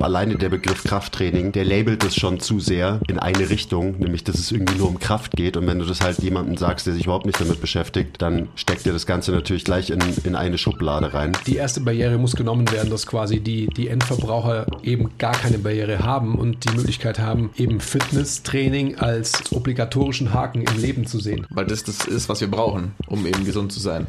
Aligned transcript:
Alleine 0.00 0.36
der 0.36 0.48
Begriff 0.48 0.82
Krafttraining, 0.84 1.52
der 1.52 1.64
labelt 1.66 2.02
es 2.04 2.16
schon 2.16 2.40
zu 2.40 2.58
sehr 2.58 3.00
in 3.06 3.18
eine 3.18 3.50
Richtung, 3.50 3.98
nämlich 3.98 4.24
dass 4.24 4.36
es 4.36 4.50
irgendwie 4.50 4.78
nur 4.78 4.88
um 4.88 4.98
Kraft 4.98 5.32
geht. 5.32 5.58
Und 5.58 5.66
wenn 5.66 5.78
du 5.78 5.84
das 5.84 6.00
halt 6.00 6.18
jemandem 6.20 6.56
sagst, 6.56 6.86
der 6.86 6.94
sich 6.94 7.04
überhaupt 7.04 7.26
nicht 7.26 7.38
damit 7.38 7.60
beschäftigt, 7.60 8.22
dann 8.22 8.48
steckt 8.54 8.86
dir 8.86 8.94
das 8.94 9.06
Ganze 9.06 9.30
natürlich 9.32 9.64
gleich 9.64 9.90
in, 9.90 10.00
in 10.24 10.36
eine 10.36 10.56
Schublade 10.56 11.12
rein. 11.12 11.32
Die 11.46 11.56
erste 11.56 11.82
Barriere 11.82 12.16
muss 12.16 12.34
genommen 12.34 12.70
werden, 12.72 12.88
dass 12.88 13.06
quasi 13.06 13.40
die, 13.40 13.66
die 13.66 13.88
Endverbraucher 13.88 14.66
eben 14.82 15.10
gar 15.18 15.34
keine 15.34 15.58
Barriere 15.58 15.98
haben 16.00 16.36
und 16.36 16.64
die 16.64 16.74
Möglichkeit 16.74 17.18
haben, 17.18 17.50
eben 17.58 17.80
Fitnesstraining 17.80 18.96
als 18.96 19.52
obligatorischen 19.52 20.32
Haken 20.32 20.62
im 20.62 20.80
Leben 20.80 21.06
zu 21.06 21.20
sehen. 21.20 21.46
Weil 21.50 21.66
das 21.66 21.84
das 21.84 22.06
ist, 22.06 22.28
was 22.28 22.40
wir 22.40 22.50
brauchen, 22.50 22.92
um 23.06 23.26
eben 23.26 23.44
gesund 23.44 23.70
zu 23.70 23.80
sein. 23.80 24.06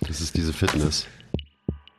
Das 0.00 0.20
ist 0.20 0.36
diese 0.36 0.52
Fitness. 0.52 1.06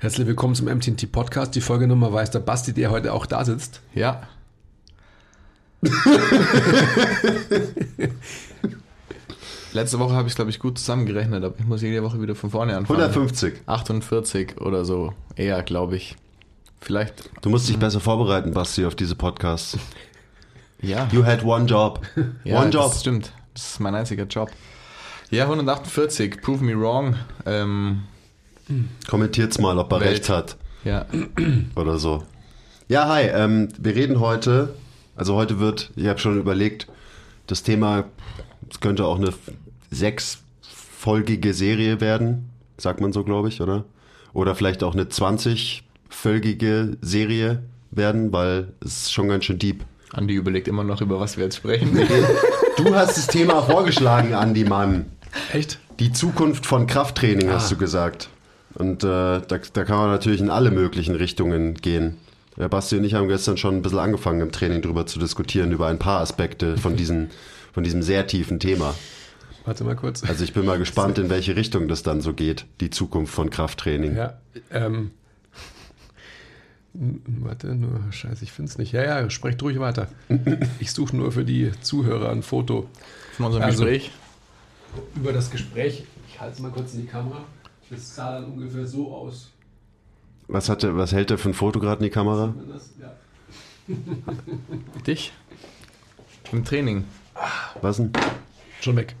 Herzlich 0.00 0.28
willkommen 0.28 0.54
zum 0.54 0.66
MTNT 0.68 1.10
Podcast. 1.10 1.56
Die 1.56 1.60
Folgenummer 1.60 2.12
weiß 2.12 2.30
der 2.30 2.38
Basti, 2.38 2.72
der 2.72 2.92
heute 2.92 3.12
auch 3.12 3.26
da 3.26 3.44
sitzt. 3.44 3.80
Ja. 3.96 4.28
Letzte 9.72 9.98
Woche 9.98 10.14
habe 10.14 10.28
ich 10.28 10.32
es, 10.32 10.36
glaube 10.36 10.52
ich, 10.52 10.60
gut 10.60 10.78
zusammengerechnet, 10.78 11.42
aber 11.42 11.56
ich 11.58 11.64
muss 11.64 11.82
jede 11.82 12.04
Woche 12.04 12.22
wieder 12.22 12.36
von 12.36 12.50
vorne 12.50 12.76
anfangen. 12.76 13.00
150. 13.00 13.54
48 13.66 14.60
oder 14.60 14.84
so. 14.84 15.14
Eher, 15.34 15.64
glaube 15.64 15.96
ich. 15.96 16.14
Vielleicht. 16.80 17.28
Du 17.40 17.50
musst 17.50 17.68
dich 17.68 17.76
besser 17.76 17.98
vorbereiten, 17.98 18.52
Basti, 18.52 18.86
auf 18.86 18.94
diese 18.94 19.16
Podcasts. 19.16 19.78
Ja. 20.80 21.08
You 21.10 21.24
had 21.26 21.42
one 21.42 21.64
job. 21.64 22.02
ja 22.44 22.60
one 22.62 22.70
job. 22.70 22.92
Das 22.92 23.00
stimmt. 23.00 23.32
Das 23.52 23.70
ist 23.70 23.80
mein 23.80 23.96
einziger 23.96 24.26
Job. 24.26 24.48
Ja, 25.28 25.42
148. 25.42 26.40
Prove 26.40 26.62
me 26.62 26.80
wrong. 26.80 27.16
Ähm, 27.46 28.04
Kommentiert's 29.08 29.58
mal, 29.58 29.78
ob 29.78 29.92
er 29.92 30.00
Welt. 30.00 30.10
recht 30.10 30.28
hat 30.28 30.56
ja. 30.84 31.06
oder 31.76 31.98
so. 31.98 32.22
Ja, 32.88 33.08
hi. 33.08 33.22
Ähm, 33.24 33.68
wir 33.78 33.94
reden 33.94 34.20
heute, 34.20 34.74
also 35.16 35.34
heute 35.34 35.58
wird, 35.58 35.90
ich 35.96 36.06
habe 36.06 36.18
schon 36.18 36.38
überlegt, 36.38 36.86
das 37.46 37.62
Thema, 37.62 38.04
es 38.70 38.80
könnte 38.80 39.04
auch 39.04 39.18
eine 39.18 39.32
sechsfolgige 39.90 41.54
Serie 41.54 42.00
werden, 42.00 42.48
sagt 42.76 43.00
man 43.00 43.12
so, 43.12 43.24
glaube 43.24 43.48
ich, 43.48 43.60
oder? 43.60 43.84
Oder 44.32 44.54
vielleicht 44.54 44.82
auch 44.82 44.94
eine 44.94 45.04
20-folgige 45.04 46.96
Serie 47.00 47.62
werden, 47.90 48.32
weil 48.32 48.68
es 48.84 49.02
ist 49.04 49.12
schon 49.12 49.28
ganz 49.28 49.44
schön 49.44 49.58
deep. 49.58 49.84
Andi 50.12 50.34
überlegt 50.34 50.68
immer 50.68 50.84
noch, 50.84 51.00
über 51.00 51.20
was 51.20 51.36
wir 51.36 51.44
jetzt 51.44 51.56
sprechen. 51.56 51.98
Du 52.76 52.94
hast 52.94 53.16
das 53.18 53.26
Thema 53.26 53.62
vorgeschlagen, 53.62 54.34
Andi 54.34 54.64
Mann. 54.64 55.06
Echt? 55.52 55.78
Die 55.98 56.12
Zukunft 56.12 56.64
von 56.66 56.86
Krafttraining, 56.86 57.50
hast 57.50 57.66
Ah. 57.66 57.74
du 57.74 57.76
gesagt. 57.76 58.28
Und 58.78 59.02
äh, 59.02 59.06
da, 59.06 59.40
da 59.40 59.84
kann 59.84 59.96
man 59.98 60.10
natürlich 60.10 60.40
in 60.40 60.50
alle 60.50 60.70
möglichen 60.70 61.14
Richtungen 61.16 61.74
gehen. 61.74 62.16
Ja, 62.56 62.68
Basti 62.68 62.96
und 62.96 63.04
ich 63.04 63.14
haben 63.14 63.28
gestern 63.28 63.56
schon 63.56 63.76
ein 63.76 63.82
bisschen 63.82 63.98
angefangen 63.98 64.40
im 64.40 64.52
Training 64.52 64.82
drüber 64.82 65.06
zu 65.06 65.18
diskutieren, 65.18 65.72
über 65.72 65.86
ein 65.88 65.98
paar 65.98 66.20
Aspekte 66.20 66.76
von, 66.76 66.96
diesen, 66.96 67.30
von 67.72 67.82
diesem 67.84 68.02
sehr 68.02 68.26
tiefen 68.26 68.58
Thema. 68.60 68.94
Warte 69.64 69.84
mal 69.84 69.96
kurz. 69.96 70.24
Also 70.24 70.44
ich 70.44 70.52
bin 70.54 70.64
mal 70.64 70.78
gespannt, 70.78 71.18
in 71.18 71.28
welche 71.28 71.54
Richtung 71.56 71.88
das 71.88 72.02
dann 72.02 72.20
so 72.20 72.32
geht, 72.32 72.66
die 72.80 72.90
Zukunft 72.90 73.34
von 73.34 73.50
Krafttraining. 73.50 74.16
Ja, 74.16 74.38
ähm. 74.72 75.10
Warte, 76.94 77.74
nur, 77.74 78.00
scheiße, 78.10 78.42
ich 78.42 78.50
finde 78.50 78.70
es 78.70 78.78
nicht. 78.78 78.92
Ja, 78.92 79.04
ja, 79.04 79.30
sprecht 79.30 79.62
ruhig 79.62 79.78
weiter. 79.78 80.08
Ich 80.80 80.90
suche 80.92 81.16
nur 81.16 81.30
für 81.32 81.44
die 81.44 81.70
Zuhörer 81.80 82.30
ein 82.30 82.42
Foto 82.42 82.88
Von 83.36 83.46
unserem 83.46 83.64
Also- 83.64 83.84
Gespräch. 83.84 84.10
über 85.14 85.32
das 85.32 85.50
Gespräch. 85.50 86.04
Ich 86.28 86.40
halte 86.40 86.54
es 86.54 86.60
mal 86.60 86.70
kurz 86.72 86.94
in 86.94 87.02
die 87.02 87.06
Kamera. 87.06 87.44
Das 87.90 88.14
sah 88.14 88.32
dann 88.40 88.44
ungefähr 88.52 88.86
so 88.86 89.12
aus. 89.14 89.50
Was, 90.48 90.68
hat 90.68 90.82
der, 90.82 90.96
was 90.96 91.12
hält 91.12 91.30
der 91.30 91.38
für 91.38 91.50
ein 91.50 91.54
Foto 91.54 91.78
gerade 91.80 91.98
in 92.00 92.04
die 92.04 92.10
Kamera? 92.10 92.54
Ja. 93.00 93.12
Dich? 95.06 95.32
Im 96.52 96.64
Training. 96.64 97.04
Was 97.80 97.98
denn? 97.98 98.12
Schon 98.80 98.96
weg. 98.96 99.14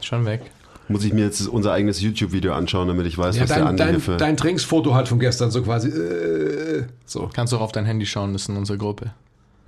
Schon 0.00 0.24
weg. 0.24 0.50
Muss 0.88 1.04
ich 1.04 1.12
mir 1.12 1.24
jetzt 1.24 1.46
unser 1.46 1.72
eigenes 1.72 2.00
YouTube-Video 2.00 2.52
anschauen, 2.52 2.88
damit 2.88 3.06
ich 3.06 3.16
weiß, 3.16 3.36
Ja, 3.36 3.42
was 3.42 3.48
der 3.50 3.58
dein, 3.58 3.66
Andi 3.68 3.82
hier 3.82 3.92
dein, 3.92 4.00
für... 4.00 4.16
dein 4.16 4.36
Trainingsfoto 4.36 4.94
halt 4.94 5.06
von 5.08 5.20
gestern, 5.20 5.50
so 5.50 5.62
quasi. 5.62 5.88
Äh, 5.88 6.86
so, 7.06 7.30
Kannst 7.32 7.52
du 7.52 7.58
auch 7.58 7.60
auf 7.60 7.72
dein 7.72 7.84
Handy 7.84 8.06
schauen, 8.06 8.32
das 8.32 8.42
ist 8.42 8.48
in 8.48 8.56
unserer 8.56 8.78
Gruppe. 8.78 9.12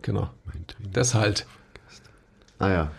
genau. 0.03 0.31
Das 0.93 1.15
halt. 1.15 1.47
Ah 2.59 2.69
ja. 2.71 2.91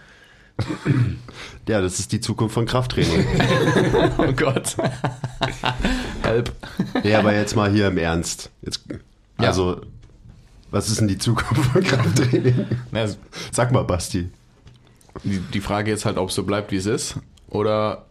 ja, 1.68 1.82
das 1.82 2.00
ist 2.00 2.12
die 2.12 2.22
Zukunft 2.22 2.54
von 2.54 2.66
Krafttraining. 2.66 3.26
Oh 4.18 4.32
Gott. 4.34 4.76
Help. 6.22 6.52
Ja, 7.04 7.20
aber 7.20 7.34
jetzt 7.34 7.56
mal 7.56 7.72
hier 7.72 7.88
im 7.88 7.98
Ernst. 7.98 8.50
Jetzt, 8.62 8.86
Ja. 9.40 9.48
Also, 9.48 9.82
was 10.72 10.90
ist 10.90 11.00
denn 11.00 11.08
die 11.08 11.18
Zukunft 11.18 11.72
von 11.72 11.84
Krafttraining? 11.84 12.66
Ja, 12.92 13.08
Sag 13.52 13.72
mal, 13.72 13.84
Basti. 13.84 14.30
die, 15.24 15.40
die 15.40 15.62
Frage 15.62 15.92
ist 15.92 16.06
halt, 16.06 16.18
ob 16.18 16.30
es 16.30 16.36
so 16.36 16.44
bleibt, 16.44 16.72
wie 16.72 16.78
es 16.78 16.86
ist, 16.86 17.16
oder 17.48 18.06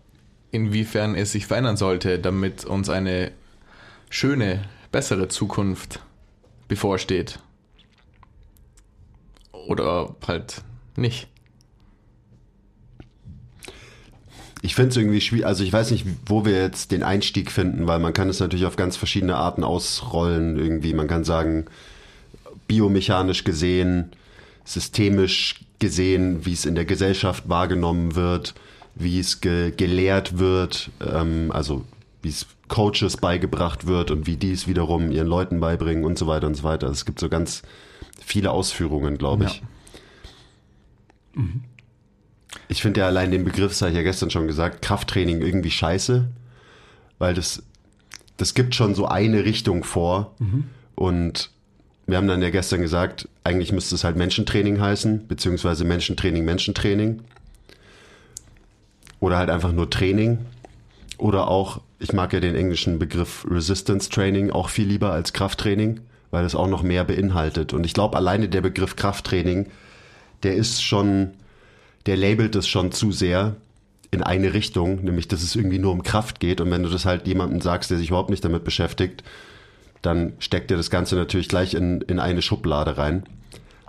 inwiefern 0.50 1.14
es 1.14 1.32
sich 1.32 1.46
verändern 1.46 1.76
sollte, 1.76 2.18
damit 2.18 2.64
uns 2.64 2.88
eine 2.90 3.32
schöne, 4.10 4.62
bessere 4.90 5.28
Zukunft 5.28 6.00
bevorsteht. 6.68 7.38
Oder 9.68 10.14
halt 10.26 10.62
nicht. 10.96 11.28
Ich 14.64 14.76
finde 14.76 14.90
es 14.90 14.96
irgendwie 14.96 15.20
schwierig, 15.20 15.44
also 15.44 15.64
ich 15.64 15.72
weiß 15.72 15.90
nicht, 15.90 16.06
wo 16.24 16.44
wir 16.44 16.62
jetzt 16.62 16.92
den 16.92 17.02
Einstieg 17.02 17.50
finden, 17.50 17.88
weil 17.88 17.98
man 17.98 18.12
kann 18.12 18.28
es 18.28 18.38
natürlich 18.38 18.64
auf 18.64 18.76
ganz 18.76 18.96
verschiedene 18.96 19.34
Arten 19.34 19.64
ausrollen 19.64 20.56
irgendwie. 20.56 20.94
Man 20.94 21.08
kann 21.08 21.24
sagen, 21.24 21.66
biomechanisch 22.68 23.42
gesehen, 23.42 24.12
systemisch 24.64 25.64
gesehen, 25.80 26.46
wie 26.46 26.52
es 26.52 26.64
in 26.64 26.76
der 26.76 26.84
Gesellschaft 26.84 27.48
wahrgenommen 27.48 28.14
wird, 28.14 28.54
wie 28.94 29.18
es 29.18 29.40
ge 29.40 29.72
gelehrt 29.76 30.38
wird, 30.38 30.90
ähm, 31.04 31.50
also 31.50 31.84
wie 32.22 32.28
es 32.28 32.46
Coaches 32.68 33.16
beigebracht 33.16 33.88
wird 33.88 34.12
und 34.12 34.28
wie 34.28 34.36
die 34.36 34.52
es 34.52 34.68
wiederum 34.68 35.10
ihren 35.10 35.26
Leuten 35.26 35.58
beibringen 35.58 36.04
und 36.04 36.16
so 36.16 36.28
weiter 36.28 36.46
und 36.46 36.54
so 36.54 36.62
weiter. 36.62 36.88
Es 36.88 37.04
gibt 37.04 37.18
so 37.18 37.28
ganz 37.28 37.62
viele 38.24 38.52
Ausführungen, 38.52 39.18
glaube 39.18 39.46
ich. 39.46 39.62
Ich 42.72 42.80
finde 42.80 43.00
ja 43.00 43.06
allein 43.06 43.30
den 43.30 43.44
Begriff, 43.44 43.72
das 43.72 43.82
habe 43.82 43.90
ich 43.90 43.98
ja 43.98 44.02
gestern 44.02 44.30
schon 44.30 44.46
gesagt, 44.46 44.80
Krafttraining 44.80 45.42
irgendwie 45.42 45.70
scheiße, 45.70 46.24
weil 47.18 47.34
das, 47.34 47.62
das 48.38 48.54
gibt 48.54 48.74
schon 48.74 48.94
so 48.94 49.06
eine 49.06 49.44
Richtung 49.44 49.84
vor. 49.84 50.34
Und 50.94 51.50
wir 52.06 52.16
haben 52.16 52.26
dann 52.26 52.40
ja 52.40 52.48
gestern 52.48 52.80
gesagt, 52.80 53.28
eigentlich 53.44 53.72
müsste 53.72 53.94
es 53.94 54.04
halt 54.04 54.16
Menschentraining 54.16 54.80
heißen, 54.80 55.28
beziehungsweise 55.28 55.84
Menschentraining, 55.84 56.46
Menschentraining. 56.46 57.20
Oder 59.20 59.36
halt 59.36 59.50
einfach 59.50 59.72
nur 59.72 59.90
Training. 59.90 60.38
Oder 61.18 61.48
auch, 61.48 61.82
ich 61.98 62.14
mag 62.14 62.32
ja 62.32 62.40
den 62.40 62.54
englischen 62.54 62.98
Begriff 62.98 63.46
Resistance 63.50 64.08
Training 64.08 64.50
auch 64.50 64.70
viel 64.70 64.88
lieber 64.88 65.12
als 65.12 65.34
Krafttraining, 65.34 66.00
weil 66.30 66.46
es 66.46 66.54
auch 66.54 66.68
noch 66.68 66.82
mehr 66.82 67.04
beinhaltet. 67.04 67.74
Und 67.74 67.84
ich 67.84 67.92
glaube 67.92 68.16
alleine 68.16 68.48
der 68.48 68.62
Begriff 68.62 68.96
Krafttraining, 68.96 69.66
der 70.42 70.54
ist 70.54 70.82
schon 70.82 71.32
der 72.06 72.16
labelt 72.16 72.56
es 72.56 72.68
schon 72.68 72.92
zu 72.92 73.12
sehr 73.12 73.56
in 74.10 74.22
eine 74.22 74.52
Richtung, 74.52 75.02
nämlich 75.02 75.28
dass 75.28 75.42
es 75.42 75.56
irgendwie 75.56 75.78
nur 75.78 75.92
um 75.92 76.02
Kraft 76.02 76.38
geht. 76.40 76.60
Und 76.60 76.70
wenn 76.70 76.82
du 76.82 76.90
das 76.90 77.06
halt 77.06 77.26
jemandem 77.26 77.60
sagst, 77.60 77.90
der 77.90 77.98
sich 77.98 78.08
überhaupt 78.08 78.30
nicht 78.30 78.44
damit 78.44 78.64
beschäftigt, 78.64 79.24
dann 80.02 80.34
steckt 80.38 80.70
dir 80.70 80.76
das 80.76 80.90
Ganze 80.90 81.16
natürlich 81.16 81.48
gleich 81.48 81.74
in, 81.74 82.02
in 82.02 82.18
eine 82.18 82.42
Schublade 82.42 82.98
rein. 82.98 83.24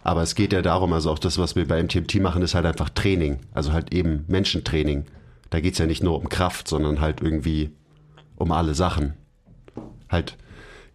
Aber 0.03 0.21
es 0.21 0.35
geht 0.35 0.53
ja 0.53 0.61
darum, 0.61 0.93
also 0.93 1.11
auch 1.11 1.19
das, 1.19 1.37
was 1.37 1.55
wir 1.55 1.67
bei 1.67 1.81
MTMT 1.81 2.15
machen, 2.15 2.41
ist 2.41 2.55
halt 2.55 2.65
einfach 2.65 2.89
Training. 2.89 3.39
Also 3.53 3.73
halt 3.73 3.93
eben 3.93 4.25
Menschentraining. 4.27 5.05
Da 5.49 5.59
geht's 5.59 5.77
ja 5.77 5.85
nicht 5.85 6.03
nur 6.03 6.17
um 6.17 6.29
Kraft, 6.29 6.67
sondern 6.67 7.01
halt 7.01 7.21
irgendwie 7.21 7.71
um 8.37 8.51
alle 8.51 8.75
Sachen. 8.75 9.13
halt, 10.09 10.37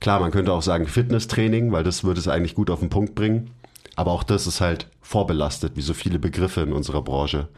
klar, 0.01 0.21
man 0.21 0.31
könnte 0.31 0.53
auch 0.53 0.63
sagen 0.63 0.87
Fitnesstraining, 0.87 1.73
weil 1.73 1.85
das 1.85 2.05
würde 2.05 2.21
es 2.21 2.29
eigentlich 2.29 2.55
gut 2.55 2.71
auf 2.71 2.81
den 2.81 2.91
Punkt 2.91 3.15
bringen. 3.15 3.51
Aber 3.97 4.13
auch 4.13 4.23
das 4.23 4.47
ist 4.47 4.61
halt 4.61 4.87
vorbelastet, 5.09 5.73
wie 5.75 5.81
so 5.81 5.95
viele 5.95 6.19
Begriffe 6.19 6.61
in 6.61 6.75
unserer 6.75 7.01
Branche. 7.01 7.49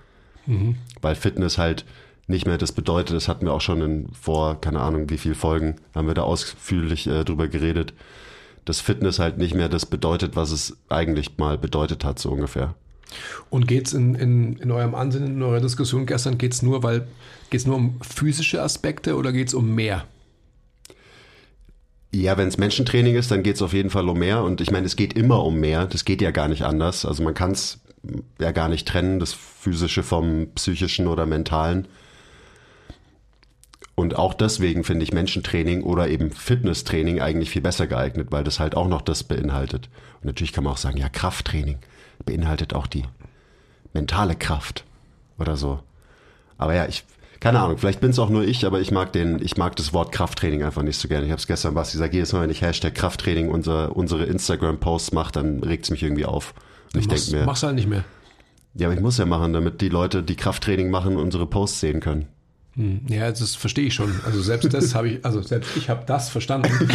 Mhm. 0.47 0.77
Weil 1.03 1.17
Fitness 1.17 1.59
halt 1.59 1.85
nicht 2.29 2.47
mehr 2.47 2.59
das 2.59 2.71
bedeutet, 2.71 3.17
das 3.17 3.27
hatten 3.27 3.47
wir 3.47 3.53
auch 3.53 3.61
schon 3.61 3.83
in, 3.83 4.09
vor, 4.13 4.61
keine 4.61 4.79
Ahnung, 4.79 5.11
wie 5.11 5.19
viel 5.19 5.35
Folgen, 5.35 5.75
haben 5.93 6.07
wir 6.07 6.15
da 6.15 6.23
ausführlich 6.23 7.09
äh, 7.09 7.25
drüber 7.25 7.49
geredet, 7.49 7.93
dass 8.67 8.79
Fitness 8.79 9.19
halt 9.19 9.39
nicht 9.39 9.57
mehr 9.57 9.69
das 9.69 9.85
bedeutet, 9.85 10.37
was 10.37 10.53
es 10.53 10.77
eigentlich 10.89 11.39
mal 11.39 11.59
bedeutet 11.59 12.05
hat, 12.05 12.21
so 12.21 12.31
ungefähr. 12.31 12.77
Und 13.51 13.67
geht 13.67 13.89
es 13.89 13.95
in, 13.95 14.15
in, 14.15 14.57
in 14.59 14.71
eurem 14.71 14.95
Ansinnen, 14.95 15.35
in 15.35 15.43
eurer 15.43 15.61
Diskussion 15.61 16.07
gestern, 16.07 16.39
geht 16.39 16.53
es 16.53 16.63
nur, 16.63 16.85
weil 16.85 17.09
geht 17.51 17.67
nur 17.67 17.75
um 17.75 18.01
physische 18.01 18.63
Aspekte 18.63 19.17
oder 19.17 19.33
geht 19.33 19.49
es 19.49 19.55
um 19.55 19.75
mehr? 19.75 20.05
Ja, 22.13 22.37
wenn 22.37 22.49
es 22.49 22.59
Menschentraining 22.59 23.15
ist, 23.15 23.31
dann 23.31 23.43
geht 23.43 23.57
es 23.57 23.63
auf 23.63 23.73
jeden 23.73 23.91
Fall 23.91 24.09
um 24.09 24.19
mehr. 24.19 24.43
Und 24.43 24.61
ich 24.61 24.71
meine, 24.71 24.87
es 24.87 24.97
geht 24.97 25.13
immer 25.13 25.45
um 25.45 25.61
mehr. 25.61 25.87
Das 25.87 26.05
geht 26.05 26.21
ja 26.21 26.33
gar 26.33 26.49
nicht 26.49 26.63
anders. 26.63 27.05
Also 27.05 27.23
man 27.23 27.35
kann 27.35 27.53
es 27.53 27.81
ja 28.41 28.51
gar 28.51 28.69
nicht 28.69 28.89
trennen, 28.89 29.21
das 29.21 29.33
Physische 29.33 30.03
vom 30.03 30.49
Psychischen 30.55 31.07
oder 31.07 31.27
Mentalen. 31.27 31.87
Und 33.95 34.17
auch 34.17 34.33
deswegen 34.33 34.83
finde 34.83 35.05
ich 35.05 35.13
Menschentraining 35.13 35.83
oder 35.83 36.09
eben 36.09 36.31
Fitnesstraining 36.31 37.21
eigentlich 37.21 37.51
viel 37.51 37.61
besser 37.61 37.87
geeignet, 37.87 38.29
weil 38.31 38.45
das 38.45 38.59
halt 38.59 38.75
auch 38.75 38.89
noch 38.89 39.03
das 39.03 39.25
beinhaltet. 39.25 39.91
Und 40.21 40.27
natürlich 40.27 40.53
kann 40.53 40.65
man 40.65 40.73
auch 40.73 40.79
sagen, 40.79 40.97
ja, 40.97 41.11
Krafttraining 41.11 41.79
beinhaltet 42.25 42.73
auch 42.73 42.87
die 42.87 43.05
mentale 43.93 44.37
Kraft 44.37 44.85
oder 45.39 45.57
so. 45.57 45.81
Aber 46.57 46.75
ja, 46.75 46.87
ich, 46.87 47.05
keine 47.41 47.61
Ahnung, 47.61 47.79
vielleicht 47.79 48.01
bin 48.01 48.11
es 48.11 48.19
auch 48.19 48.29
nur 48.29 48.45
ich, 48.45 48.67
aber 48.67 48.81
ich 48.81 48.91
mag 48.91 49.13
den, 49.13 49.43
ich 49.43 49.57
mag 49.57 49.75
das 49.77 49.95
Wort 49.95 50.13
Krafttraining 50.13 50.63
einfach 50.63 50.83
nicht 50.83 50.99
so 50.99 51.09
gerne. 51.09 51.25
Ich 51.25 51.33
habe 51.33 51.41
es 51.41 51.47
gestern 51.47 51.75
was 51.75 51.93
gesagt, 51.93 52.13
jedes 52.13 52.35
Mal, 52.35 52.43
wenn 52.43 52.51
ich 52.51 52.61
Hashtag 52.61 52.95
Krafttraining 52.95 53.49
unser, 53.49 53.97
unsere 53.97 54.25
Instagram-Posts 54.25 55.13
mache, 55.13 55.33
dann 55.33 55.63
regt 55.63 55.85
es 55.85 55.91
mich 55.91 56.03
irgendwie 56.03 56.27
auf. 56.27 56.55
Und 56.93 57.01
ich 57.01 57.09
denke 57.09 57.31
mir. 57.31 57.47
Mach's 57.47 57.63
halt 57.63 57.77
nicht 57.77 57.89
mehr. 57.89 58.05
Ja, 58.75 58.89
aber 58.89 58.95
ich 58.95 59.01
muss 59.01 59.17
ja 59.17 59.25
machen, 59.25 59.55
damit 59.55 59.81
die 59.81 59.89
Leute, 59.89 60.23
die 60.23 60.37
Krafttraining 60.37 60.91
machen, 60.91 61.17
unsere 61.17 61.47
Posts 61.47 61.81
sehen 61.81 62.01
können. 62.01 62.29
Hm, 62.77 63.01
ja, 63.09 63.31
das 63.31 63.57
verstehe 63.57 63.87
ich 63.87 63.95
schon. 63.95 64.13
Also 64.25 64.41
selbst 64.43 64.73
das 64.73 64.95
habe 64.95 65.09
ich, 65.09 65.25
also 65.25 65.43
selbst 65.43 65.77
ich 65.77 65.91
habe 65.91 66.05
das 66.07 66.29
verstanden. 66.29 66.71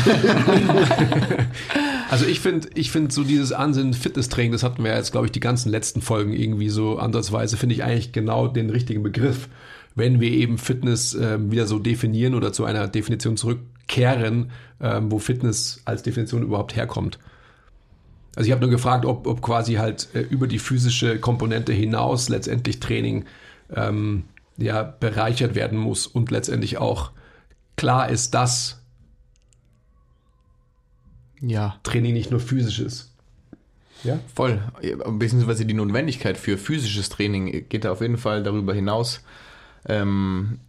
also 2.10 2.26
ich 2.26 2.40
finde, 2.40 2.70
ich 2.76 2.92
finde 2.92 3.14
so 3.14 3.24
dieses 3.24 3.52
Ansinnen 3.52 3.94
Fitnesstraining, 3.94 4.52
das 4.52 4.64
hatten 4.64 4.84
wir 4.84 4.96
jetzt, 4.96 5.12
glaube 5.12 5.28
ich, 5.28 5.32
die 5.32 5.40
ganzen 5.40 5.70
letzten 5.70 6.02
Folgen 6.02 6.34
irgendwie 6.34 6.70
so 6.70 6.98
andersweise, 6.98 7.58
finde 7.58 7.76
ich 7.76 7.84
eigentlich 7.84 8.14
genau 8.14 8.48
den 8.48 8.70
richtigen 8.70 9.04
Begriff. 9.04 9.50
Wenn 9.96 10.20
wir 10.20 10.32
eben 10.32 10.58
Fitness 10.58 11.14
äh, 11.14 11.38
wieder 11.52 11.68
so 11.68 11.80
definieren 11.80 12.36
oder 12.36 12.52
zu 12.52 12.66
einer 12.66 12.88
Definition 12.88 13.38
zurückkehren, 13.38 14.52
äh, 14.80 15.00
wo 15.04 15.20
Fitness 15.20 15.82
als 15.86 16.04
Definition 16.04 16.44
überhaupt 16.44 16.76
herkommt. 16.76 17.20
Also 18.36 18.48
ich 18.48 18.52
habe 18.52 18.62
nur 18.62 18.70
gefragt, 18.70 19.06
ob, 19.06 19.28
ob 19.28 19.42
quasi 19.42 19.76
halt 19.76 20.10
äh, 20.14 20.20
über 20.22 20.48
die 20.48 20.60
physische 20.60 21.20
Komponente 21.20 21.72
hinaus 21.72 22.28
letztendlich 22.28 22.82
Training 22.82 23.26
ähm, 23.74 24.26
ja, 24.58 24.84
bereichert 24.84 25.56
werden 25.56 25.78
muss 25.78 26.08
und 26.08 26.32
letztendlich 26.32 26.78
auch 26.78 27.12
klar 27.76 28.10
ist, 28.10 28.34
dass 28.34 28.82
ja. 31.42 31.80
Training 31.84 32.14
nicht 32.14 32.32
nur 32.32 32.40
physisch 32.40 32.80
ist. 32.80 33.12
Ja? 34.04 34.20
Voll. 34.34 34.62
Beziehungsweise 35.10 35.66
die 35.66 35.74
Notwendigkeit 35.74 36.38
für 36.38 36.58
physisches 36.58 37.10
Training 37.10 37.68
geht 37.70 37.86
da 37.86 37.92
auf 37.92 38.02
jeden 38.02 38.18
Fall 38.18 38.44
darüber 38.44 38.74
hinaus. 38.74 39.22
Ähm, 39.88 40.60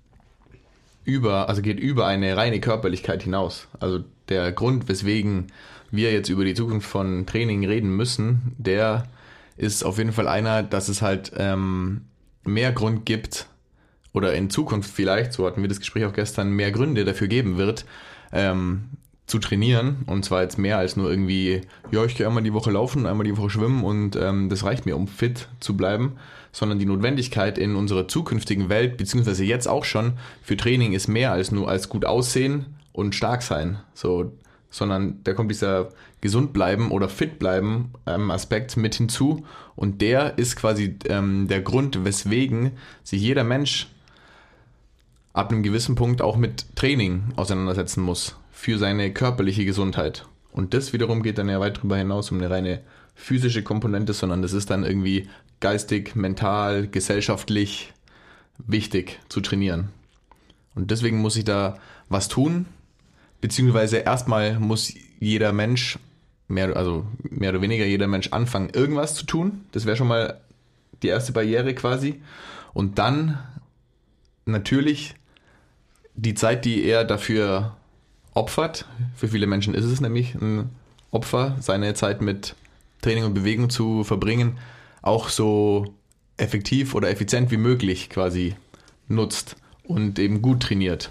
über, 1.04 1.48
also 1.48 1.62
geht 1.62 1.78
über 1.78 2.06
eine 2.06 2.36
reine 2.36 2.60
Körperlichkeit 2.60 3.22
hinaus. 3.22 3.68
Also 3.78 4.04
der 4.28 4.52
Grund, 4.52 4.88
weswegen 4.88 5.48
wir 5.90 6.12
jetzt 6.12 6.28
über 6.28 6.44
die 6.44 6.54
Zukunft 6.54 6.88
von 6.88 7.26
Training 7.26 7.64
reden 7.64 7.90
müssen, 7.90 8.54
der 8.58 9.04
ist 9.56 9.84
auf 9.84 9.98
jeden 9.98 10.12
Fall 10.12 10.28
einer, 10.28 10.62
dass 10.62 10.88
es 10.88 11.00
halt 11.00 11.32
ähm, 11.36 12.02
mehr 12.44 12.72
Grund 12.72 13.06
gibt, 13.06 13.46
oder 14.16 14.32
in 14.32 14.48
Zukunft 14.48 14.90
vielleicht, 14.90 15.34
so 15.34 15.46
hatten 15.46 15.60
wir 15.60 15.68
das 15.68 15.78
Gespräch 15.78 16.06
auch 16.06 16.14
gestern, 16.14 16.50
mehr 16.50 16.72
Gründe 16.72 17.04
dafür 17.04 17.28
geben 17.28 17.58
wird, 17.58 17.84
ähm, 18.32 18.84
zu 19.26 19.38
trainieren. 19.38 20.04
Und 20.06 20.24
zwar 20.24 20.40
jetzt 20.40 20.56
mehr 20.56 20.78
als 20.78 20.96
nur 20.96 21.10
irgendwie, 21.10 21.60
ja, 21.90 22.02
ich 22.02 22.16
gehe 22.16 22.26
einmal 22.26 22.42
die 22.42 22.54
Woche 22.54 22.70
laufen, 22.70 23.04
einmal 23.04 23.26
die 23.26 23.36
Woche 23.36 23.50
schwimmen 23.50 23.84
und 23.84 24.16
ähm, 24.16 24.48
das 24.48 24.64
reicht 24.64 24.86
mir, 24.86 24.96
um 24.96 25.06
fit 25.06 25.48
zu 25.60 25.76
bleiben. 25.76 26.16
Sondern 26.50 26.78
die 26.78 26.86
Notwendigkeit 26.86 27.58
in 27.58 27.76
unserer 27.76 28.08
zukünftigen 28.08 28.70
Welt, 28.70 28.96
beziehungsweise 28.96 29.44
jetzt 29.44 29.68
auch 29.68 29.84
schon, 29.84 30.14
für 30.42 30.56
Training 30.56 30.94
ist 30.94 31.08
mehr 31.08 31.32
als 31.32 31.52
nur 31.52 31.68
als 31.68 31.90
gut 31.90 32.06
aussehen 32.06 32.64
und 32.94 33.14
stark 33.14 33.42
sein. 33.42 33.80
So, 33.92 34.32
sondern 34.70 35.20
da 35.24 35.34
kommt 35.34 35.50
dieser 35.50 35.90
gesund 36.22 36.54
bleiben 36.54 36.90
oder 36.90 37.10
fit 37.10 37.38
bleiben 37.38 37.92
ähm, 38.06 38.30
Aspekt 38.30 38.78
mit 38.78 38.94
hinzu. 38.94 39.44
Und 39.74 40.00
der 40.00 40.38
ist 40.38 40.56
quasi 40.56 40.96
ähm, 41.06 41.48
der 41.48 41.60
Grund, 41.60 42.06
weswegen 42.06 42.72
sich 43.02 43.20
jeder 43.20 43.44
Mensch 43.44 43.88
ab 45.36 45.52
einem 45.52 45.62
gewissen 45.62 45.96
Punkt 45.96 46.22
auch 46.22 46.36
mit 46.36 46.74
Training 46.76 47.24
auseinandersetzen 47.36 48.02
muss 48.02 48.36
für 48.50 48.78
seine 48.78 49.12
körperliche 49.12 49.66
Gesundheit. 49.66 50.26
Und 50.50 50.72
das 50.72 50.94
wiederum 50.94 51.22
geht 51.22 51.36
dann 51.36 51.50
ja 51.50 51.60
weit 51.60 51.76
darüber 51.76 51.98
hinaus 51.98 52.30
um 52.30 52.38
eine 52.38 52.48
reine 52.48 52.80
physische 53.14 53.62
Komponente, 53.62 54.14
sondern 54.14 54.40
das 54.40 54.54
ist 54.54 54.70
dann 54.70 54.82
irgendwie 54.82 55.28
geistig, 55.60 56.16
mental, 56.16 56.88
gesellschaftlich 56.88 57.92
wichtig 58.66 59.20
zu 59.28 59.42
trainieren. 59.42 59.90
Und 60.74 60.90
deswegen 60.90 61.18
muss 61.18 61.36
ich 61.36 61.44
da 61.44 61.76
was 62.08 62.28
tun, 62.28 62.64
beziehungsweise 63.42 63.98
erstmal 63.98 64.58
muss 64.58 64.94
jeder 65.20 65.52
Mensch, 65.52 65.98
mehr, 66.48 66.74
also 66.76 67.06
mehr 67.28 67.50
oder 67.50 67.60
weniger 67.60 67.84
jeder 67.84 68.06
Mensch 68.06 68.28
anfangen, 68.32 68.70
irgendwas 68.70 69.14
zu 69.14 69.26
tun. 69.26 69.66
Das 69.72 69.84
wäre 69.84 69.96
schon 69.98 70.08
mal 70.08 70.40
die 71.02 71.08
erste 71.08 71.32
Barriere 71.32 71.74
quasi. 71.74 72.22
Und 72.72 72.98
dann 72.98 73.38
natürlich 74.46 75.14
die 76.16 76.34
Zeit, 76.34 76.64
die 76.64 76.82
er 76.84 77.04
dafür 77.04 77.76
opfert, 78.34 78.86
für 79.14 79.28
viele 79.28 79.46
Menschen 79.46 79.74
ist 79.74 79.84
es 79.84 80.00
nämlich 80.00 80.34
ein 80.34 80.70
Opfer, 81.10 81.56
seine 81.60 81.94
Zeit 81.94 82.20
mit 82.20 82.54
Training 83.02 83.24
und 83.24 83.34
Bewegung 83.34 83.70
zu 83.70 84.04
verbringen, 84.04 84.58
auch 85.02 85.28
so 85.28 85.94
effektiv 86.36 86.94
oder 86.94 87.10
effizient 87.10 87.50
wie 87.50 87.56
möglich 87.56 88.10
quasi 88.10 88.56
nutzt 89.08 89.56
und 89.84 90.18
eben 90.18 90.42
gut 90.42 90.64
trainiert. 90.64 91.10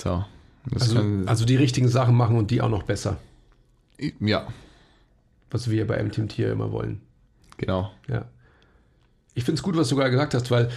So. 0.00 0.24
Also, 0.74 1.02
also, 1.26 1.44
die 1.44 1.56
richtigen 1.56 1.88
Sachen 1.88 2.14
machen 2.14 2.36
und 2.36 2.50
die 2.50 2.60
auch 2.60 2.68
noch 2.68 2.82
besser. 2.82 3.16
Ja. 4.20 4.46
Was 5.50 5.70
wir 5.70 5.86
bei 5.86 6.02
MTM 6.02 6.28
Tier 6.28 6.52
immer 6.52 6.72
wollen. 6.72 7.00
Genau. 7.56 7.90
Ja. 8.06 8.26
Ich 9.34 9.44
finde 9.44 9.58
es 9.58 9.62
gut, 9.62 9.76
was 9.76 9.88
du 9.88 9.96
gerade 9.96 10.10
gesagt 10.10 10.34
hast, 10.34 10.50
weil 10.50 10.70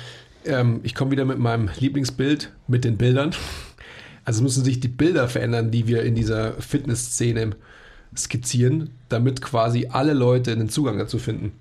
ähm, 0.46 0.80
ich 0.84 0.96
komme 0.96 1.12
wieder 1.12 1.26
mit 1.26 1.40
meinem 1.40 1.70
Lieblingsbild, 1.80 2.52
mit 2.68 2.84
den 2.84 2.98
Bildern. 2.98 3.32
Also 4.26 4.44
müssen 4.44 4.64
sich 4.64 4.80
die 4.80 4.88
Bilder 4.88 5.28
verändern, 5.28 5.72
die 5.72 5.88
wir 5.88 6.04
in 6.04 6.16
dieser 6.16 6.54
Fitnessszene 6.54 7.52
skizzieren, 8.16 8.92
damit 9.10 9.42
quasi 9.42 9.88
alle 9.90 10.14
Leute 10.14 10.52
einen 10.52 10.70
Zugang 10.70 10.98
dazu 10.98 11.18
finden. 11.18 11.54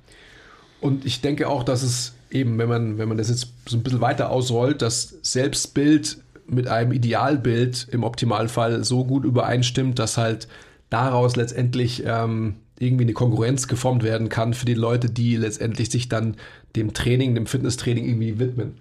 Und 0.80 1.04
ich 1.04 1.20
denke 1.20 1.48
auch, 1.48 1.62
dass 1.62 1.82
es 1.82 2.14
eben, 2.30 2.58
wenn 2.58 2.68
man, 2.68 2.98
wenn 2.98 3.08
man 3.08 3.18
das 3.18 3.28
jetzt 3.28 3.48
so 3.66 3.76
ein 3.76 3.82
bisschen 3.82 4.00
weiter 4.00 4.30
ausrollt, 4.30 4.82
das 4.82 5.16
Selbstbild 5.22 6.18
mit 6.46 6.68
einem 6.68 6.92
Idealbild 6.92 7.88
im 7.90 8.02
Optimalfall 8.02 8.84
so 8.84 9.04
gut 9.04 9.24
übereinstimmt, 9.24 9.98
dass 9.98 10.16
halt 10.16 10.48
daraus 10.88 11.36
letztendlich 11.36 12.02
ähm, 12.04 12.56
irgendwie 12.78 13.04
eine 13.04 13.12
Konkurrenz 13.12 13.68
geformt 13.68 14.02
werden 14.02 14.28
kann 14.28 14.54
für 14.54 14.64
die 14.64 14.74
Leute, 14.74 15.10
die 15.10 15.36
letztendlich 15.36 15.90
sich 15.90 16.08
dann 16.08 16.36
dem 16.76 16.94
Training, 16.94 17.34
dem 17.34 17.46
Fitnesstraining 17.46 18.06
irgendwie 18.06 18.38
widmen. 18.38 18.74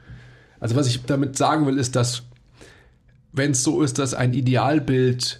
Also 0.59 0.75
was 0.75 0.87
ich 0.87 1.03
damit 1.05 1.37
sagen 1.37 1.65
will, 1.65 1.77
ist, 1.77 1.95
dass 1.95 2.23
wenn 3.31 3.51
es 3.51 3.63
so 3.63 3.81
ist, 3.81 3.99
dass 3.99 4.13
ein 4.13 4.33
Idealbild 4.33 5.39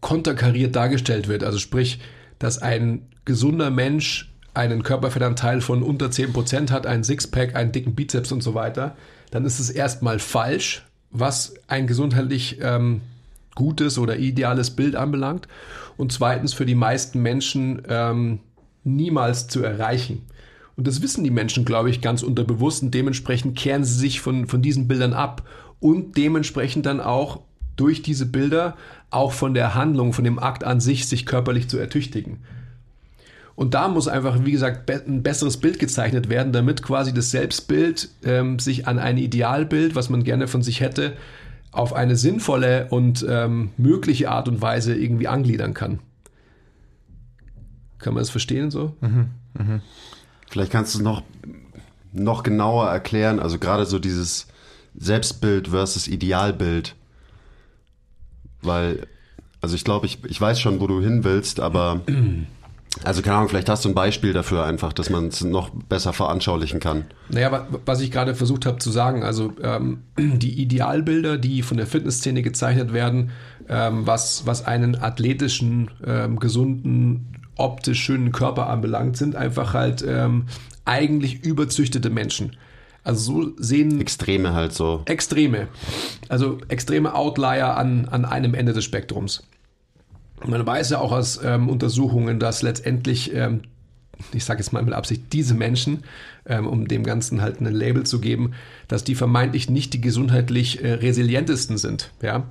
konterkariert 0.00 0.74
dargestellt 0.74 1.28
wird, 1.28 1.44
also 1.44 1.58
sprich, 1.58 2.00
dass 2.38 2.58
ein 2.58 3.06
gesunder 3.24 3.70
Mensch 3.70 4.30
einen 4.54 4.82
Körperfettanteil 4.82 5.60
von 5.60 5.82
unter 5.82 6.06
10% 6.06 6.70
hat, 6.70 6.86
einen 6.86 7.04
Sixpack, 7.04 7.56
einen 7.56 7.72
dicken 7.72 7.94
Bizeps 7.94 8.32
und 8.32 8.42
so 8.42 8.54
weiter, 8.54 8.96
dann 9.30 9.44
ist 9.44 9.58
es 9.58 9.70
erstmal 9.70 10.18
falsch, 10.18 10.84
was 11.10 11.54
ein 11.66 11.86
gesundheitlich 11.86 12.58
ähm, 12.60 13.00
gutes 13.54 13.98
oder 13.98 14.16
ideales 14.16 14.70
Bild 14.70 14.96
anbelangt. 14.96 15.48
Und 15.96 16.12
zweitens 16.12 16.54
für 16.54 16.66
die 16.66 16.74
meisten 16.74 17.20
Menschen 17.22 17.82
ähm, 17.88 18.40
niemals 18.84 19.48
zu 19.48 19.62
erreichen. 19.62 20.22
Und 20.76 20.86
das 20.86 21.02
wissen 21.02 21.24
die 21.24 21.30
Menschen, 21.30 21.64
glaube 21.64 21.90
ich, 21.90 22.00
ganz 22.00 22.22
unterbewusst 22.22 22.82
und 22.82 22.92
dementsprechend 22.92 23.56
kehren 23.56 23.84
sie 23.84 23.94
sich 23.94 24.20
von, 24.20 24.46
von 24.46 24.60
diesen 24.60 24.88
Bildern 24.88 25.12
ab 25.12 25.48
und 25.80 26.16
dementsprechend 26.16 26.86
dann 26.86 27.00
auch 27.00 27.40
durch 27.76 28.02
diese 28.02 28.26
Bilder 28.26 28.76
auch 29.10 29.32
von 29.32 29.54
der 29.54 29.74
Handlung, 29.74 30.12
von 30.12 30.24
dem 30.24 30.38
Akt 30.38 30.64
an 30.64 30.80
sich, 30.80 31.06
sich 31.06 31.26
körperlich 31.26 31.68
zu 31.68 31.78
ertüchtigen. 31.78 32.38
Und 33.56 33.74
da 33.74 33.86
muss 33.86 34.08
einfach, 34.08 34.44
wie 34.44 34.52
gesagt, 34.52 34.90
ein 34.90 35.22
besseres 35.22 35.58
Bild 35.58 35.78
gezeichnet 35.78 36.28
werden, 36.28 36.52
damit 36.52 36.82
quasi 36.82 37.14
das 37.14 37.30
Selbstbild 37.30 38.08
ähm, 38.24 38.58
sich 38.58 38.88
an 38.88 38.98
ein 38.98 39.16
Idealbild, 39.16 39.94
was 39.94 40.10
man 40.10 40.24
gerne 40.24 40.48
von 40.48 40.62
sich 40.62 40.80
hätte, 40.80 41.12
auf 41.70 41.92
eine 41.92 42.16
sinnvolle 42.16 42.88
und 42.90 43.24
ähm, 43.28 43.70
mögliche 43.76 44.30
Art 44.30 44.48
und 44.48 44.60
Weise 44.60 44.94
irgendwie 44.94 45.28
angliedern 45.28 45.74
kann. 45.74 46.00
Kann 47.98 48.14
man 48.14 48.22
das 48.22 48.30
verstehen 48.30 48.70
so? 48.70 48.96
Vielleicht 50.54 50.70
kannst 50.70 50.94
du 50.94 50.98
es 50.98 51.04
noch, 51.04 51.24
noch 52.12 52.44
genauer 52.44 52.88
erklären, 52.88 53.40
also 53.40 53.58
gerade 53.58 53.86
so 53.86 53.98
dieses 53.98 54.46
Selbstbild 54.94 55.66
versus 55.66 56.06
Idealbild. 56.06 56.94
Weil, 58.62 59.08
also 59.60 59.74
ich 59.74 59.82
glaube, 59.82 60.06
ich, 60.06 60.22
ich 60.26 60.40
weiß 60.40 60.60
schon, 60.60 60.78
wo 60.78 60.86
du 60.86 61.00
hin 61.00 61.24
willst, 61.24 61.58
aber 61.58 62.02
also 63.02 63.22
keine 63.22 63.36
Ahnung, 63.36 63.48
vielleicht 63.48 63.68
hast 63.68 63.84
du 63.84 63.88
ein 63.88 63.94
Beispiel 63.94 64.32
dafür 64.32 64.64
einfach, 64.64 64.92
dass 64.92 65.10
man 65.10 65.28
es 65.28 65.42
noch 65.42 65.70
besser 65.88 66.12
veranschaulichen 66.12 66.78
kann. 66.80 67.06
Naja, 67.28 67.50
wa- 67.50 67.66
was 67.84 68.00
ich 68.00 68.10
gerade 68.10 68.34
versucht 68.34 68.66
habe 68.66 68.78
zu 68.78 68.90
sagen, 68.90 69.22
also 69.24 69.52
ähm, 69.62 70.02
die 70.18 70.60
Idealbilder, 70.62 71.36
die 71.38 71.62
von 71.62 71.76
der 71.76 71.86
Fitnessszene 71.86 72.42
gezeichnet 72.42 72.92
werden, 72.92 73.30
ähm, 73.68 74.06
was, 74.06 74.46
was 74.46 74.64
einen 74.64 74.94
athletischen, 74.96 75.90
ähm, 76.06 76.38
gesunden, 76.38 77.34
optisch 77.56 78.00
schönen 78.02 78.32
Körper 78.32 78.68
anbelangt, 78.68 79.16
sind 79.16 79.34
einfach 79.36 79.74
halt 79.74 80.04
ähm, 80.06 80.46
eigentlich 80.84 81.44
überzüchtete 81.44 82.10
Menschen. 82.10 82.56
Also 83.04 83.42
so 83.42 83.52
sehen 83.58 84.00
Extreme 84.00 84.54
halt 84.54 84.72
so. 84.72 85.02
Extreme. 85.04 85.68
Also 86.28 86.58
extreme 86.68 87.14
Outlier 87.14 87.76
an, 87.76 88.06
an 88.06 88.24
einem 88.24 88.54
Ende 88.54 88.72
des 88.72 88.84
Spektrums. 88.84 89.42
Man 90.46 90.66
weiß 90.66 90.90
ja 90.90 90.98
auch 90.98 91.12
aus 91.12 91.40
ähm, 91.42 91.68
Untersuchungen, 91.68 92.38
dass 92.38 92.62
letztendlich, 92.62 93.34
ähm, 93.34 93.62
ich 94.32 94.44
sage 94.44 94.60
jetzt 94.60 94.72
mal 94.72 94.82
mit 94.82 94.94
Absicht, 94.94 95.32
diese 95.32 95.54
Menschen, 95.54 96.04
ähm, 96.46 96.66
um 96.66 96.88
dem 96.88 97.04
Ganzen 97.04 97.40
halt 97.40 97.60
ein 97.60 97.72
Label 97.72 98.04
zu 98.04 98.20
geben, 98.20 98.52
dass 98.88 99.04
die 99.04 99.14
vermeintlich 99.14 99.70
nicht 99.70 99.94
die 99.94 100.00
gesundheitlich 100.00 100.82
äh, 100.82 100.94
resilientesten 100.94 101.78
sind. 101.78 102.10
Ja? 102.20 102.44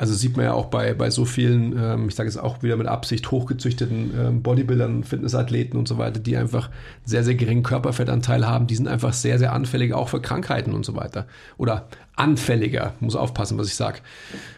Also 0.00 0.14
sieht 0.14 0.34
man 0.34 0.46
ja 0.46 0.54
auch 0.54 0.66
bei, 0.66 0.94
bei 0.94 1.10
so 1.10 1.26
vielen, 1.26 1.76
ähm, 1.78 2.08
ich 2.08 2.14
sage 2.14 2.26
jetzt 2.26 2.38
auch 2.38 2.62
wieder 2.62 2.78
mit 2.78 2.86
Absicht, 2.86 3.30
hochgezüchteten 3.30 4.10
ähm, 4.18 4.42
Bodybuildern, 4.42 5.04
Fitnessathleten 5.04 5.78
und 5.78 5.86
so 5.86 5.98
weiter, 5.98 6.20
die 6.20 6.38
einfach 6.38 6.70
sehr, 7.04 7.22
sehr 7.22 7.34
geringen 7.34 7.62
Körperfettanteil 7.62 8.46
haben. 8.46 8.66
Die 8.66 8.76
sind 8.76 8.88
einfach 8.88 9.12
sehr, 9.12 9.38
sehr 9.38 9.52
anfällig 9.52 9.92
auch 9.92 10.08
für 10.08 10.22
Krankheiten 10.22 10.72
und 10.72 10.86
so 10.86 10.96
weiter. 10.96 11.26
Oder 11.58 11.88
anfälliger, 12.16 12.94
muss 13.00 13.14
aufpassen, 13.14 13.58
was 13.58 13.66
ich 13.66 13.74
sage. 13.74 13.98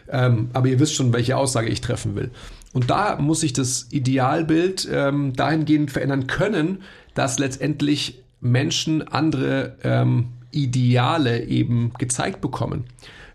Ähm, 0.07 0.49
aber 0.53 0.69
ihr 0.69 0.79
wisst 0.79 0.95
schon, 0.95 1.11
welche 1.11 1.35
Aussage 1.35 1.67
ich 1.67 1.81
treffen 1.81 2.15
will. 2.15 2.31
Und 2.73 2.89
da 2.89 3.17
muss 3.17 3.41
sich 3.41 3.53
das 3.53 3.87
Idealbild 3.91 4.87
ähm, 4.91 5.33
dahingehend 5.33 5.91
verändern 5.91 6.27
können, 6.27 6.81
dass 7.13 7.39
letztendlich 7.39 8.23
Menschen 8.41 9.07
andere 9.07 9.77
ähm, 9.83 10.29
Ideale 10.51 11.43
eben 11.45 11.93
gezeigt 11.97 12.41
bekommen. 12.41 12.85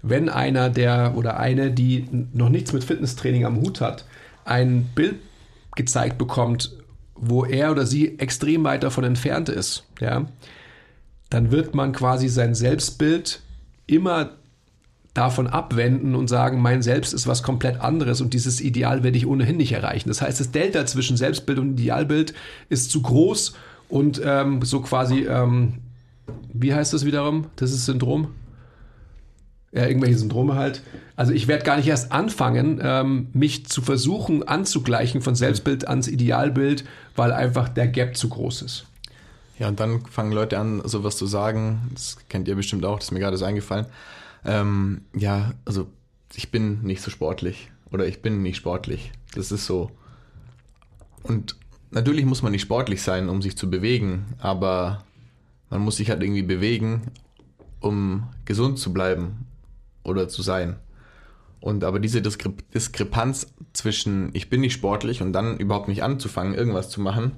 Wenn 0.02 0.28
einer 0.28 0.70
der 0.70 1.14
oder 1.16 1.38
eine, 1.38 1.70
die 1.70 2.06
noch 2.32 2.50
nichts 2.50 2.72
mit 2.72 2.84
Fitnesstraining 2.84 3.44
am 3.44 3.60
Hut 3.60 3.80
hat, 3.80 4.04
ein 4.44 4.90
Bild 4.94 5.16
gezeigt 5.74 6.18
bekommt, 6.18 6.76
wo 7.14 7.44
er 7.44 7.70
oder 7.70 7.86
sie 7.86 8.18
extrem 8.18 8.64
weit 8.64 8.82
davon 8.82 9.04
entfernt 9.04 9.48
ist, 9.48 9.84
ja, 10.00 10.26
dann 11.30 11.50
wird 11.50 11.74
man 11.74 11.92
quasi 11.92 12.28
sein 12.28 12.54
Selbstbild 12.54 13.40
immer 13.86 14.30
davon 15.18 15.48
abwenden 15.48 16.14
und 16.14 16.28
sagen, 16.28 16.62
mein 16.62 16.80
Selbst 16.80 17.12
ist 17.12 17.26
was 17.26 17.42
komplett 17.42 17.80
anderes 17.80 18.20
und 18.20 18.34
dieses 18.34 18.60
Ideal 18.60 19.02
werde 19.02 19.16
ich 19.16 19.26
ohnehin 19.26 19.56
nicht 19.56 19.72
erreichen. 19.72 20.08
Das 20.08 20.22
heißt, 20.22 20.38
das 20.38 20.52
Delta 20.52 20.86
zwischen 20.86 21.16
Selbstbild 21.16 21.58
und 21.58 21.72
Idealbild 21.72 22.34
ist 22.68 22.92
zu 22.92 23.02
groß 23.02 23.54
und 23.88 24.22
ähm, 24.24 24.62
so 24.62 24.80
quasi, 24.80 25.26
ähm, 25.26 25.78
wie 26.52 26.72
heißt 26.72 26.92
das 26.92 27.04
wiederum? 27.04 27.46
Das 27.56 27.72
ist 27.72 27.84
Syndrom? 27.84 28.28
Ja, 29.72 29.86
irgendwelche 29.86 30.18
Syndrome 30.18 30.54
halt. 30.54 30.82
Also 31.16 31.32
ich 31.32 31.48
werde 31.48 31.64
gar 31.64 31.76
nicht 31.76 31.88
erst 31.88 32.12
anfangen, 32.12 32.80
ähm, 32.80 33.26
mich 33.32 33.66
zu 33.66 33.82
versuchen 33.82 34.46
anzugleichen 34.46 35.20
von 35.20 35.34
Selbstbild 35.34 35.88
ans 35.88 36.06
Idealbild, 36.06 36.84
weil 37.16 37.32
einfach 37.32 37.68
der 37.68 37.88
Gap 37.88 38.16
zu 38.16 38.28
groß 38.28 38.62
ist. 38.62 38.86
Ja, 39.58 39.66
und 39.66 39.80
dann 39.80 40.02
fangen 40.06 40.30
Leute 40.30 40.58
an, 40.58 40.80
sowas 40.84 41.16
zu 41.16 41.26
sagen. 41.26 41.90
Das 41.92 42.18
kennt 42.28 42.46
ihr 42.46 42.54
bestimmt 42.54 42.84
auch, 42.84 43.00
das 43.00 43.06
ist 43.06 43.10
mir 43.10 43.18
gerade 43.18 43.36
so 43.36 43.44
eingefallen. 43.44 43.86
Ähm, 44.44 45.02
ja, 45.14 45.54
also 45.64 45.88
ich 46.34 46.50
bin 46.50 46.82
nicht 46.82 47.02
so 47.02 47.10
sportlich 47.10 47.70
oder 47.90 48.06
ich 48.06 48.22
bin 48.22 48.42
nicht 48.42 48.56
sportlich. 48.56 49.12
Das 49.34 49.52
ist 49.52 49.66
so. 49.66 49.90
Und 51.22 51.56
natürlich 51.90 52.24
muss 52.24 52.42
man 52.42 52.52
nicht 52.52 52.62
sportlich 52.62 53.02
sein, 53.02 53.28
um 53.28 53.42
sich 53.42 53.56
zu 53.56 53.70
bewegen, 53.70 54.26
aber 54.38 55.04
man 55.70 55.80
muss 55.80 55.96
sich 55.96 56.10
halt 56.10 56.22
irgendwie 56.22 56.42
bewegen, 56.42 57.10
um 57.80 58.28
gesund 58.44 58.78
zu 58.78 58.92
bleiben 58.92 59.46
oder 60.02 60.28
zu 60.28 60.42
sein. 60.42 60.76
Und 61.60 61.82
aber 61.84 61.98
diese 61.98 62.22
Diskre 62.22 62.52
Diskrepanz 62.72 63.52
zwischen 63.72 64.30
ich 64.32 64.48
bin 64.48 64.60
nicht 64.60 64.74
sportlich 64.74 65.22
und 65.22 65.32
dann 65.32 65.58
überhaupt 65.58 65.88
nicht 65.88 66.02
anzufangen, 66.02 66.54
irgendwas 66.54 66.88
zu 66.88 67.00
machen, 67.00 67.32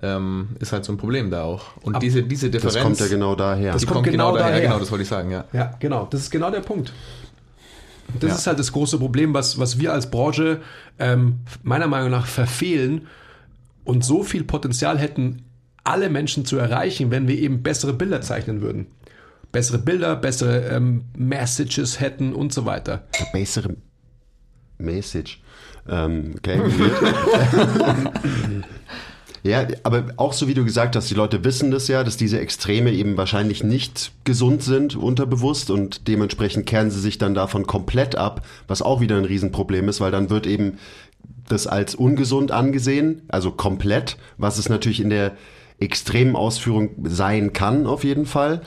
ähm, 0.00 0.48
ist 0.58 0.72
halt 0.72 0.84
so 0.84 0.92
ein 0.92 0.96
Problem 0.96 1.30
da 1.30 1.42
auch. 1.44 1.76
Und 1.82 2.02
diese, 2.02 2.22
diese 2.22 2.50
Das 2.50 2.62
Differenz. 2.62 2.82
kommt 2.84 3.00
ja 3.00 3.06
genau 3.08 3.34
daher. 3.34 3.76
die 3.76 3.84
kommt 3.86 3.94
kommt 3.96 4.06
genau 4.06 4.32
genau 4.32 4.38
daher, 4.38 4.52
daher. 4.52 4.62
genau, 4.68 4.78
das 4.78 4.90
wollte 4.90 5.02
ich 5.02 5.08
sagen, 5.08 5.30
ja. 5.30 5.44
Ja, 5.52 5.74
genau. 5.78 6.06
Das 6.10 6.22
ist 6.22 6.30
genau 6.30 6.50
der 6.50 6.60
Punkt. 6.60 6.92
Das 8.20 8.30
Ja. 8.30 8.36
ist 8.36 8.46
halt 8.46 8.58
das 8.58 8.72
große 8.72 8.98
Problem, 8.98 9.32
was, 9.34 9.58
was 9.58 9.78
wir 9.78 9.92
als 9.92 10.10
Branche 10.10 10.60
ähm, 10.98 11.40
meiner 11.62 11.86
Meinung 11.86 12.10
nach 12.10 12.26
verfehlen 12.26 13.06
und 13.84 14.04
so 14.04 14.22
viel 14.22 14.44
Potenzial 14.44 14.98
hätten, 14.98 15.42
alle 15.84 16.10
Menschen 16.10 16.44
zu 16.44 16.56
erreichen, 16.58 17.10
wenn 17.10 17.26
wir 17.28 17.38
eben 17.38 17.62
bessere 17.62 17.92
Bilder 17.92 18.20
zeichnen 18.20 18.60
würden. 18.60 18.86
Bessere 19.50 19.78
Bilder, 19.78 20.16
bessere 20.16 20.68
ähm, 20.68 21.04
Messages 21.16 22.00
hätten 22.00 22.34
und 22.34 22.52
so 22.52 22.64
weiter. 22.64 23.04
bessere 23.32 23.76
Message. 24.78 25.42
Ähm, 25.88 26.34
okay. 26.38 26.60
Ja, 29.44 29.66
aber 29.82 30.06
auch 30.18 30.32
so 30.32 30.46
wie 30.46 30.54
du 30.54 30.64
gesagt 30.64 30.94
hast, 30.94 31.10
die 31.10 31.14
Leute 31.14 31.44
wissen 31.44 31.72
das 31.72 31.88
ja, 31.88 32.04
dass 32.04 32.16
diese 32.16 32.38
Extreme 32.38 32.92
eben 32.92 33.16
wahrscheinlich 33.16 33.64
nicht 33.64 34.12
gesund 34.22 34.62
sind, 34.62 34.94
unterbewusst 34.94 35.68
und 35.70 36.06
dementsprechend 36.06 36.64
kehren 36.64 36.92
sie 36.92 37.00
sich 37.00 37.18
dann 37.18 37.34
davon 37.34 37.66
komplett 37.66 38.14
ab, 38.14 38.46
was 38.68 38.82
auch 38.82 39.00
wieder 39.00 39.16
ein 39.16 39.24
Riesenproblem 39.24 39.88
ist, 39.88 40.00
weil 40.00 40.12
dann 40.12 40.30
wird 40.30 40.46
eben 40.46 40.78
das 41.48 41.66
als 41.66 41.96
ungesund 41.96 42.52
angesehen, 42.52 43.22
also 43.28 43.50
komplett, 43.50 44.16
was 44.38 44.58
es 44.58 44.68
natürlich 44.68 45.00
in 45.00 45.10
der 45.10 45.32
extremen 45.80 46.36
Ausführung 46.36 46.90
sein 47.04 47.52
kann, 47.52 47.86
auf 47.86 48.04
jeden 48.04 48.26
Fall. 48.26 48.62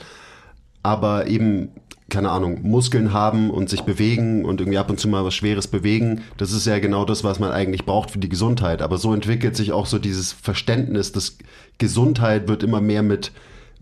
Aber 0.82 1.26
eben, 1.26 1.70
keine 2.08 2.30
Ahnung, 2.30 2.62
Muskeln 2.62 3.12
haben 3.12 3.50
und 3.50 3.68
sich 3.68 3.82
bewegen 3.82 4.44
und 4.44 4.60
irgendwie 4.60 4.78
ab 4.78 4.90
und 4.90 5.00
zu 5.00 5.08
mal 5.08 5.24
was 5.24 5.34
Schweres 5.34 5.66
bewegen, 5.66 6.22
das 6.36 6.52
ist 6.52 6.66
ja 6.66 6.78
genau 6.78 7.04
das, 7.04 7.24
was 7.24 7.40
man 7.40 7.50
eigentlich 7.50 7.84
braucht 7.84 8.12
für 8.12 8.20
die 8.20 8.28
Gesundheit. 8.28 8.80
Aber 8.80 8.98
so 8.98 9.12
entwickelt 9.12 9.56
sich 9.56 9.72
auch 9.72 9.86
so 9.86 9.98
dieses 9.98 10.32
Verständnis, 10.32 11.10
dass 11.10 11.38
Gesundheit 11.78 12.46
wird 12.46 12.62
immer 12.62 12.80
mehr 12.80 13.02
mit 13.02 13.32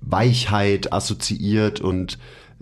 Weichheit 0.01 0.93
assoziiert 0.93 1.81
und 1.81 2.19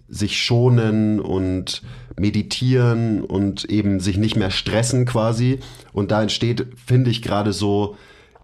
sich 0.09 0.43
schonen 0.43 1.21
und 1.21 1.83
meditieren 2.19 3.23
und 3.23 3.65
eben 3.65 4.01
sich 4.01 4.19
nicht 4.19 4.37
mehr 4.37 4.51
stressen 4.51 5.07
quasi. 5.07 5.61
Und 5.93 6.11
da 6.11 6.23
entsteht, 6.23 6.67
finde 6.87 7.11
ich, 7.11 7.23
gerade 7.23 7.53
so 7.53 7.97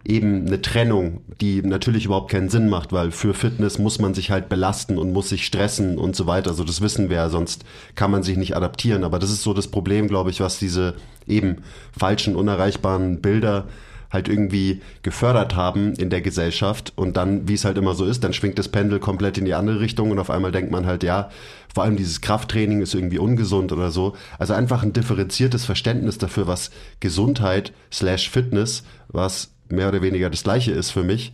eben 0.05 0.47
eine 0.47 0.61
Trennung, 0.61 1.21
die 1.41 1.61
natürlich 1.61 2.05
überhaupt 2.05 2.31
keinen 2.31 2.49
Sinn 2.49 2.69
macht, 2.69 2.93
weil 2.93 3.11
für 3.11 3.33
Fitness 3.33 3.79
muss 3.79 3.99
man 3.99 4.13
sich 4.13 4.31
halt 4.31 4.49
belasten 4.49 4.97
und 4.97 5.11
muss 5.11 5.29
sich 5.29 5.45
stressen 5.45 5.97
und 5.97 6.15
so 6.15 6.25
weiter. 6.25 6.51
Also 6.51 6.63
das 6.63 6.81
wissen 6.81 7.09
wir 7.09 7.17
ja, 7.17 7.29
sonst 7.29 7.65
kann 7.95 8.11
man 8.11 8.23
sich 8.23 8.37
nicht 8.37 8.55
adaptieren. 8.55 9.03
Aber 9.03 9.19
das 9.19 9.31
ist 9.31 9.43
so 9.43 9.53
das 9.53 9.67
Problem, 9.67 10.07
glaube 10.07 10.29
ich, 10.29 10.39
was 10.39 10.59
diese 10.59 10.95
eben 11.27 11.57
falschen, 11.97 12.35
unerreichbaren 12.35 13.21
Bilder 13.21 13.67
halt 14.11 14.27
irgendwie 14.27 14.81
gefördert 15.03 15.55
haben 15.55 15.93
in 15.93 16.09
der 16.09 16.21
Gesellschaft 16.21 16.93
und 16.95 17.15
dann, 17.15 17.47
wie 17.47 17.53
es 17.53 17.65
halt 17.65 17.77
immer 17.77 17.93
so 17.93 18.05
ist, 18.05 18.23
dann 18.23 18.33
schwingt 18.33 18.57
das 18.57 18.67
Pendel 18.67 18.99
komplett 18.99 19.37
in 19.37 19.45
die 19.45 19.53
andere 19.53 19.79
Richtung 19.79 20.09
und 20.09 20.17
auf 20.19 20.31
einmal 20.31 20.51
denkt 20.51 20.71
man 20.71 20.87
halt, 20.87 21.03
ja, 21.03 21.29
vor 21.73 21.83
allem 21.83 21.95
dieses 21.95 22.21
Krafttraining 22.21 22.81
ist 22.81 22.95
irgendwie 22.95 23.19
ungesund 23.19 23.71
oder 23.71 23.91
so. 23.91 24.15
Also 24.39 24.53
einfach 24.53 24.81
ein 24.81 24.93
differenziertes 24.93 25.65
Verständnis 25.65 26.17
dafür, 26.17 26.47
was 26.47 26.71
Gesundheit 26.99 27.71
slash 27.91 28.29
Fitness, 28.29 28.83
was 29.09 29.51
mehr 29.71 29.89
oder 29.89 30.01
weniger 30.01 30.29
das 30.29 30.43
gleiche 30.43 30.71
ist 30.71 30.91
für 30.91 31.03
mich, 31.03 31.33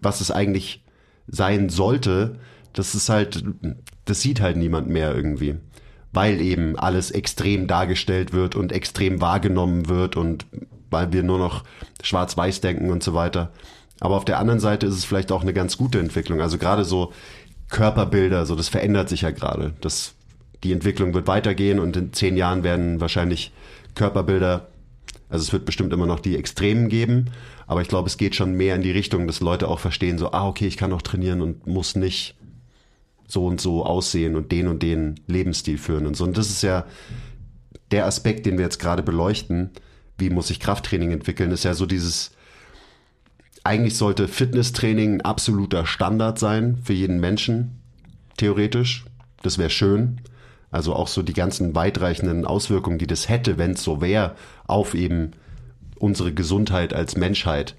was 0.00 0.20
es 0.20 0.30
eigentlich 0.30 0.84
sein 1.26 1.68
sollte, 1.68 2.38
das 2.72 2.94
ist 2.94 3.08
halt, 3.08 3.44
das 4.04 4.20
sieht 4.20 4.40
halt 4.40 4.56
niemand 4.56 4.88
mehr 4.88 5.14
irgendwie. 5.14 5.56
Weil 6.12 6.40
eben 6.40 6.76
alles 6.78 7.10
extrem 7.10 7.66
dargestellt 7.66 8.32
wird 8.32 8.56
und 8.56 8.72
extrem 8.72 9.20
wahrgenommen 9.20 9.88
wird 9.88 10.16
und 10.16 10.46
weil 10.90 11.12
wir 11.12 11.22
nur 11.22 11.38
noch 11.38 11.62
schwarz-weiß 12.02 12.60
denken 12.60 12.90
und 12.90 13.02
so 13.02 13.14
weiter. 13.14 13.52
Aber 14.00 14.16
auf 14.16 14.24
der 14.24 14.38
anderen 14.38 14.60
Seite 14.60 14.86
ist 14.86 14.94
es 14.94 15.04
vielleicht 15.04 15.30
auch 15.30 15.42
eine 15.42 15.52
ganz 15.52 15.76
gute 15.76 16.00
Entwicklung. 16.00 16.40
Also 16.40 16.58
gerade 16.58 16.84
so 16.84 17.12
Körperbilder, 17.68 18.46
so 18.46 18.56
das 18.56 18.68
verändert 18.68 19.08
sich 19.08 19.22
ja 19.22 19.30
gerade. 19.30 19.74
Das, 19.80 20.14
die 20.64 20.72
Entwicklung 20.72 21.14
wird 21.14 21.28
weitergehen 21.28 21.78
und 21.78 21.96
in 21.96 22.12
zehn 22.12 22.36
Jahren 22.36 22.64
werden 22.64 23.00
wahrscheinlich 23.00 23.52
Körperbilder, 23.94 24.68
also 25.30 25.44
es 25.44 25.52
wird 25.52 25.64
bestimmt 25.64 25.92
immer 25.92 26.06
noch 26.06 26.20
die 26.20 26.36
Extremen 26.36 26.88
geben, 26.88 27.30
aber 27.66 27.80
ich 27.80 27.88
glaube, 27.88 28.08
es 28.08 28.18
geht 28.18 28.34
schon 28.34 28.52
mehr 28.52 28.74
in 28.74 28.82
die 28.82 28.90
Richtung, 28.90 29.26
dass 29.26 29.40
Leute 29.40 29.68
auch 29.68 29.78
verstehen, 29.78 30.18
so, 30.18 30.32
ah, 30.32 30.48
okay, 30.48 30.66
ich 30.66 30.76
kann 30.76 30.92
auch 30.92 31.02
trainieren 31.02 31.40
und 31.40 31.66
muss 31.66 31.94
nicht 31.94 32.36
so 33.28 33.46
und 33.46 33.60
so 33.60 33.86
aussehen 33.86 34.34
und 34.34 34.50
den 34.50 34.66
und 34.66 34.82
den 34.82 35.20
Lebensstil 35.28 35.78
führen 35.78 36.06
und 36.06 36.16
so. 36.16 36.24
Und 36.24 36.36
das 36.36 36.50
ist 36.50 36.62
ja 36.62 36.84
der 37.92 38.06
Aspekt, 38.06 38.44
den 38.44 38.58
wir 38.58 38.64
jetzt 38.64 38.80
gerade 38.80 39.04
beleuchten. 39.04 39.70
Wie 40.18 40.30
muss 40.30 40.48
sich 40.48 40.58
Krafttraining 40.58 41.12
entwickeln? 41.12 41.52
Ist 41.52 41.64
ja 41.64 41.74
so 41.74 41.86
dieses, 41.86 42.32
eigentlich 43.62 43.96
sollte 43.96 44.26
Fitnesstraining 44.26 45.14
ein 45.14 45.20
absoluter 45.20 45.86
Standard 45.86 46.38
sein 46.40 46.78
für 46.82 46.92
jeden 46.92 47.20
Menschen, 47.20 47.80
theoretisch. 48.36 49.04
Das 49.42 49.58
wäre 49.58 49.70
schön. 49.70 50.20
Also 50.70 50.94
auch 50.94 51.08
so 51.08 51.22
die 51.22 51.32
ganzen 51.32 51.74
weitreichenden 51.74 52.44
Auswirkungen, 52.44 52.98
die 52.98 53.06
das 53.06 53.28
hätte, 53.28 53.58
wenn 53.58 53.72
es 53.72 53.82
so 53.82 54.00
wäre, 54.00 54.36
auf 54.66 54.94
eben 54.94 55.32
unsere 55.98 56.32
Gesundheit 56.32 56.94
als 56.94 57.16
Menschheit. 57.16 57.74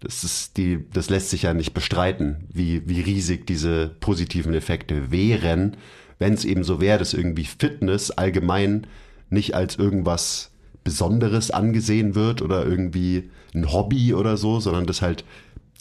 Das, 0.00 0.24
ist 0.24 0.56
die, 0.56 0.84
das 0.92 1.10
lässt 1.10 1.30
sich 1.30 1.42
ja 1.42 1.54
nicht 1.54 1.74
bestreiten, 1.74 2.48
wie, 2.52 2.88
wie 2.88 3.00
riesig 3.00 3.46
diese 3.46 3.88
positiven 4.00 4.54
Effekte 4.54 5.12
wären, 5.12 5.76
wenn 6.18 6.34
es 6.34 6.44
eben 6.44 6.64
so 6.64 6.80
wäre, 6.80 6.98
dass 6.98 7.14
irgendwie 7.14 7.44
Fitness 7.44 8.10
allgemein 8.10 8.86
nicht 9.30 9.54
als 9.54 9.76
irgendwas 9.76 10.50
Besonderes 10.84 11.50
angesehen 11.50 12.14
wird 12.14 12.42
oder 12.42 12.66
irgendwie 12.66 13.30
ein 13.54 13.72
Hobby 13.72 14.14
oder 14.14 14.36
so, 14.36 14.58
sondern 14.58 14.86
dass 14.86 15.02
halt 15.02 15.24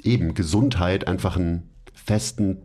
eben 0.03 0.34
Gesundheit 0.34 1.08
einfach 1.08 1.38
einen 1.38 1.70
festen 1.93 2.58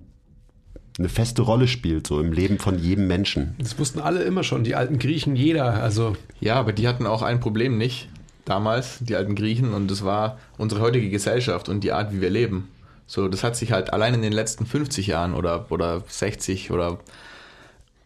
eine 0.99 1.09
feste 1.09 1.43
Rolle 1.43 1.69
spielt, 1.69 2.07
so 2.07 2.21
im 2.21 2.33
Leben 2.33 2.59
von 2.59 2.79
jedem 2.79 3.07
Menschen. 3.07 3.55
Das 3.59 3.79
wussten 3.79 4.01
alle 4.01 4.23
immer 4.23 4.43
schon, 4.43 4.65
die 4.65 4.75
alten 4.75 4.99
Griechen, 4.99 5.37
jeder. 5.37 5.83
Also 5.83 6.17
Ja, 6.41 6.57
aber 6.57 6.73
die 6.73 6.89
hatten 6.89 7.07
auch 7.07 7.23
ein 7.23 7.41
Problem 7.41 7.77
nicht 7.77 8.09
damals, 8.45 8.99
die 9.01 9.17
alten 9.17 9.35
Griechen, 9.35 9.75
und 9.75 9.91
das 9.91 10.05
war 10.05 10.39
unsere 10.57 10.81
heutige 10.81 11.11
Gesellschaft 11.11 11.69
und 11.69 11.83
die 11.83 11.93
Art, 11.93 12.13
wie 12.13 12.21
wir 12.21 12.31
leben. 12.31 12.69
So, 13.07 13.29
das 13.29 13.45
hat 13.45 13.57
sich 13.57 13.73
halt 13.73 13.93
allein 13.93 14.15
in 14.15 14.23
den 14.23 14.33
letzten 14.33 14.67
50 14.67 15.07
Jahren 15.07 15.35
oder, 15.35 15.67
oder 15.71 16.03
60 16.09 16.71
oder 16.71 16.99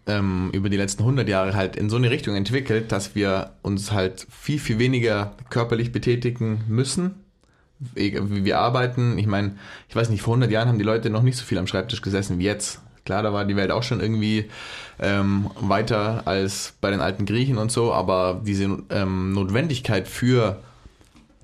ähm, 0.06 0.50
über 0.52 0.68
die 0.68 0.76
letzten 0.76 1.02
100 1.02 1.28
Jahre 1.28 1.54
halt 1.54 1.76
in 1.76 1.88
so 1.88 1.96
eine 1.96 2.10
Richtung 2.10 2.34
entwickelt, 2.34 2.92
dass 2.92 3.14
wir 3.14 3.52
uns 3.62 3.92
halt 3.92 4.26
viel, 4.30 4.58
viel 4.58 4.78
weniger 4.78 5.34
körperlich 5.48 5.92
betätigen 5.92 6.64
müssen, 6.68 7.14
wie 7.94 8.44
wir 8.44 8.58
arbeiten. 8.58 9.18
Ich 9.18 9.26
meine, 9.26 9.56
ich 9.88 9.96
weiß 9.96 10.10
nicht, 10.10 10.22
vor 10.22 10.34
100 10.34 10.50
Jahren 10.50 10.68
haben 10.68 10.78
die 10.78 10.84
Leute 10.84 11.10
noch 11.10 11.22
nicht 11.22 11.36
so 11.36 11.44
viel 11.44 11.58
am 11.58 11.66
Schreibtisch 11.66 12.02
gesessen 12.02 12.38
wie 12.38 12.44
jetzt. 12.44 12.80
Klar, 13.04 13.22
da 13.22 13.32
war 13.32 13.44
die 13.44 13.56
Welt 13.56 13.70
auch 13.70 13.82
schon 13.82 14.00
irgendwie 14.00 14.50
ähm, 14.98 15.50
weiter 15.58 16.26
als 16.26 16.74
bei 16.80 16.90
den 16.90 17.00
alten 17.00 17.24
Griechen 17.24 17.58
und 17.58 17.72
so, 17.72 17.92
aber 17.92 18.42
diese 18.44 18.78
ähm, 18.90 19.32
Notwendigkeit 19.32 20.06
für 20.06 20.62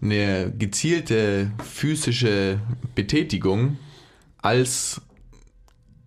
eine 0.02 0.52
gezielte 0.57 1.50
physische 1.64 2.61
Betätigung 2.95 3.78
als 4.38 5.00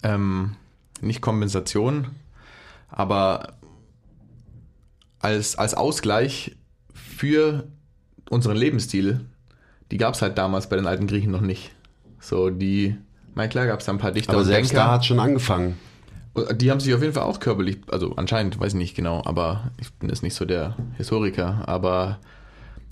ähm, 0.03 0.55
nicht 1.01 1.21
Kompensation, 1.21 2.07
aber 2.89 3.53
als, 5.19 5.57
als 5.57 5.73
Ausgleich 5.73 6.55
für 6.93 7.67
unseren 8.29 8.55
Lebensstil 8.55 9.25
die 9.91 9.97
gab 9.97 10.13
es 10.13 10.21
halt 10.21 10.37
damals 10.37 10.69
bei 10.69 10.75
den 10.75 10.87
alten 10.87 11.07
Griechen 11.07 11.31
noch 11.31 11.41
nicht. 11.41 11.71
So, 12.19 12.49
die, 12.49 12.95
mein 13.33 13.49
klar 13.49 13.67
gab 13.67 13.79
es 13.79 13.85
da 13.85 13.91
ein 13.91 13.97
paar 13.97 14.11
Dichter 14.11 14.33
Aber 14.33 14.45
selbst 14.45 14.71
Denker. 14.71 14.85
da 14.85 14.91
hat 14.91 15.05
schon 15.05 15.19
angefangen. 15.19 15.77
Die 16.53 16.71
haben 16.71 16.79
sich 16.79 16.93
auf 16.93 17.01
jeden 17.01 17.13
Fall 17.13 17.23
auch 17.23 17.39
körperlich, 17.39 17.79
also 17.91 18.15
anscheinend, 18.15 18.59
weiß 18.59 18.73
ich 18.73 18.77
nicht 18.77 18.95
genau, 18.95 19.21
aber 19.25 19.71
ich 19.77 19.91
bin 19.93 20.09
jetzt 20.09 20.23
nicht 20.23 20.35
so 20.35 20.45
der 20.45 20.75
Historiker, 20.95 21.63
aber 21.65 22.19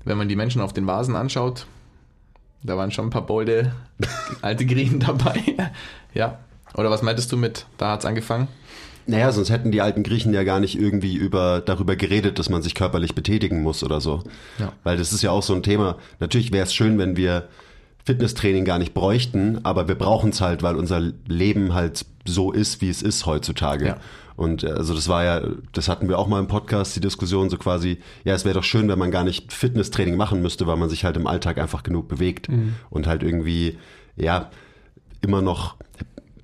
wenn 0.04 0.18
man 0.18 0.28
die 0.28 0.36
Menschen 0.36 0.62
auf 0.62 0.74
den 0.74 0.88
Vasen 0.88 1.16
anschaut, 1.16 1.68
da 2.64 2.78
waren 2.78 2.92
schon 2.92 3.08
ein 3.08 3.12
paar 3.12 3.26
bolde 3.26 3.72
alte 4.42 4.66
Griechen 4.66 5.00
dabei. 5.00 5.42
ja. 6.14 6.40
Oder 6.74 6.90
was 6.90 7.02
meintest 7.02 7.32
du 7.32 7.38
mit, 7.38 7.66
da 7.78 7.92
hat's 7.92 8.06
angefangen? 8.06 8.48
Naja, 9.08 9.32
sonst 9.32 9.50
hätten 9.50 9.72
die 9.72 9.82
alten 9.82 10.04
Griechen 10.04 10.34
ja 10.34 10.44
gar 10.44 10.60
nicht 10.60 10.78
irgendwie 10.78 11.16
über, 11.16 11.62
darüber 11.62 11.96
geredet, 11.96 12.40
dass 12.40 12.50
man 12.50 12.62
sich 12.62 12.76
körperlich 12.76 13.16
betätigen 13.16 13.64
muss 13.64 13.84
oder 13.84 14.02
so. 14.02 14.24
Ja. 14.60 14.74
Weil 14.84 14.98
das 14.98 15.14
ist 15.14 15.22
ja 15.22 15.32
auch 15.32 15.44
so 15.44 15.56
ein 15.56 15.64
Thema. 15.64 15.98
Natürlich 16.20 16.52
wäre 16.52 16.66
es 16.66 16.74
schön, 16.74 16.98
wenn 16.98 17.16
wir 17.16 17.48
Fitnesstraining 18.06 18.66
gar 18.66 18.80
nicht 18.80 18.94
bräuchten, 18.94 19.60
aber 19.64 19.88
wir 19.88 19.96
brauchen 19.96 20.32
es 20.32 20.42
halt, 20.42 20.62
weil 20.62 20.76
unser 20.76 21.00
Leben 21.28 21.74
halt 21.74 22.06
so 22.26 22.52
ist, 22.52 22.82
wie 22.82 22.90
es 22.90 23.02
ist 23.02 23.26
heutzutage. 23.26 23.86
Ja. 23.86 23.98
Und 24.36 24.64
äh, 24.64 24.68
also 24.68 24.94
das 24.94 25.08
war 25.08 25.24
ja, 25.24 25.42
das 25.72 25.88
hatten 25.88 26.10
wir 26.10 26.20
auch 26.20 26.28
mal 26.28 26.40
im 26.40 26.48
Podcast, 26.48 26.96
die 26.96 27.02
Diskussion 27.02 27.50
so 27.50 27.58
quasi, 27.58 28.00
ja, 28.26 28.34
es 28.34 28.46
wäre 28.46 28.56
doch 28.56 28.64
schön, 28.64 28.88
wenn 28.88 29.00
man 29.00 29.12
gar 29.12 29.24
nicht 29.24 29.52
Fitnesstraining 29.52 30.16
machen 30.16 30.42
müsste, 30.42 30.68
weil 30.68 30.78
man 30.78 30.90
sich 30.90 31.06
halt 31.06 31.18
im 31.18 31.28
Alltag 31.28 31.58
einfach 31.58 31.84
genug 31.84 32.08
bewegt 32.08 32.48
und 32.90 33.08
halt 33.08 33.24
irgendwie, 33.24 33.78
ja, 34.16 34.52
immer 35.22 35.42
noch 35.42 35.76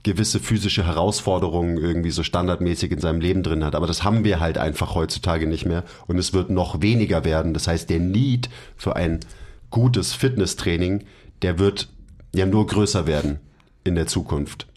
gewisse 0.04 0.40
physische 0.40 0.86
Herausforderungen 0.86 1.78
irgendwie 1.78 2.12
so 2.12 2.24
standardmäßig 2.24 2.92
in 2.92 3.00
seinem 3.00 3.22
Leben 3.22 3.42
drin 3.42 3.64
hat. 3.64 3.74
Aber 3.74 3.88
das 3.88 4.04
haben 4.04 4.26
wir 4.26 4.40
halt 4.40 4.58
einfach 4.58 4.96
heutzutage 4.96 5.48
nicht 5.48 5.66
mehr 5.66 5.84
und 6.08 6.18
es 6.18 6.34
wird 6.34 6.50
noch 6.50 6.82
weniger 6.82 7.24
werden. 7.24 7.54
Das 7.54 7.68
heißt, 7.68 7.90
der 7.90 8.00
Need 8.00 8.50
für 8.76 8.96
ein 8.98 9.22
gutes 9.70 10.14
Fitnesstraining, 10.14 11.06
der 11.42 11.58
wird 11.58 11.90
ja 12.36 12.46
nur 12.46 12.68
größer 12.68 13.08
werden 13.08 13.40
in 13.84 13.96
der 13.96 14.08
Zukunft. 14.08 14.68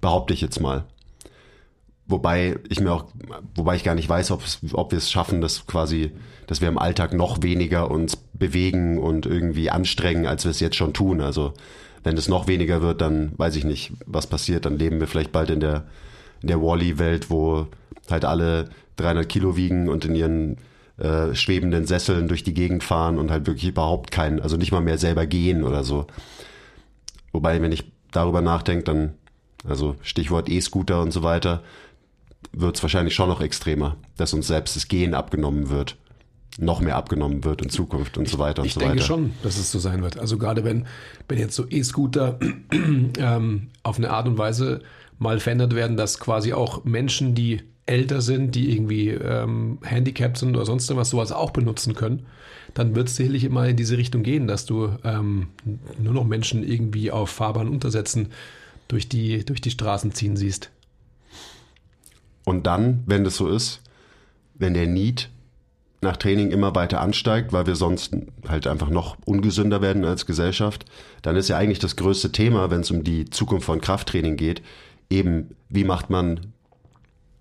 Behaupte 0.00 0.34
ich 0.34 0.40
jetzt 0.40 0.60
mal. 0.60 0.84
Wobei 2.06 2.58
ich 2.68 2.80
mir 2.80 2.92
auch, 2.92 3.06
wobei 3.54 3.76
ich 3.76 3.84
gar 3.84 3.94
nicht 3.94 4.08
weiß, 4.08 4.32
ob, 4.32 4.42
wir 4.90 4.98
es 4.98 5.10
schaffen, 5.10 5.40
dass 5.40 5.66
quasi, 5.66 6.12
dass 6.46 6.60
wir 6.60 6.68
im 6.68 6.76
Alltag 6.78 7.14
noch 7.14 7.42
weniger 7.42 7.90
uns 7.90 8.16
bewegen 8.16 8.98
und 8.98 9.24
irgendwie 9.24 9.70
anstrengen, 9.70 10.26
als 10.26 10.44
wir 10.44 10.50
es 10.50 10.60
jetzt 10.60 10.76
schon 10.76 10.92
tun. 10.92 11.22
Also 11.22 11.54
wenn 12.04 12.16
es 12.16 12.28
noch 12.28 12.46
weniger 12.46 12.82
wird, 12.82 13.00
dann 13.00 13.32
weiß 13.36 13.56
ich 13.56 13.64
nicht, 13.64 13.92
was 14.06 14.26
passiert. 14.26 14.66
Dann 14.66 14.78
leben 14.78 15.00
wir 15.00 15.06
vielleicht 15.06 15.32
bald 15.32 15.50
in 15.50 15.60
der, 15.60 15.84
in 16.42 16.48
der 16.48 16.60
Wally-Welt, 16.60 17.30
wo 17.30 17.66
halt 18.10 18.24
alle 18.24 18.68
300 18.96 19.28
Kilo 19.28 19.56
wiegen 19.56 19.88
und 19.88 20.04
in 20.04 20.14
ihren 20.14 20.56
äh, 20.98 21.34
schwebenden 21.34 21.86
Sesseln 21.86 22.28
durch 22.28 22.44
die 22.44 22.54
Gegend 22.54 22.84
fahren 22.84 23.18
und 23.18 23.30
halt 23.30 23.46
wirklich 23.46 23.70
überhaupt 23.70 24.10
keinen, 24.10 24.40
also 24.40 24.56
nicht 24.56 24.70
mal 24.70 24.82
mehr 24.82 24.98
selber 24.98 25.26
gehen 25.26 25.64
oder 25.64 25.82
so. 25.82 26.06
Wobei, 27.32 27.60
wenn 27.60 27.72
ich 27.72 27.90
darüber 28.12 28.42
nachdenke, 28.42 28.84
dann, 28.84 29.14
also 29.66 29.96
Stichwort 30.02 30.48
E-Scooter 30.48 31.00
und 31.00 31.10
so 31.10 31.22
weiter, 31.22 31.62
wird 32.52 32.76
es 32.76 32.82
wahrscheinlich 32.82 33.14
schon 33.14 33.28
noch 33.28 33.40
extremer, 33.40 33.96
dass 34.16 34.34
uns 34.34 34.46
selbst 34.46 34.76
das 34.76 34.88
Gehen 34.88 35.14
abgenommen 35.14 35.70
wird. 35.70 35.96
Noch 36.58 36.80
mehr 36.80 36.96
abgenommen 36.96 37.44
wird 37.44 37.62
in 37.62 37.68
Zukunft 37.68 38.16
und 38.16 38.28
so 38.28 38.38
weiter 38.38 38.62
und 38.62 38.66
ich 38.66 38.74
so 38.74 38.80
denke 38.80 38.96
weiter. 38.96 39.04
schon, 39.04 39.32
dass 39.42 39.58
es 39.58 39.72
so 39.72 39.80
sein 39.80 40.02
wird. 40.02 40.18
Also 40.18 40.38
gerade 40.38 40.62
wenn, 40.62 40.86
wenn 41.28 41.38
jetzt 41.38 41.56
so 41.56 41.66
E-Scooter 41.68 42.38
ähm, 43.18 43.68
auf 43.82 43.98
eine 43.98 44.10
Art 44.10 44.28
und 44.28 44.38
Weise 44.38 44.82
mal 45.18 45.40
verändert 45.40 45.74
werden, 45.74 45.96
dass 45.96 46.20
quasi 46.20 46.52
auch 46.52 46.84
Menschen, 46.84 47.34
die 47.34 47.62
älter 47.86 48.20
sind, 48.20 48.54
die 48.54 48.72
irgendwie 48.72 49.10
ähm, 49.10 49.78
handicapped 49.82 50.38
sind 50.38 50.56
oder 50.56 50.64
sonst 50.64 50.94
was, 50.94 51.10
sowas 51.10 51.32
auch 51.32 51.50
benutzen 51.50 51.94
können, 51.94 52.26
dann 52.72 52.94
wird 52.94 53.08
es 53.08 53.16
sicherlich 53.16 53.44
immer 53.44 53.68
in 53.68 53.76
diese 53.76 53.98
Richtung 53.98 54.22
gehen, 54.22 54.46
dass 54.46 54.64
du 54.64 54.96
ähm, 55.04 55.48
nur 55.98 56.14
noch 56.14 56.24
Menschen 56.24 56.66
irgendwie 56.66 57.10
auf 57.10 57.30
Fahrbahn 57.30 57.68
untersetzen 57.68 58.28
durch 58.88 59.08
die, 59.08 59.44
durch 59.44 59.60
die 59.60 59.70
Straßen 59.70 60.12
ziehen 60.12 60.36
siehst. 60.36 60.70
Und 62.44 62.66
dann, 62.66 63.02
wenn 63.06 63.24
das 63.24 63.36
so 63.36 63.48
ist, 63.48 63.80
wenn 64.54 64.74
der 64.74 64.86
Need 64.86 65.30
nach 66.04 66.16
Training 66.16 66.50
immer 66.50 66.74
weiter 66.74 67.00
ansteigt, 67.00 67.52
weil 67.52 67.66
wir 67.66 67.74
sonst 67.74 68.16
halt 68.48 68.66
einfach 68.66 68.90
noch 68.90 69.16
ungesünder 69.24 69.82
werden 69.82 70.04
als 70.04 70.26
Gesellschaft, 70.26 70.84
dann 71.22 71.36
ist 71.36 71.48
ja 71.48 71.56
eigentlich 71.56 71.80
das 71.80 71.96
größte 71.96 72.30
Thema, 72.30 72.70
wenn 72.70 72.82
es 72.82 72.90
um 72.90 73.02
die 73.02 73.28
Zukunft 73.28 73.66
von 73.66 73.80
Krafttraining 73.80 74.36
geht, 74.36 74.62
eben 75.10 75.56
wie 75.68 75.84
macht 75.84 76.10
man 76.10 76.52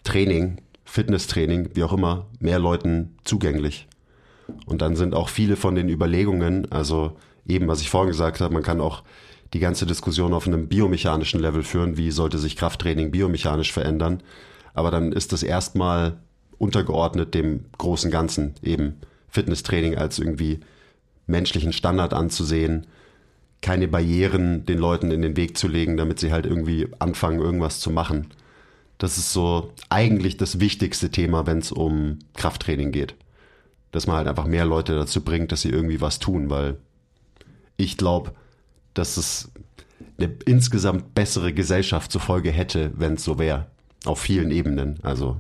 Training, 0.03 0.57
Fitnesstraining, 0.85 1.69
wie 1.75 1.83
auch 1.83 1.93
immer, 1.93 2.25
mehr 2.39 2.59
Leuten 2.59 3.15
zugänglich. 3.23 3.87
Und 4.65 4.81
dann 4.81 4.95
sind 4.95 5.15
auch 5.15 5.29
viele 5.29 5.55
von 5.55 5.75
den 5.75 5.89
Überlegungen, 5.89 6.71
also 6.71 7.17
eben, 7.47 7.67
was 7.67 7.81
ich 7.81 7.89
vorhin 7.89 8.11
gesagt 8.11 8.41
habe, 8.41 8.53
man 8.53 8.63
kann 8.63 8.81
auch 8.81 9.03
die 9.53 9.59
ganze 9.59 9.85
Diskussion 9.85 10.33
auf 10.33 10.47
einem 10.47 10.67
biomechanischen 10.67 11.39
Level 11.39 11.63
führen, 11.63 11.97
wie 11.97 12.11
sollte 12.11 12.37
sich 12.37 12.57
Krafttraining 12.57 13.11
biomechanisch 13.11 13.71
verändern. 13.71 14.23
Aber 14.73 14.89
dann 14.91 15.11
ist 15.11 15.31
das 15.31 15.43
erstmal 15.43 16.17
untergeordnet 16.63 17.33
dem 17.33 17.65
großen 17.77 18.09
Ganzen, 18.09 18.55
eben 18.63 19.01
Fitnesstraining 19.27 19.95
als 19.97 20.17
irgendwie 20.17 20.61
menschlichen 21.27 21.73
Standard 21.73 22.13
anzusehen, 22.13 22.87
keine 23.61 23.87
Barrieren 23.89 24.65
den 24.65 24.77
Leuten 24.77 25.11
in 25.11 25.21
den 25.21 25.35
Weg 25.35 25.57
zu 25.57 25.67
legen, 25.67 25.97
damit 25.97 26.19
sie 26.19 26.31
halt 26.31 26.45
irgendwie 26.45 26.87
anfangen, 26.99 27.39
irgendwas 27.39 27.79
zu 27.79 27.91
machen. 27.91 28.27
Das 28.97 29.17
ist 29.17 29.33
so 29.33 29.73
eigentlich 29.89 30.37
das 30.37 30.61
wichtigste 30.61 31.09
Thema, 31.09 31.45
wenn 31.45 31.59
es 31.59 31.71
um 31.71 32.19
Krafttraining 32.35 32.91
geht. 32.91 33.15
Dass 33.91 34.07
man 34.07 34.15
halt 34.15 34.27
einfach 34.27 34.47
mehr 34.47 34.65
Leute 34.65 34.95
dazu 34.95 35.21
bringt, 35.21 35.51
dass 35.51 35.61
sie 35.61 35.69
irgendwie 35.69 35.99
was 35.99 36.19
tun, 36.19 36.49
weil 36.49 36.77
ich 37.75 37.97
glaube, 37.97 38.31
dass 38.93 39.17
es 39.17 39.51
eine 40.17 40.31
insgesamt 40.45 41.13
bessere 41.13 41.53
Gesellschaft 41.53 42.11
zur 42.11 42.21
Folge 42.21 42.51
hätte, 42.51 42.91
wenn 42.95 43.15
es 43.15 43.23
so 43.23 43.37
wäre. 43.37 43.67
Auf 44.05 44.19
vielen 44.19 44.51
Ebenen. 44.51 44.99
Also 45.03 45.39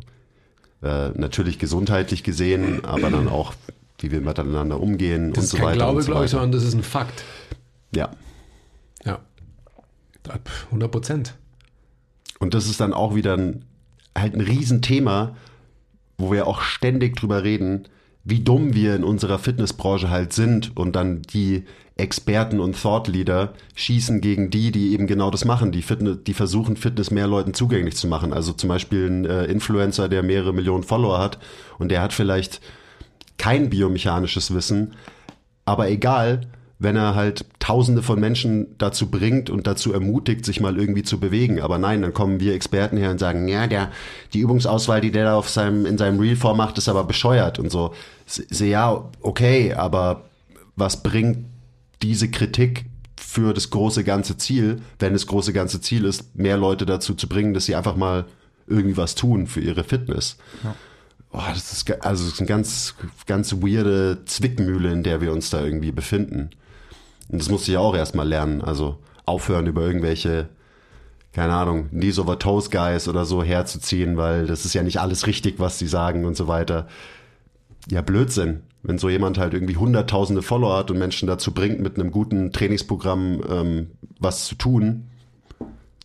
äh, 0.83 1.09
natürlich 1.15 1.59
gesundheitlich 1.59 2.23
gesehen, 2.23 2.83
aber 2.83 3.09
dann 3.09 3.27
auch, 3.27 3.53
wie 3.99 4.11
wir 4.11 4.21
miteinander 4.21 4.79
umgehen 4.79 5.31
Das 5.31 5.45
und 5.45 5.59
so 5.59 5.63
weiter. 5.63 5.77
Glaube, 5.77 5.97
und 5.97 6.03
so 6.03 6.11
glaube 6.11 6.25
ich, 6.25 6.31
sondern 6.31 6.51
das 6.51 6.63
ist 6.63 6.73
ein 6.73 6.83
Fakt. 6.83 7.23
Ja. 7.95 8.11
Ja. 9.05 9.19
100 10.65 10.91
Prozent. 10.91 11.35
Und 12.39 12.53
das 12.53 12.65
ist 12.65 12.79
dann 12.79 12.93
auch 12.93 13.15
wieder 13.15 13.37
ein, 13.37 13.65
halt 14.17 14.33
ein 14.33 14.41
Riesenthema, 14.41 15.35
wo 16.17 16.31
wir 16.31 16.47
auch 16.47 16.61
ständig 16.61 17.15
drüber 17.15 17.43
reden, 17.43 17.87
wie 18.23 18.41
dumm 18.41 18.73
wir 18.73 18.95
in 18.95 19.03
unserer 19.03 19.39
Fitnessbranche 19.39 20.09
halt 20.09 20.33
sind 20.33 20.75
und 20.75 20.95
dann 20.95 21.21
die 21.21 21.65
Experten 21.95 22.59
und 22.59 22.81
Thought 22.81 23.07
Leader 23.07 23.53
schießen 23.75 24.19
gegen 24.19 24.49
die, 24.49 24.71
die 24.71 24.93
eben 24.93 25.05
genau 25.05 25.29
das 25.29 25.45
machen, 25.45 25.71
die, 25.71 25.83
Fitness, 25.83 26.17
die 26.25 26.33
versuchen, 26.33 26.75
Fitness 26.75 27.11
mehr 27.11 27.27
Leuten 27.27 27.53
zugänglich 27.53 27.95
zu 27.95 28.07
machen. 28.07 28.33
Also 28.33 28.51
zum 28.53 28.69
Beispiel 28.69 29.07
ein 29.07 29.25
äh, 29.25 29.45
Influencer, 29.45 30.09
der 30.09 30.23
mehrere 30.23 30.53
Millionen 30.53 30.83
Follower 30.83 31.19
hat 31.19 31.37
und 31.77 31.89
der 31.89 32.01
hat 32.01 32.13
vielleicht 32.13 32.61
kein 33.37 33.69
biomechanisches 33.69 34.53
Wissen, 34.53 34.93
aber 35.65 35.89
egal, 35.89 36.41
wenn 36.79 36.95
er 36.95 37.15
halt 37.15 37.45
Tausende 37.59 38.01
von 38.01 38.19
Menschen 38.19 38.75
dazu 38.77 39.09
bringt 39.09 39.49
und 39.49 39.67
dazu 39.67 39.93
ermutigt, 39.93 40.43
sich 40.43 40.59
mal 40.59 40.77
irgendwie 40.77 41.03
zu 41.03 41.17
bewegen. 41.17 41.61
Aber 41.61 41.77
nein, 41.77 42.01
dann 42.01 42.13
kommen 42.13 42.41
wir 42.41 42.53
Experten 42.53 42.97
her 42.97 43.09
und 43.09 43.19
sagen, 43.19 43.47
ja, 43.47 43.67
der, 43.67 43.89
die 44.33 44.39
Übungsauswahl, 44.39 44.99
die 44.99 45.11
der 45.11 45.23
da 45.23 45.35
auf 45.37 45.47
seinem, 45.47 45.85
in 45.85 45.97
seinem 45.97 46.19
Reel 46.19 46.35
vormacht, 46.35 46.77
ist 46.77 46.89
aber 46.89 47.05
bescheuert 47.05 47.57
und 47.57 47.71
so. 47.71 47.93
so 48.25 48.65
ja, 48.65 49.09
okay, 49.21 49.73
aber 49.73 50.25
was 50.75 51.01
bringt 51.01 51.45
diese 52.03 52.29
Kritik 52.29 52.85
für 53.17 53.53
das 53.53 53.69
große 53.69 54.03
ganze 54.03 54.37
Ziel, 54.37 54.81
wenn 54.99 55.13
das 55.13 55.25
große 55.25 55.53
ganze 55.53 55.81
Ziel 55.81 56.05
ist, 56.05 56.35
mehr 56.35 56.57
Leute 56.57 56.85
dazu 56.85 57.15
zu 57.15 57.27
bringen, 57.27 57.53
dass 57.53 57.65
sie 57.65 57.75
einfach 57.75 57.95
mal 57.95 58.25
irgendwie 58.67 58.97
was 58.97 59.15
tun 59.15 59.47
für 59.47 59.61
ihre 59.61 59.83
Fitness? 59.83 60.37
Ja. 60.63 60.75
Oh, 61.31 61.41
das 61.49 61.71
ist 61.71 61.89
also 62.05 62.25
das 62.25 62.33
ist 62.33 62.39
eine 62.39 62.47
ganz, 62.47 62.93
ganz 63.25 63.53
weirde 63.53 64.19
Zwickmühle, 64.25 64.91
in 64.91 65.01
der 65.01 65.19
wir 65.19 65.31
uns 65.31 65.49
da 65.49 65.63
irgendwie 65.63 65.91
befinden. 65.91 66.51
Und 67.29 67.41
das 67.41 67.49
musste 67.49 67.71
ich 67.71 67.77
auch 67.77 67.95
erstmal 67.95 68.27
lernen. 68.27 68.61
Also 68.61 68.99
aufhören 69.25 69.65
über 69.65 69.81
irgendwelche, 69.81 70.49
keine 71.31 71.53
Ahnung, 71.53 71.89
Knees 71.89 72.19
over 72.19 72.37
Toes 72.37 72.69
Guys 72.69 73.07
oder 73.07 73.25
so 73.25 73.43
herzuziehen, 73.43 74.15
weil 74.15 74.45
das 74.45 74.65
ist 74.65 74.75
ja 74.75 74.83
nicht 74.83 74.99
alles 74.99 75.25
richtig, 75.25 75.59
was 75.59 75.79
sie 75.79 75.87
sagen 75.87 76.25
und 76.25 76.37
so 76.37 76.47
weiter. 76.47 76.87
Ja, 77.89 78.01
Blödsinn. 78.01 78.61
Wenn 78.83 78.97
so 78.97 79.09
jemand 79.09 79.37
halt 79.37 79.53
irgendwie 79.53 79.77
hunderttausende 79.77 80.41
Follower 80.41 80.77
hat 80.77 80.91
und 80.91 80.99
Menschen 80.99 81.27
dazu 81.27 81.53
bringt, 81.53 81.79
mit 81.79 81.97
einem 81.97 82.11
guten 82.11 82.51
Trainingsprogramm 82.51 83.41
ähm, 83.49 83.91
was 84.19 84.45
zu 84.45 84.55
tun, 84.55 85.09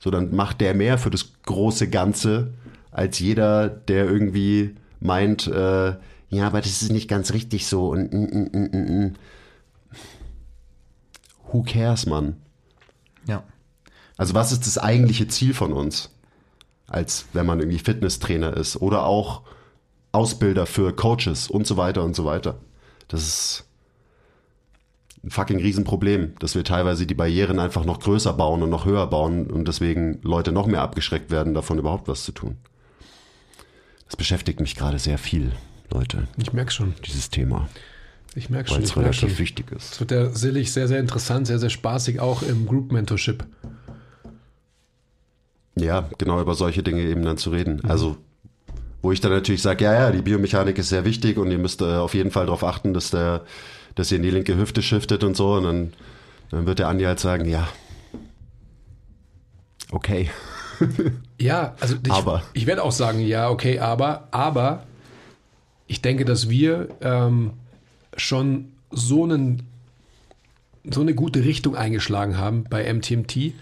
so 0.01 0.11
dann 0.11 0.35
macht 0.35 0.61
der 0.61 0.75
mehr 0.75 0.97
für 0.97 1.11
das 1.11 1.33
große 1.43 1.91
Ganze 1.91 2.55
als 2.91 3.19
jeder, 3.19 3.69
der 3.69 4.07
irgendwie 4.07 4.77
meint, 5.01 5.47
äh, 5.49 5.95
ja, 6.31 6.47
aber 6.47 6.61
das 6.61 6.83
ist 6.83 6.93
nicht 6.93 7.09
ganz 7.09 7.33
richtig 7.33 7.67
so 7.67 7.91
und 7.91 8.12
mm, 8.12 8.49
mm, 8.53 9.07
mm, 9.07 9.14
who 11.51 11.62
cares, 11.62 12.07
Mann? 12.07 12.37
Ja. 13.27 13.43
Also 14.17 14.35
was 14.35 14.53
ist 14.53 14.67
das 14.67 14.79
eigentliche 14.79 15.29
Ziel 15.29 15.55
von 15.55 15.73
uns? 15.73 16.11
Als 16.87 17.27
wenn 17.33 17.47
man 17.47 17.61
irgendwie 17.61 17.79
Fitnesstrainer 17.79 18.57
ist 18.57 18.77
oder 18.81 19.05
auch 19.05 19.43
Ausbilder 20.12 20.66
für 20.66 20.94
Coaches 20.94 21.49
und 21.49 21.66
so 21.66 21.77
weiter 21.77 22.05
und 22.05 22.16
so 22.16 22.25
weiter. 22.25 22.59
Das 23.09 23.23
ist 23.23 23.64
ein 25.25 25.31
fucking 25.31 25.59
Riesenproblem, 25.59 26.35
dass 26.38 26.55
wir 26.55 26.64
teilweise 26.64 27.07
die 27.07 27.14
Barrieren 27.14 27.59
einfach 27.59 27.85
noch 27.85 28.01
größer 28.01 28.33
bauen 28.33 28.62
und 28.62 28.71
noch 28.71 28.85
höher 28.85 29.07
bauen 29.07 29.51
und 29.51 29.66
deswegen 29.66 30.21
Leute 30.23 30.53
noch 30.53 30.66
mehr 30.66 30.83
abgeschreckt 30.83 31.31
werden, 31.31 31.55
davon 31.55 31.79
überhaupt 31.79 32.09
was 32.09 32.25
zu 32.25 32.33
tun. 32.33 32.57
Das 34.07 34.16
beschäftigt 34.16 34.61
mich 34.61 34.75
gerade 34.75 34.99
sehr 34.99 35.18
viel, 35.18 35.53
Leute. 35.90 36.29
Ich 36.38 36.53
merke 36.53 36.73
schon. 36.73 36.94
Dieses 37.05 37.31
Thema. 37.31 37.68
Ich 38.35 38.49
merke 38.49 38.68
schon. 38.68 38.79
Weil 38.79 38.85
es 38.85 38.97
relativ 38.97 39.21
schon. 39.21 39.38
wichtig 39.38 39.73
ist. 39.73 39.94
Es 39.94 40.01
wird 40.01 40.11
ja 40.12 40.31
sicherlich 40.31 40.73
sehr, 40.73 40.88
sehr 40.88 41.01
interessant, 41.01 41.47
sehr, 41.47 41.59
sehr 41.59 41.71
spaßig, 41.71 42.21
auch 42.21 42.42
im 42.42 42.66
Group 42.66 42.92
Mentorship. 42.92 43.44
Ja, 45.75 46.09
genau 46.18 46.40
über 46.40 46.55
solche 46.55 46.83
Dinge 46.83 47.03
eben 47.03 47.23
dann 47.23 47.37
zu 47.37 47.51
reden. 47.51 47.81
Mhm. 47.83 47.90
Also, 47.90 48.16
wo 49.03 49.13
ich 49.13 49.21
dann 49.21 49.33
natürlich 49.33 49.63
sage, 49.63 49.85
ja, 49.85 49.95
ja, 49.95 50.11
die 50.11 50.23
Biomechanik 50.23 50.79
ist 50.79 50.89
sehr 50.89 51.05
wichtig 51.05 51.39
und 51.39 51.51
ihr 51.51 51.59
müsst 51.59 51.81
äh, 51.81 51.85
auf 51.85 52.15
jeden 52.15 52.31
Fall 52.31 52.47
darauf 52.47 52.65
achten, 52.65 52.95
dass 52.95 53.11
der, 53.11 53.43
dass 53.95 54.11
ihr 54.11 54.17
in 54.17 54.23
die 54.23 54.31
linke 54.31 54.57
Hüfte 54.57 54.83
shiftet 54.83 55.23
und 55.25 55.37
so. 55.37 55.55
Und 55.55 55.65
dann, 55.65 55.93
dann 56.51 56.67
wird 56.67 56.81
der 56.81 56.89
Andi 56.89 57.05
halt 57.05 57.21
sagen, 57.21 57.49
ja, 57.49 57.69
okay. 59.91 60.31
ja, 61.39 61.75
also 61.81 61.97
ich, 62.05 62.13
aber. 62.13 62.43
ich 62.55 62.67
werde 62.67 62.83
auch 62.83 62.93
sagen, 62.93 63.21
ja, 63.21 63.51
okay, 63.51 63.79
aber, 63.79 64.29
aber 64.31 64.85
ich 65.87 66.03
denke, 66.03 66.25
dass 66.25 66.49
wir 66.49 66.89
ähm, 67.01 67.53
schon 68.17 68.73
so, 68.91 69.25
einen, 69.25 69.63
so 70.91 71.01
eine 71.01 71.15
gute 71.15 71.45
Richtung 71.45 71.77
eingeschlagen 71.77 72.37
haben 72.37 72.65
bei 72.69 72.93
MTMT, 72.93 73.55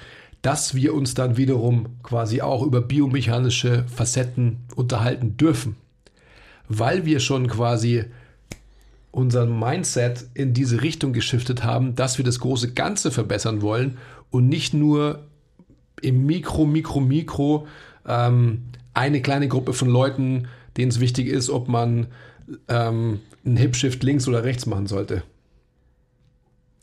dass 0.42 0.75
wir 0.75 0.94
uns 0.94 1.14
dann 1.14 1.37
wiederum 1.37 1.87
quasi 2.03 2.40
auch 2.40 2.62
über 2.62 2.81
biomechanische 2.81 3.85
Facetten 3.88 4.59
unterhalten 4.75 5.37
dürfen. 5.37 5.77
Weil 6.68 7.05
wir 7.05 7.20
schon 7.20 7.49
quasi 7.49 8.05
unser 9.11 9.46
Mindset 9.46 10.27
in 10.35 10.53
diese 10.53 10.83
Richtung 10.83 11.12
geschiftet 11.12 11.64
haben, 11.64 11.94
dass 11.94 12.18
wir 12.18 12.25
das 12.25 12.38
große 12.38 12.75
Ganze 12.75 13.11
verbessern 13.11 13.62
wollen 13.62 13.99
und 14.31 14.49
nicht 14.49 14.75
nur 14.75 15.25
im 16.03 16.27
Mikro, 16.27 16.66
Mikro, 16.66 17.01
Mikro 17.01 17.66
ähm, 18.07 18.64
eine 18.92 19.22
kleine 19.22 19.49
Gruppe 19.49 19.72
von 19.72 19.88
Leuten, 19.88 20.49
denen 20.77 20.90
es 20.90 21.01
wichtig 21.01 21.29
ist, 21.29 21.51
ob 21.51 21.68
man 21.68 22.09
ähm, 22.68 23.20
ein 23.44 23.57
Hip-Shift 23.57 24.03
links 24.03 24.29
oder 24.29 24.44
rechts 24.44 24.66
machen 24.66 24.87
sollte. 24.87 25.22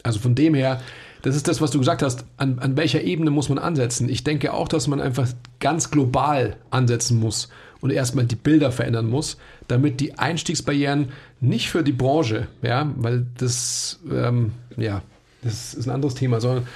Also 0.01 0.19
von 0.19 0.35
dem 0.35 0.53
her, 0.53 0.81
das 1.23 1.37
ist 1.37 1.47
das, 1.47 1.61
was 1.61 1.71
du 1.71 1.79
gesagt 1.79 2.03
hast, 2.03 2.25
an, 2.35 2.59
an 2.59 2.75
welcher 2.75 3.01
Ebene 3.01 3.31
muss 3.31 3.47
man 3.47 3.57
ansetzen. 3.57 4.09
Ich 4.09 4.25
denke 4.25 4.53
auch, 4.53 4.67
dass 4.67 4.87
man 4.87 4.99
einfach 4.99 5.29
ganz 5.61 5.89
global 5.89 6.57
ansetzen 6.69 7.17
muss 7.17 7.47
und 7.79 7.91
erstmal 7.91 8.25
die 8.25 8.35
Bilder 8.35 8.73
verändern 8.73 9.09
muss, 9.09 9.37
damit 9.69 10.01
die 10.01 10.19
Einstiegsbarrieren 10.19 11.13
nicht 11.39 11.69
für 11.69 11.81
die 11.81 11.93
Branche, 11.93 12.49
ja, 12.61 12.91
weil 12.97 13.25
das, 13.37 14.01
ähm, 14.11 14.51
ja, 14.75 15.01
das 15.41 15.73
ist 15.73 15.87
ein 15.87 15.91
anderes 15.91 16.15
Thema, 16.15 16.41
sondern 16.41 16.67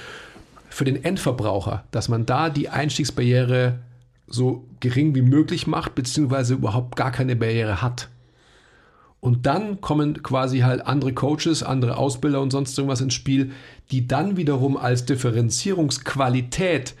für 0.70 0.84
den 0.84 1.04
Endverbraucher, 1.04 1.84
dass 1.90 2.08
man 2.08 2.24
da 2.24 2.48
die 2.48 2.70
Einstiegsbarriere 2.70 3.78
so 4.26 4.64
gering 4.80 5.14
wie 5.14 5.22
möglich 5.22 5.66
macht, 5.66 5.94
beziehungsweise 5.94 6.54
überhaupt 6.54 6.96
gar 6.96 7.12
keine 7.12 7.36
Barriere 7.36 7.82
hat. 7.82 8.08
Und 9.20 9.46
dann 9.46 9.80
kommen 9.80 10.22
quasi 10.22 10.60
halt 10.60 10.86
andere 10.86 11.12
Coaches, 11.12 11.62
andere 11.62 11.96
Ausbilder 11.96 12.40
und 12.40 12.50
sonst 12.50 12.78
irgendwas 12.78 13.00
ins 13.00 13.14
Spiel, 13.14 13.52
die 13.90 14.06
dann 14.06 14.36
wiederum 14.36 14.76
als 14.76 15.06
Differenzierungsqualität 15.06 16.94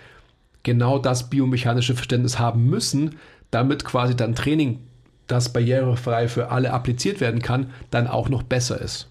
genau 0.64 0.98
das 0.98 1.30
biomechanische 1.30 1.94
Verständnis 1.94 2.38
haben 2.38 2.66
müssen, 2.68 3.16
damit 3.50 3.84
quasi 3.84 4.16
dann 4.16 4.34
Training, 4.34 4.80
das 5.28 5.52
barrierefrei 5.52 6.28
für 6.28 6.50
alle 6.50 6.72
appliziert 6.72 7.20
werden 7.20 7.40
kann, 7.40 7.70
dann 7.90 8.08
auch 8.08 8.28
noch 8.28 8.42
besser 8.42 8.80
ist. 8.80 9.08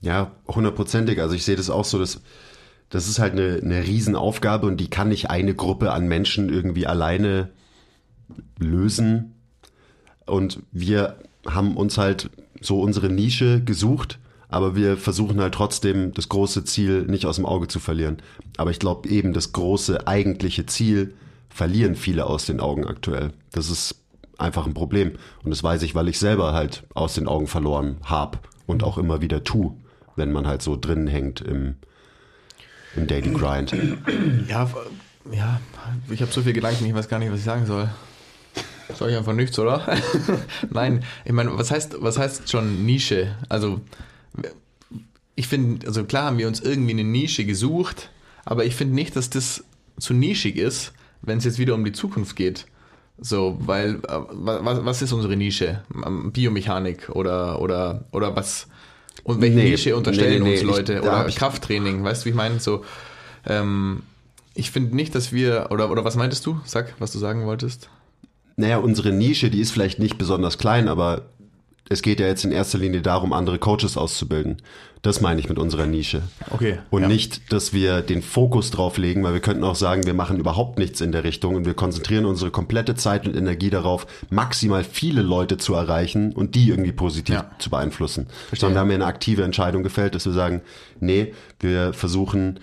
Ja, 0.00 0.30
hundertprozentig. 0.46 1.20
Also 1.20 1.34
ich 1.34 1.44
sehe 1.44 1.56
das 1.56 1.70
auch 1.70 1.84
so, 1.84 1.98
dass 1.98 2.20
das 2.88 3.08
ist 3.08 3.18
halt 3.18 3.32
eine, 3.32 3.60
eine 3.62 3.84
Riesenaufgabe 3.84 4.66
und 4.66 4.76
die 4.78 4.88
kann 4.88 5.08
nicht 5.08 5.28
eine 5.28 5.54
Gruppe 5.54 5.92
an 5.92 6.06
Menschen 6.06 6.48
irgendwie 6.48 6.86
alleine 6.86 7.50
lösen. 8.58 9.34
Und 10.24 10.60
wir 10.70 11.16
haben 11.48 11.76
uns 11.76 11.98
halt 11.98 12.30
so 12.60 12.80
unsere 12.80 13.08
Nische 13.08 13.62
gesucht, 13.62 14.18
aber 14.48 14.76
wir 14.76 14.96
versuchen 14.96 15.40
halt 15.40 15.54
trotzdem 15.54 16.12
das 16.12 16.28
große 16.28 16.64
Ziel 16.64 17.02
nicht 17.02 17.26
aus 17.26 17.36
dem 17.36 17.46
Auge 17.46 17.68
zu 17.68 17.80
verlieren. 17.80 18.18
Aber 18.56 18.70
ich 18.70 18.78
glaube 18.78 19.08
eben, 19.08 19.32
das 19.32 19.52
große 19.52 20.06
eigentliche 20.06 20.66
Ziel 20.66 21.14
verlieren 21.48 21.94
viele 21.94 22.26
aus 22.26 22.46
den 22.46 22.60
Augen 22.60 22.86
aktuell. 22.86 23.32
Das 23.52 23.70
ist 23.70 23.96
einfach 24.38 24.66
ein 24.66 24.74
Problem. 24.74 25.12
Und 25.42 25.50
das 25.50 25.62
weiß 25.62 25.82
ich, 25.82 25.94
weil 25.94 26.08
ich 26.08 26.18
selber 26.18 26.52
halt 26.52 26.84
aus 26.94 27.14
den 27.14 27.26
Augen 27.26 27.46
verloren 27.46 27.96
habe 28.04 28.38
und 28.66 28.84
auch 28.84 28.98
immer 28.98 29.20
wieder 29.20 29.42
tu, 29.42 29.76
wenn 30.14 30.32
man 30.32 30.46
halt 30.46 30.62
so 30.62 30.76
drin 30.76 31.06
hängt 31.06 31.40
im, 31.40 31.76
im 32.94 33.06
Daily 33.06 33.30
Grind. 33.30 33.74
Ja, 34.48 34.70
ja, 35.32 35.60
ich 36.08 36.22
habe 36.22 36.30
so 36.30 36.42
viel 36.42 36.52
Gedanken, 36.52 36.86
ich 36.86 36.94
weiß 36.94 37.08
gar 37.08 37.18
nicht, 37.18 37.32
was 37.32 37.40
ich 37.40 37.44
sagen 37.44 37.66
soll. 37.66 37.88
Sag 38.94 39.10
ich 39.10 39.16
einfach 39.16 39.32
nichts, 39.32 39.58
oder? 39.58 39.86
Nein, 40.70 41.04
ich 41.24 41.32
meine, 41.32 41.56
was 41.58 41.70
heißt, 41.70 41.96
was 42.00 42.18
heißt 42.18 42.50
schon 42.50 42.86
Nische? 42.86 43.36
Also, 43.48 43.80
ich 45.34 45.48
finde, 45.48 45.86
also 45.86 46.04
klar 46.04 46.26
haben 46.26 46.38
wir 46.38 46.46
uns 46.46 46.60
irgendwie 46.60 46.92
eine 46.92 47.04
Nische 47.04 47.44
gesucht, 47.44 48.10
aber 48.44 48.64
ich 48.64 48.74
finde 48.74 48.94
nicht, 48.94 49.16
dass 49.16 49.28
das 49.28 49.64
zu 49.98 50.14
nischig 50.14 50.56
ist, 50.56 50.92
wenn 51.22 51.38
es 51.38 51.44
jetzt 51.44 51.58
wieder 51.58 51.74
um 51.74 51.84
die 51.84 51.92
Zukunft 51.92 52.36
geht. 52.36 52.66
So, 53.18 53.56
weil, 53.60 53.96
äh, 54.08 54.18
was, 54.30 54.84
was 54.84 55.02
ist 55.02 55.12
unsere 55.12 55.36
Nische? 55.36 55.82
Biomechanik 56.32 57.08
oder, 57.10 57.60
oder, 57.60 58.04
oder 58.12 58.36
was? 58.36 58.68
Und 59.24 59.40
welche 59.40 59.56
nee, 59.56 59.70
Nische 59.70 59.96
unterstellen 59.96 60.42
nee, 60.42 60.50
nee, 60.50 60.60
uns 60.60 60.62
Leute? 60.62 60.94
Ich, 60.94 61.00
oder 61.00 61.24
Krafttraining, 61.24 62.04
weißt 62.04 62.22
du, 62.22 62.26
wie 62.26 62.30
ich 62.30 62.36
meine? 62.36 62.60
So, 62.60 62.84
ähm, 63.46 64.02
ich 64.54 64.70
finde 64.70 64.94
nicht, 64.94 65.14
dass 65.14 65.32
wir, 65.32 65.68
oder, 65.70 65.90
oder 65.90 66.04
was 66.04 66.14
meintest 66.14 66.44
du? 66.46 66.60
Sag, 66.64 66.94
was 66.98 67.10
du 67.12 67.18
sagen 67.18 67.46
wolltest 67.46 67.88
naja, 68.56 68.78
unsere 68.78 69.12
Nische, 69.12 69.50
die 69.50 69.60
ist 69.60 69.70
vielleicht 69.70 69.98
nicht 69.98 70.18
besonders 70.18 70.58
klein, 70.58 70.88
aber 70.88 71.22
es 71.88 72.02
geht 72.02 72.18
ja 72.18 72.26
jetzt 72.26 72.44
in 72.44 72.52
erster 72.52 72.78
Linie 72.78 73.00
darum, 73.00 73.32
andere 73.32 73.58
Coaches 73.58 73.96
auszubilden. 73.96 74.56
Das 75.02 75.20
meine 75.20 75.38
ich 75.38 75.48
mit 75.48 75.56
unserer 75.56 75.86
Nische. 75.86 76.22
Okay. 76.50 76.80
Und 76.90 77.02
ja. 77.02 77.08
nicht, 77.08 77.52
dass 77.52 77.72
wir 77.72 78.02
den 78.02 78.22
Fokus 78.22 78.72
drauf 78.72 78.98
legen, 78.98 79.22
weil 79.22 79.34
wir 79.34 79.40
könnten 79.40 79.62
auch 79.62 79.76
sagen, 79.76 80.04
wir 80.04 80.14
machen 80.14 80.40
überhaupt 80.40 80.80
nichts 80.80 81.00
in 81.00 81.12
der 81.12 81.22
Richtung 81.22 81.54
und 81.54 81.64
wir 81.64 81.74
konzentrieren 81.74 82.24
unsere 82.24 82.50
komplette 82.50 82.96
Zeit 82.96 83.28
und 83.28 83.36
Energie 83.36 83.70
darauf, 83.70 84.08
maximal 84.30 84.82
viele 84.82 85.22
Leute 85.22 85.58
zu 85.58 85.74
erreichen 85.74 86.32
und 86.32 86.56
die 86.56 86.70
irgendwie 86.70 86.90
positiv 86.92 87.36
Ja. 87.36 87.50
zu 87.60 87.70
beeinflussen. 87.70 88.26
Sondern 88.52 88.74
wir 88.74 88.80
haben 88.80 88.90
ja 88.90 88.94
eine 88.96 89.06
aktive 89.06 89.44
Entscheidung 89.44 89.84
gefällt, 89.84 90.16
dass 90.16 90.26
wir 90.26 90.32
sagen, 90.32 90.62
nee, 90.98 91.34
wir 91.60 91.92
versuchen 91.92 92.58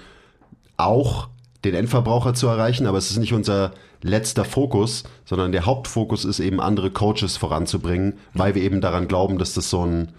auch 0.75 1.29
den 1.63 1.75
Endverbraucher 1.75 2.33
zu 2.33 2.47
erreichen, 2.47 2.87
aber 2.87 2.97
es 2.97 3.09
ist 3.09 3.19
nicht 3.19 3.31
unser 3.33 3.71
letzter 4.03 4.45
Fokus, 4.45 5.03
sondern 5.25 5.51
der 5.51 5.65
Hauptfokus 5.65 6.25
ist 6.25 6.39
eben 6.39 6.59
andere 6.59 6.91
Coaches 6.91 7.37
voranzubringen, 7.37 8.19
weil 8.33 8.53
wir 8.53 8.61
eben 8.61 8.81
daran 8.81 9.07
glauben, 9.07 9.39
dass 9.39 9.53
das 9.53 9.69
so 9.69 9.85
ein 9.85 10.11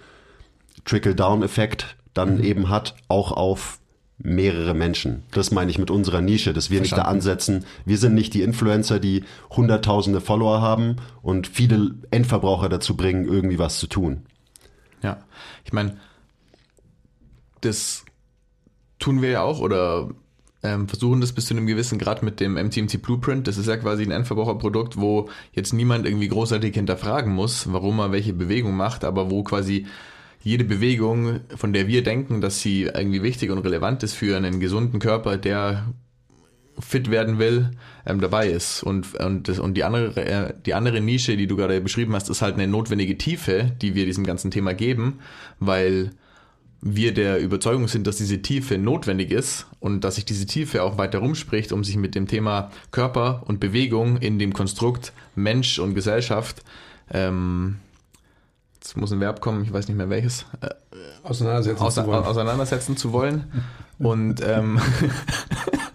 Trickle-Down-Effekt 0.84 1.96
dann 2.14 2.42
eben 2.42 2.68
hat, 2.68 2.94
auch 3.08 3.32
auf 3.32 3.78
mehrere 4.18 4.74
Menschen. 4.74 5.24
Das 5.32 5.50
meine 5.50 5.70
ich 5.70 5.78
mit 5.78 5.90
unserer 5.90 6.20
Nische, 6.20 6.52
dass 6.52 6.70
wir 6.70 6.80
nicht 6.80 6.92
da 6.92 6.96
Verstanden. 6.96 7.18
ansetzen. 7.18 7.64
Wir 7.84 7.98
sind 7.98 8.14
nicht 8.14 8.32
die 8.32 8.42
Influencer, 8.42 9.00
die 9.00 9.24
hunderttausende 9.50 10.20
Follower 10.20 10.60
haben 10.60 10.96
und 11.20 11.48
viele 11.48 11.96
Endverbraucher 12.10 12.68
dazu 12.68 12.96
bringen, 12.96 13.26
irgendwie 13.26 13.58
was 13.58 13.78
zu 13.78 13.86
tun. 13.88 14.24
Ja, 15.02 15.18
ich 15.64 15.72
meine, 15.72 15.96
das 17.60 18.04
tun 18.98 19.20
wir 19.20 19.30
ja 19.30 19.42
auch 19.42 19.60
oder 19.60 20.10
ähm, 20.64 20.88
versuchen 20.88 21.20
das 21.20 21.32
bis 21.32 21.46
zu 21.46 21.54
einem 21.54 21.66
gewissen 21.66 21.98
Grad 21.98 22.22
mit 22.22 22.40
dem 22.40 22.54
MTMT 22.54 23.02
Blueprint. 23.02 23.46
Das 23.46 23.58
ist 23.58 23.68
ja 23.68 23.76
quasi 23.76 24.02
ein 24.02 24.10
Endverbraucherprodukt, 24.10 24.96
wo 24.96 25.28
jetzt 25.52 25.72
niemand 25.72 26.06
irgendwie 26.06 26.28
großartig 26.28 26.74
hinterfragen 26.74 27.32
muss, 27.32 27.72
warum 27.72 28.00
er 28.00 28.12
welche 28.12 28.32
Bewegung 28.32 28.74
macht, 28.74 29.04
aber 29.04 29.30
wo 29.30 29.42
quasi 29.42 29.86
jede 30.42 30.64
Bewegung, 30.64 31.40
von 31.54 31.72
der 31.72 31.86
wir 31.86 32.02
denken, 32.02 32.40
dass 32.40 32.60
sie 32.60 32.82
irgendwie 32.82 33.22
wichtig 33.22 33.50
und 33.50 33.58
relevant 33.58 34.02
ist 34.02 34.14
für 34.14 34.36
einen 34.36 34.60
gesunden 34.60 34.98
Körper, 34.98 35.36
der 35.36 35.86
fit 36.78 37.10
werden 37.10 37.38
will, 37.38 37.70
ähm, 38.06 38.20
dabei 38.20 38.48
ist. 38.48 38.82
Und, 38.82 39.14
und, 39.14 39.48
das, 39.48 39.58
und 39.58 39.74
die, 39.74 39.84
andere, 39.84 40.16
äh, 40.16 40.54
die 40.66 40.74
andere 40.74 41.00
Nische, 41.00 41.36
die 41.36 41.46
du 41.46 41.56
gerade 41.56 41.80
beschrieben 41.80 42.14
hast, 42.14 42.28
ist 42.30 42.42
halt 42.42 42.54
eine 42.54 42.66
notwendige 42.66 43.16
Tiefe, 43.16 43.72
die 43.80 43.94
wir 43.94 44.06
diesem 44.06 44.24
ganzen 44.24 44.50
Thema 44.50 44.74
geben, 44.74 45.20
weil 45.60 46.10
wir 46.86 47.14
der 47.14 47.40
Überzeugung 47.40 47.88
sind, 47.88 48.06
dass 48.06 48.16
diese 48.16 48.42
Tiefe 48.42 48.76
notwendig 48.76 49.30
ist 49.30 49.66
und 49.80 50.02
dass 50.04 50.16
sich 50.16 50.26
diese 50.26 50.44
Tiefe 50.44 50.82
auch 50.82 50.98
weiter 50.98 51.18
rumspricht, 51.20 51.72
um 51.72 51.82
sich 51.82 51.96
mit 51.96 52.14
dem 52.14 52.28
Thema 52.28 52.70
Körper 52.90 53.42
und 53.46 53.58
Bewegung 53.58 54.18
in 54.18 54.38
dem 54.38 54.52
Konstrukt 54.52 55.14
Mensch 55.34 55.78
und 55.78 55.94
Gesellschaft, 55.94 56.62
ähm, 57.10 57.78
jetzt 58.74 58.98
muss 58.98 59.10
ein 59.12 59.20
Verb 59.20 59.40
kommen, 59.40 59.64
ich 59.64 59.72
weiß 59.72 59.88
nicht 59.88 59.96
mehr 59.96 60.10
welches, 60.10 60.44
äh, 60.60 60.68
Auseinandersetzen 61.22 61.82
außer, 61.82 62.04
zu 62.04 62.10
wollen. 62.10 62.24
auseinandersetzen 62.24 62.96
zu 62.98 63.12
wollen. 63.12 63.50
Und, 63.98 64.42
ähm, 64.44 64.80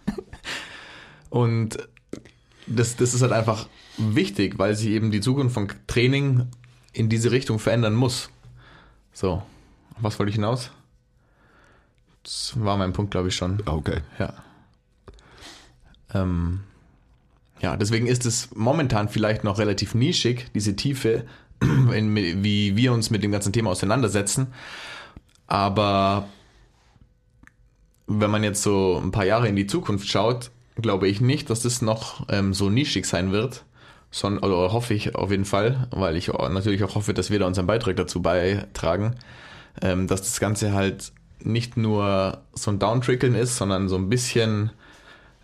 und 1.29 1.77
das, 2.65 2.95
das 2.95 3.13
ist 3.13 3.21
halt 3.21 3.33
einfach 3.33 3.67
wichtig, 3.97 4.57
weil 4.57 4.73
sich 4.73 4.87
eben 4.87 5.11
die 5.11 5.19
Zukunft 5.19 5.53
von 5.53 5.67
Training 5.85 6.47
in 6.93 7.09
diese 7.09 7.31
Richtung 7.31 7.59
verändern 7.59 7.93
muss. 7.93 8.29
So, 9.11 9.43
was 9.99 10.17
wollte 10.17 10.29
ich 10.29 10.35
hinaus? 10.35 10.71
Das 12.29 12.53
war 12.63 12.77
mein 12.77 12.93
Punkt, 12.93 13.09
glaube 13.09 13.29
ich, 13.29 13.35
schon. 13.35 13.59
Okay. 13.65 14.01
Ja. 14.19 14.33
Ähm, 16.13 16.59
ja, 17.59 17.75
deswegen 17.75 18.05
ist 18.05 18.23
es 18.27 18.49
momentan 18.53 19.09
vielleicht 19.09 19.43
noch 19.43 19.57
relativ 19.57 19.95
nischig, 19.95 20.45
diese 20.53 20.75
Tiefe, 20.75 21.25
in, 21.61 22.15
wie 22.15 22.75
wir 22.75 22.93
uns 22.93 23.09
mit 23.09 23.23
dem 23.23 23.31
ganzen 23.31 23.51
Thema 23.51 23.71
auseinandersetzen. 23.71 24.53
Aber 25.47 26.27
wenn 28.05 28.29
man 28.29 28.43
jetzt 28.43 28.61
so 28.61 29.01
ein 29.03 29.09
paar 29.09 29.25
Jahre 29.25 29.47
in 29.47 29.55
die 29.55 29.65
Zukunft 29.65 30.07
schaut, 30.07 30.51
glaube 30.75 31.07
ich 31.07 31.21
nicht, 31.21 31.49
dass 31.49 31.61
das 31.61 31.81
noch 31.81 32.27
ähm, 32.29 32.53
so 32.53 32.69
nischig 32.69 33.07
sein 33.07 33.31
wird. 33.31 33.65
Sondern, 34.11 34.43
oder 34.43 34.71
hoffe 34.71 34.93
ich 34.93 35.15
auf 35.15 35.31
jeden 35.31 35.45
Fall, 35.45 35.87
weil 35.89 36.15
ich 36.15 36.27
natürlich 36.27 36.83
auch 36.83 36.93
hoffe, 36.93 37.15
dass 37.15 37.31
wir 37.31 37.39
da 37.39 37.47
unseren 37.47 37.65
Beitrag 37.65 37.95
dazu 37.95 38.21
beitragen, 38.21 39.15
ähm, 39.81 40.05
dass 40.05 40.21
das 40.21 40.39
Ganze 40.39 40.73
halt 40.73 41.11
nicht 41.43 41.77
nur 41.77 42.43
so 42.53 42.71
ein 42.71 42.79
Downtrickeln 42.79 43.35
ist, 43.35 43.57
sondern 43.57 43.89
so 43.89 43.95
ein 43.95 44.09
bisschen 44.09 44.71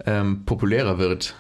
ähm, 0.06 0.46
populärer 0.46 0.98
wird, 0.98 1.36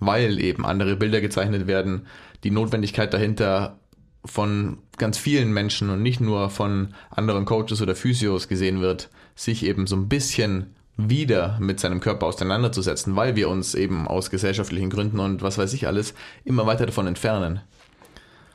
weil 0.00 0.40
eben 0.40 0.64
andere 0.64 0.96
Bilder 0.96 1.20
gezeichnet 1.20 1.66
werden, 1.66 2.06
die 2.44 2.50
Notwendigkeit 2.50 3.12
dahinter 3.12 3.78
von 4.24 4.78
ganz 4.98 5.18
vielen 5.18 5.52
Menschen 5.52 5.90
und 5.90 6.02
nicht 6.02 6.20
nur 6.20 6.48
von 6.50 6.94
anderen 7.10 7.44
Coaches 7.44 7.82
oder 7.82 7.94
Physios 7.94 8.48
gesehen 8.48 8.80
wird, 8.80 9.10
sich 9.34 9.64
eben 9.64 9.86
so 9.86 9.96
ein 9.96 10.08
bisschen 10.08 10.74
wieder 10.96 11.56
mit 11.60 11.80
seinem 11.80 12.00
Körper 12.00 12.26
auseinanderzusetzen, 12.26 13.16
weil 13.16 13.34
wir 13.34 13.48
uns 13.48 13.74
eben 13.74 14.06
aus 14.06 14.30
gesellschaftlichen 14.30 14.90
Gründen 14.90 15.18
und 15.18 15.42
was 15.42 15.58
weiß 15.58 15.72
ich 15.72 15.86
alles 15.86 16.14
immer 16.44 16.66
weiter 16.66 16.86
davon 16.86 17.06
entfernen. 17.06 17.60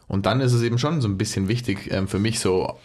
Und 0.07 0.25
dann 0.25 0.39
ist 0.39 0.53
es 0.53 0.61
eben 0.61 0.77
schon 0.77 1.01
so 1.01 1.07
ein 1.07 1.17
bisschen 1.17 1.47
wichtig 1.47 1.91
ähm, 1.91 2.07
für 2.07 2.19
mich 2.19 2.39
so 2.39 2.77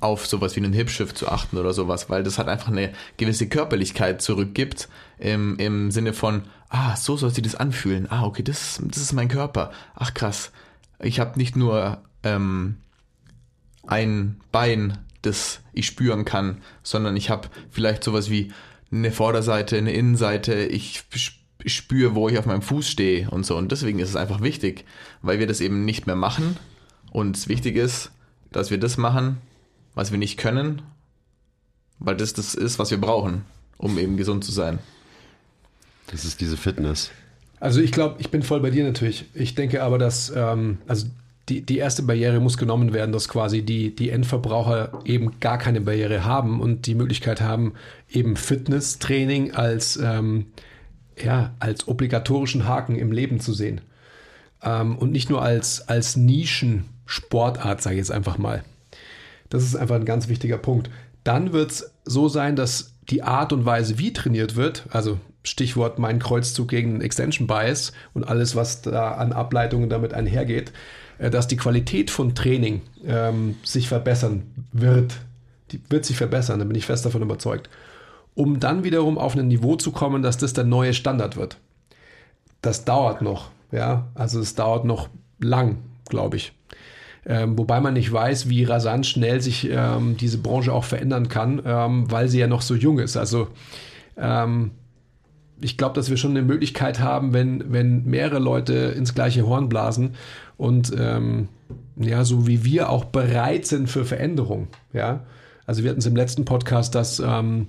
auf 0.00 0.26
sowas 0.26 0.56
wie 0.56 0.60
einen 0.60 0.72
Hipshift 0.72 1.16
zu 1.16 1.28
achten 1.28 1.56
oder 1.56 1.72
sowas, 1.72 2.10
weil 2.10 2.22
das 2.22 2.38
halt 2.38 2.48
einfach 2.48 2.68
eine 2.68 2.92
gewisse 3.16 3.48
Körperlichkeit 3.48 4.20
zurückgibt 4.22 4.88
im, 5.18 5.56
im 5.58 5.90
Sinne 5.90 6.12
von, 6.12 6.42
ah, 6.68 6.96
so 6.96 7.16
soll 7.16 7.30
sich 7.30 7.42
das 7.42 7.54
anfühlen. 7.54 8.10
Ah, 8.10 8.24
okay, 8.24 8.42
das, 8.42 8.80
das 8.82 8.98
ist 8.98 9.12
mein 9.12 9.28
Körper. 9.28 9.72
Ach 9.94 10.14
krass. 10.14 10.52
Ich 11.00 11.20
habe 11.20 11.38
nicht 11.38 11.56
nur 11.56 12.02
ähm, 12.22 12.76
ein 13.86 14.40
Bein, 14.52 14.98
das 15.22 15.60
ich 15.72 15.86
spüren 15.86 16.24
kann, 16.24 16.60
sondern 16.82 17.16
ich 17.16 17.30
habe 17.30 17.48
vielleicht 17.70 18.04
sowas 18.04 18.30
wie 18.30 18.52
eine 18.92 19.10
Vorderseite, 19.10 19.76
eine 19.76 19.92
Innenseite. 19.92 20.54
Ich 20.66 21.04
sp- 21.14 21.42
spüre, 21.66 22.14
wo 22.14 22.28
ich 22.28 22.38
auf 22.38 22.46
meinem 22.46 22.62
Fuß 22.62 22.88
stehe 22.88 23.30
und 23.30 23.46
so. 23.46 23.56
Und 23.56 23.72
deswegen 23.72 23.98
ist 23.98 24.10
es 24.10 24.16
einfach 24.16 24.42
wichtig, 24.42 24.84
weil 25.22 25.38
wir 25.38 25.46
das 25.46 25.60
eben 25.60 25.84
nicht 25.84 26.06
mehr 26.06 26.16
machen. 26.16 26.56
Und 27.10 27.36
es 27.36 27.48
wichtig 27.48 27.76
ist, 27.76 28.10
dass 28.52 28.70
wir 28.70 28.78
das 28.78 28.96
machen, 28.98 29.38
was 29.94 30.10
wir 30.10 30.18
nicht 30.18 30.36
können, 30.38 30.82
weil 31.98 32.16
das 32.16 32.32
das 32.32 32.54
ist, 32.54 32.78
was 32.78 32.90
wir 32.90 33.00
brauchen, 33.00 33.44
um 33.78 33.98
eben 33.98 34.16
gesund 34.16 34.44
zu 34.44 34.52
sein. 34.52 34.78
Das 36.08 36.24
ist 36.24 36.40
diese 36.40 36.56
Fitness. 36.56 37.10
Also 37.60 37.80
ich 37.80 37.92
glaube, 37.92 38.16
ich 38.18 38.30
bin 38.30 38.42
voll 38.42 38.60
bei 38.60 38.70
dir 38.70 38.84
natürlich. 38.84 39.24
Ich 39.34 39.54
denke 39.54 39.82
aber, 39.82 39.98
dass 39.98 40.32
ähm, 40.34 40.78
also 40.86 41.06
die, 41.48 41.60
die 41.62 41.78
erste 41.78 42.02
Barriere 42.02 42.40
muss 42.40 42.56
genommen 42.56 42.92
werden, 42.92 43.12
dass 43.12 43.28
quasi 43.28 43.62
die, 43.62 43.94
die 43.94 44.10
Endverbraucher 44.10 45.00
eben 45.04 45.40
gar 45.40 45.58
keine 45.58 45.80
Barriere 45.80 46.24
haben 46.24 46.60
und 46.60 46.86
die 46.86 46.94
Möglichkeit 46.94 47.40
haben, 47.40 47.74
eben 48.10 48.36
Fitnesstraining 48.36 49.52
als, 49.52 49.96
ähm, 49.96 50.46
ja, 51.22 51.54
als 51.58 51.86
obligatorischen 51.86 52.66
Haken 52.66 52.96
im 52.96 53.12
Leben 53.12 53.40
zu 53.40 53.52
sehen. 53.52 53.82
Ähm, 54.62 54.96
und 54.96 55.12
nicht 55.12 55.28
nur 55.28 55.42
als, 55.42 55.86
als 55.88 56.16
Nischensportart, 56.16 57.82
sage 57.82 57.96
ich 57.96 58.00
jetzt 58.00 58.12
einfach 58.12 58.38
mal. 58.38 58.64
Das 59.54 59.62
ist 59.62 59.76
einfach 59.76 59.94
ein 59.94 60.04
ganz 60.04 60.26
wichtiger 60.26 60.58
Punkt. 60.58 60.90
Dann 61.22 61.52
wird 61.52 61.70
es 61.70 61.92
so 62.04 62.28
sein, 62.28 62.56
dass 62.56 62.94
die 63.08 63.22
Art 63.22 63.52
und 63.52 63.64
Weise, 63.64 64.00
wie 64.00 64.12
trainiert 64.12 64.56
wird, 64.56 64.86
also 64.90 65.20
Stichwort 65.44 66.00
mein 66.00 66.18
Kreuzzug 66.18 66.66
gegen 66.66 67.00
Extension 67.00 67.46
Bias 67.46 67.92
und 68.14 68.24
alles, 68.24 68.56
was 68.56 68.82
da 68.82 69.12
an 69.12 69.32
Ableitungen 69.32 69.88
damit 69.88 70.12
einhergeht, 70.12 70.72
äh, 71.18 71.30
dass 71.30 71.46
die 71.46 71.56
Qualität 71.56 72.10
von 72.10 72.34
Training 72.34 72.82
ähm, 73.06 73.54
sich 73.62 73.86
verbessern 73.86 74.42
wird. 74.72 75.14
Die 75.70 75.80
wird 75.88 76.04
sich 76.04 76.16
verbessern, 76.16 76.58
da 76.58 76.64
bin 76.64 76.74
ich 76.74 76.86
fest 76.86 77.06
davon 77.06 77.22
überzeugt. 77.22 77.70
Um 78.34 78.58
dann 78.58 78.82
wiederum 78.82 79.18
auf 79.18 79.36
ein 79.36 79.46
Niveau 79.46 79.76
zu 79.76 79.92
kommen, 79.92 80.22
dass 80.22 80.36
das 80.36 80.52
der 80.52 80.64
neue 80.64 80.94
Standard 80.94 81.36
wird. 81.36 81.58
Das 82.60 82.84
dauert 82.84 83.22
noch, 83.22 83.50
ja. 83.70 84.08
Also 84.16 84.40
es 84.40 84.56
dauert 84.56 84.84
noch 84.84 85.10
lang, 85.38 85.76
glaube 86.08 86.38
ich. 86.38 86.52
Ähm, 87.26 87.56
wobei 87.56 87.80
man 87.80 87.94
nicht 87.94 88.12
weiß, 88.12 88.48
wie 88.48 88.64
rasant 88.64 89.06
schnell 89.06 89.40
sich 89.40 89.68
ähm, 89.70 90.16
diese 90.18 90.38
Branche 90.38 90.72
auch 90.72 90.84
verändern 90.84 91.28
kann, 91.28 91.62
ähm, 91.64 92.10
weil 92.10 92.28
sie 92.28 92.38
ja 92.38 92.46
noch 92.46 92.60
so 92.60 92.74
jung 92.74 92.98
ist. 92.98 93.16
Also 93.16 93.48
ähm, 94.18 94.72
ich 95.60 95.78
glaube, 95.78 95.94
dass 95.94 96.10
wir 96.10 96.16
schon 96.16 96.32
eine 96.32 96.42
Möglichkeit 96.42 97.00
haben, 97.00 97.32
wenn, 97.32 97.72
wenn 97.72 98.04
mehrere 98.04 98.40
Leute 98.40 98.74
ins 98.74 99.14
gleiche 99.14 99.46
Horn 99.46 99.68
blasen 99.68 100.16
und 100.58 100.92
ähm, 100.98 101.48
ja, 101.96 102.24
so 102.24 102.46
wie 102.46 102.64
wir 102.64 102.90
auch 102.90 103.04
bereit 103.04 103.64
sind 103.66 103.88
für 103.88 104.04
Veränderung. 104.04 104.68
Ja, 104.92 105.24
also 105.66 105.82
wir 105.82 105.90
hatten 105.90 106.00
es 106.00 106.06
im 106.06 106.16
letzten 106.16 106.44
Podcast, 106.44 106.94
dass 106.94 107.20
ähm, 107.20 107.68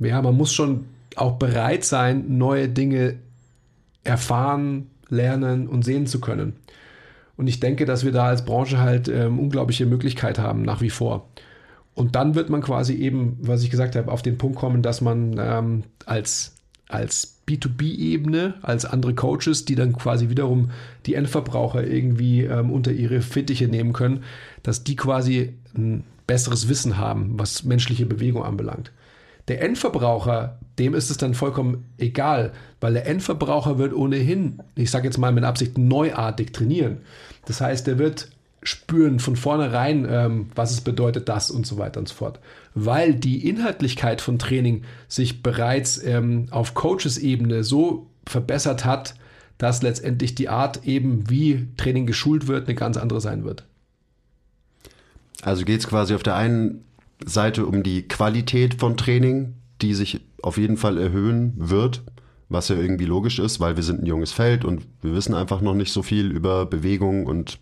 ja, 0.00 0.20
man 0.20 0.36
muss 0.36 0.52
schon 0.52 0.86
auch 1.16 1.32
bereit 1.32 1.84
sein, 1.84 2.38
neue 2.38 2.68
Dinge 2.68 3.16
erfahren, 4.02 4.90
lernen 5.08 5.68
und 5.68 5.84
sehen 5.84 6.06
zu 6.06 6.20
können. 6.20 6.54
Und 7.36 7.46
ich 7.46 7.60
denke, 7.60 7.84
dass 7.86 8.04
wir 8.04 8.12
da 8.12 8.26
als 8.26 8.44
Branche 8.44 8.78
halt 8.78 9.08
ähm, 9.08 9.38
unglaubliche 9.38 9.86
Möglichkeit 9.86 10.38
haben, 10.38 10.62
nach 10.62 10.80
wie 10.80 10.90
vor. 10.90 11.28
Und 11.94 12.14
dann 12.14 12.34
wird 12.34 12.50
man 12.50 12.62
quasi 12.62 12.94
eben, 12.94 13.36
was 13.40 13.62
ich 13.62 13.70
gesagt 13.70 13.96
habe, 13.96 14.10
auf 14.10 14.22
den 14.22 14.38
Punkt 14.38 14.58
kommen, 14.58 14.82
dass 14.82 15.00
man 15.00 15.36
ähm, 15.38 15.82
als, 16.06 16.54
als 16.88 17.42
B2B-Ebene 17.46 18.54
als 18.62 18.84
andere 18.84 19.14
Coaches, 19.14 19.64
die 19.64 19.74
dann 19.74 19.92
quasi 19.92 20.28
wiederum 20.28 20.70
die 21.06 21.14
Endverbraucher 21.14 21.86
irgendwie 21.86 22.44
ähm, 22.44 22.70
unter 22.70 22.92
ihre 22.92 23.20
Fittiche 23.20 23.68
nehmen 23.68 23.92
können, 23.92 24.24
dass 24.62 24.84
die 24.84 24.96
quasi 24.96 25.54
ein 25.76 26.04
besseres 26.26 26.68
Wissen 26.68 26.98
haben, 26.98 27.38
was 27.38 27.64
menschliche 27.64 28.06
Bewegung 28.06 28.44
anbelangt. 28.44 28.92
Der 29.48 29.62
Endverbraucher, 29.62 30.58
dem 30.78 30.94
ist 30.94 31.10
es 31.10 31.16
dann 31.16 31.34
vollkommen 31.34 31.84
egal, 31.98 32.52
weil 32.80 32.94
der 32.94 33.06
Endverbraucher 33.06 33.78
wird 33.78 33.92
ohnehin, 33.92 34.60
ich 34.74 34.90
sage 34.90 35.06
jetzt 35.06 35.18
mal 35.18 35.32
mit 35.32 35.44
Absicht, 35.44 35.78
neuartig 35.78 36.52
trainieren. 36.52 36.98
Das 37.46 37.60
heißt, 37.60 37.88
er 37.88 37.98
wird 37.98 38.30
spüren 38.62 39.18
von 39.18 39.34
vornherein, 39.34 40.06
ähm, 40.08 40.46
was 40.54 40.70
es 40.70 40.80
bedeutet, 40.80 41.28
das 41.28 41.50
und 41.50 41.66
so 41.66 41.78
weiter 41.78 41.98
und 41.98 42.08
so 42.08 42.14
fort. 42.14 42.38
Weil 42.74 43.14
die 43.14 43.48
Inhaltlichkeit 43.48 44.20
von 44.20 44.38
Training 44.38 44.84
sich 45.08 45.42
bereits 45.42 46.02
ähm, 46.02 46.46
auf 46.50 46.74
Coaches-Ebene 46.74 47.64
so 47.64 48.06
verbessert 48.24 48.84
hat, 48.84 49.14
dass 49.58 49.82
letztendlich 49.82 50.34
die 50.34 50.48
Art 50.48 50.84
eben, 50.84 51.28
wie 51.28 51.68
Training 51.76 52.06
geschult 52.06 52.46
wird, 52.46 52.68
eine 52.68 52.76
ganz 52.76 52.96
andere 52.96 53.20
sein 53.20 53.44
wird. 53.44 53.64
Also 55.42 55.64
geht 55.64 55.80
es 55.80 55.88
quasi 55.88 56.14
auf 56.14 56.22
der 56.22 56.36
einen 56.36 56.84
Seite 57.26 57.66
um 57.66 57.82
die 57.82 58.06
Qualität 58.08 58.74
von 58.74 58.96
Training, 58.96 59.54
die 59.80 59.94
sich 59.94 60.20
auf 60.42 60.58
jeden 60.58 60.76
Fall 60.76 60.98
erhöhen 60.98 61.54
wird, 61.56 62.02
was 62.48 62.68
ja 62.68 62.76
irgendwie 62.76 63.06
logisch 63.06 63.38
ist, 63.38 63.60
weil 63.60 63.76
wir 63.76 63.82
sind 63.82 64.02
ein 64.02 64.06
junges 64.06 64.32
Feld 64.32 64.64
und 64.64 64.86
wir 65.00 65.14
wissen 65.14 65.34
einfach 65.34 65.60
noch 65.60 65.74
nicht 65.74 65.92
so 65.92 66.02
viel 66.02 66.30
über 66.30 66.66
Bewegung 66.66 67.26
und 67.26 67.58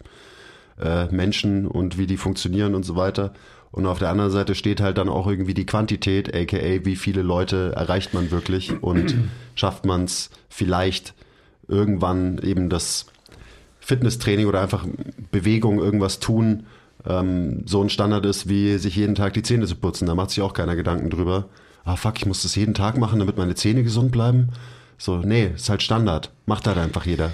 äh, 0.81 1.07
Menschen 1.07 1.67
und 1.67 1.99
wie 1.99 2.07
die 2.07 2.17
funktionieren 2.17 2.75
und 2.75 2.85
so 2.85 2.97
weiter. 2.97 3.33
Und 3.73 3.87
auf 3.87 4.01
der 4.01 4.11
anderen 4.11 4.33
Seite 4.33 4.55
steht 4.57 4.81
halt 4.81 4.99
dann 4.99 5.09
auch 5.09 5.29
irgendwie 5.29 5.55
die 5.55 5.67
Quantität, 5.67 6.35
aka 6.35 6.85
wie 6.85 6.97
viele 6.97 7.23
Leute 7.23 7.73
erreicht 7.77 8.15
man 8.15 8.31
wirklich 8.31 8.83
und 8.83 9.15
schafft 9.55 9.85
man 9.85 10.05
es 10.05 10.31
vielleicht 10.49 11.15
irgendwann 11.69 12.39
eben 12.39 12.69
das 12.69 13.07
Fitnesstraining 13.79 14.47
oder 14.47 14.61
einfach 14.61 14.87
Bewegung, 15.31 15.79
irgendwas 15.79 16.19
tun, 16.19 16.65
ähm, 17.07 17.63
so 17.67 17.83
ein 17.83 17.89
Standard 17.91 18.27
ist, 18.27 18.49
wie 18.49 18.79
sich 18.79 18.97
jeden 18.97 19.15
Tag 19.15 19.35
die 19.35 19.43
Zähne 19.43 19.67
zu 19.67 19.77
putzen. 19.77 20.07
Da 20.07 20.15
macht 20.15 20.31
sich 20.31 20.43
auch 20.43 20.53
keiner 20.53 20.77
Gedanken 20.77 21.11
drüber. 21.11 21.47
Ah 21.85 21.97
fuck, 21.97 22.19
ich 22.19 22.27
muss 22.27 22.43
das 22.43 22.55
jeden 22.57 22.75
Tag 22.75 22.99
machen, 22.99 23.19
damit 23.19 23.39
meine 23.39 23.55
Zähne 23.55 23.83
gesund 23.83 24.13
bleiben. 24.13 24.51
So, 24.99 25.19
nee, 25.19 25.53
ist 25.55 25.71
halt 25.71 25.83
Standard. 25.83 26.31
Macht 26.47 26.67
halt 26.67 26.79
einfach 26.79 27.07
jeder. 27.07 27.33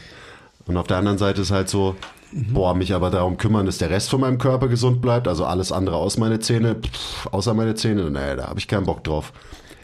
Und 0.67 0.77
auf 0.77 0.87
der 0.87 0.99
anderen 0.99 1.19
Seite 1.19 1.43
ist 1.43 1.51
halt 1.51 1.69
so, 1.69 1.97
Mhm. 2.33 2.53
Boah, 2.53 2.75
mich 2.75 2.93
aber 2.95 3.11
darum 3.11 3.37
kümmern, 3.37 3.67
dass 3.67 3.79
der 3.79 3.91
Rest 3.91 4.11
von 4.11 4.21
meinem 4.21 4.39
Körper 4.39 4.69
gesund 4.69 5.01
bleibt, 5.01 5.29
also 5.29 5.45
alles 5.45 5.73
andere 5.73 5.97
aus 5.97 6.19
meine 6.19 6.41
Zähne, 6.41 6.75
pff, 6.75 7.29
außer 7.29 7.55
meine 7.55 7.75
Zähne, 7.75 8.11
nee, 8.11 8.37
da 8.37 8.49
habe 8.49 8.59
ich 8.59 8.69
keinen 8.69 8.85
Bock 8.85 9.05
drauf. 9.05 9.33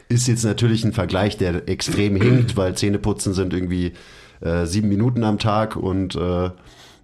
Ist 0.08 0.28
jetzt 0.28 0.44
natürlich 0.44 0.84
ein 0.84 0.92
Vergleich, 0.92 1.38
der 1.38 1.68
extrem 1.68 2.16
hinkt, 2.20 2.56
weil 2.56 2.76
Zähneputzen 2.76 3.32
sind 3.32 3.54
irgendwie 3.54 3.92
äh, 4.40 4.66
sieben 4.66 4.88
Minuten 4.88 5.24
am 5.24 5.38
Tag 5.38 5.76
und 5.76 6.14
äh, 6.16 6.50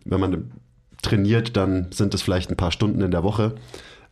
wenn 0.05 0.21
man 0.21 0.51
trainiert, 1.03 1.57
dann 1.57 1.87
sind 1.93 2.15
es 2.15 2.23
vielleicht 2.23 2.51
ein 2.51 2.57
paar 2.57 2.73
Stunden 2.73 3.01
in 3.01 3.11
der 3.11 3.23
Woche. 3.23 3.55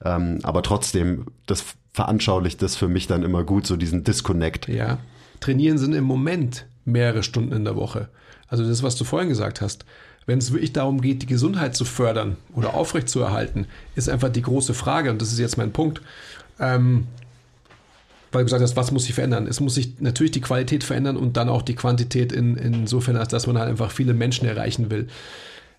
Ähm, 0.05 0.40
aber 0.42 0.62
trotzdem, 0.62 1.27
das 1.46 1.64
veranschaulicht 1.92 2.61
das 2.61 2.77
für 2.77 2.88
mich 2.88 3.07
dann 3.07 3.22
immer 3.22 3.44
gut, 3.44 3.66
so 3.66 3.77
diesen 3.77 4.05
Disconnect. 4.05 4.68
Ja. 4.68 4.99
Trainieren 5.40 5.79
sind 5.79 5.94
im 5.94 6.05
Moment 6.05 6.66
mehrere 6.85 7.22
Stunden 7.22 7.53
in 7.53 7.64
der 7.64 7.77
Woche. 7.77 8.09
Also 8.49 8.66
das, 8.66 8.83
was 8.83 8.96
du 8.96 9.05
vorhin 9.05 9.29
gesagt 9.29 9.61
hast. 9.61 9.85
Wenn 10.27 10.38
es 10.38 10.53
wirklich 10.53 10.72
darum 10.72 11.01
geht, 11.01 11.22
die 11.22 11.27
Gesundheit 11.27 11.77
zu 11.77 11.85
fördern 11.85 12.37
oder 12.53 12.75
aufrechtzuerhalten, 12.75 13.66
ist 13.94 14.09
einfach 14.09 14.29
die 14.29 14.42
große 14.42 14.75
Frage, 14.75 15.11
und 15.11 15.22
das 15.22 15.33
ist 15.33 15.38
jetzt 15.38 15.57
mein 15.57 15.70
Punkt, 15.70 16.03
ähm, 16.59 17.07
weil 18.33 18.42
du 18.42 18.46
gesagt 18.46 18.62
hast, 18.62 18.77
was 18.77 18.90
muss 18.90 19.05
sich 19.05 19.14
verändern? 19.14 19.46
Es 19.46 19.61
muss 19.61 19.77
sich 19.77 20.01
natürlich 20.01 20.33
die 20.33 20.40
Qualität 20.40 20.83
verändern 20.83 21.16
und 21.16 21.37
dann 21.37 21.49
auch 21.49 21.62
die 21.62 21.77
Quantität 21.77 22.33
in, 22.33 22.57
insofern, 22.57 23.16
als 23.16 23.29
dass 23.29 23.46
man 23.46 23.57
halt 23.57 23.68
einfach 23.68 23.92
viele 23.92 24.14
Menschen 24.14 24.49
erreichen 24.49 24.90
will. 24.90 25.07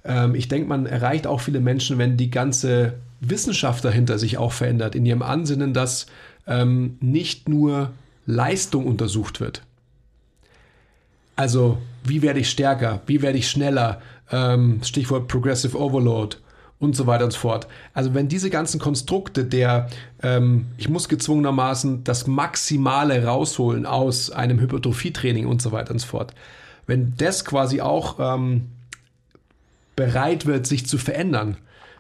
Ähm, 0.08 0.34
ich 0.34 0.48
denke, 0.48 0.68
man 0.68 0.86
erreicht 0.86 1.28
auch 1.28 1.42
viele 1.42 1.60
Menschen, 1.60 1.98
wenn 1.98 2.18
die 2.18 2.32
ganze 2.32 2.94
Wissenschaft 3.20 3.86
dahinter 3.86 4.18
sich 4.18 4.38
auch 4.38 4.52
verändert, 4.52 4.96
in 4.96 5.06
ihrem 5.06 5.22
Ansinnen, 5.22 5.74
dass 5.74 6.08
ähm, 6.48 6.98
nicht 7.02 7.50
nur 7.50 7.92
Leistung 8.26 8.88
untersucht 8.88 9.40
wird. 9.40 9.62
Also, 11.36 11.78
wie 12.04 12.24
werde 12.24 12.40
ich 12.40 12.50
stärker? 12.50 13.02
Wie 13.06 13.22
werde 13.22 13.38
ich 13.38 13.50
schneller? 13.50 14.02
ähm, 14.32 14.82
Stichwort 14.84 15.28
Progressive 15.28 15.78
Overload 15.78 16.38
und 16.80 16.96
so 16.96 17.08
weiter 17.08 17.26
und 17.26 17.32
so 17.32 17.40
fort. 17.40 17.68
Also 17.94 18.14
wenn 18.14 18.28
diese 18.28 18.50
ganzen 18.50 18.80
Konstrukte 18.80 19.46
der, 19.46 19.90
ähm, 20.22 20.68
ich 20.78 20.90
muss 20.90 21.10
gezwungenermaßen 21.10 22.04
das 22.04 22.28
Maximale 22.28 23.26
rausholen 23.26 23.86
aus 23.86 24.32
einem 24.32 24.60
Hypertrophietraining 24.60 25.48
und 25.48 25.62
so 25.62 25.72
weiter 25.72 25.92
und 25.92 26.00
so 26.00 26.08
fort, 26.08 26.34
wenn 26.86 27.14
das 27.18 27.46
quasi 27.46 27.82
auch 27.82 28.18
ähm, 28.20 28.68
bereit 29.98 30.46
wird, 30.46 30.66
sich 30.66 30.88
zu 30.88 30.98
verändern, 30.98 31.58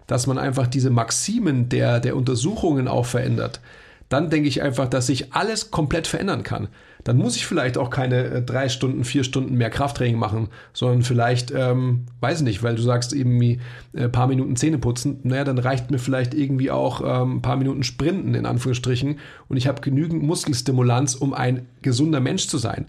dass 0.07 0.25
man 0.25 0.37
einfach 0.37 0.67
diese 0.67 0.89
Maximen 0.89 1.67
der, 1.67 1.99
der 1.99 2.15
Untersuchungen 2.15 2.87
auch 2.87 3.05
verändert, 3.05 3.59
dann 4.07 4.29
denke 4.29 4.47
ich 4.47 4.61
einfach, 4.61 4.87
dass 4.87 5.07
sich 5.07 5.33
alles 5.33 5.69
komplett 5.69 6.07
verändern 6.07 6.43
kann 6.43 6.69
dann 7.07 7.15
muss 7.17 7.37
ich 7.37 7.47
vielleicht 7.47 7.77
auch 7.77 7.89
keine 7.89 8.25
äh, 8.25 8.41
drei 8.41 8.67
Stunden, 8.67 9.05
vier 9.05 9.23
Stunden 9.23 9.55
mehr 9.55 9.69
Krafttraining 9.69 10.19
machen, 10.19 10.49
sondern 10.73 11.03
vielleicht, 11.03 11.51
ähm, 11.51 12.05
weiß 12.19 12.41
nicht, 12.41 12.63
weil 12.63 12.75
du 12.75 12.81
sagst 12.81 13.13
irgendwie 13.13 13.61
ein 13.93 14.03
äh, 14.03 14.09
paar 14.09 14.27
Minuten 14.27 14.57
Zähne 14.57 14.77
putzen, 14.77 15.21
naja, 15.23 15.45
dann 15.45 15.57
reicht 15.57 15.89
mir 15.89 15.99
vielleicht 15.99 16.33
irgendwie 16.33 16.69
auch 16.69 16.99
ähm, 16.99 17.37
ein 17.37 17.41
paar 17.41 17.55
Minuten 17.55 17.83
Sprinten 17.83 18.35
in 18.35 18.45
Anführungsstrichen 18.45 19.19
und 19.47 19.55
ich 19.55 19.67
habe 19.67 19.79
genügend 19.79 20.21
Muskelstimulanz, 20.21 21.15
um 21.15 21.33
ein 21.33 21.67
gesunder 21.81 22.19
Mensch 22.19 22.47
zu 22.47 22.57
sein. 22.57 22.87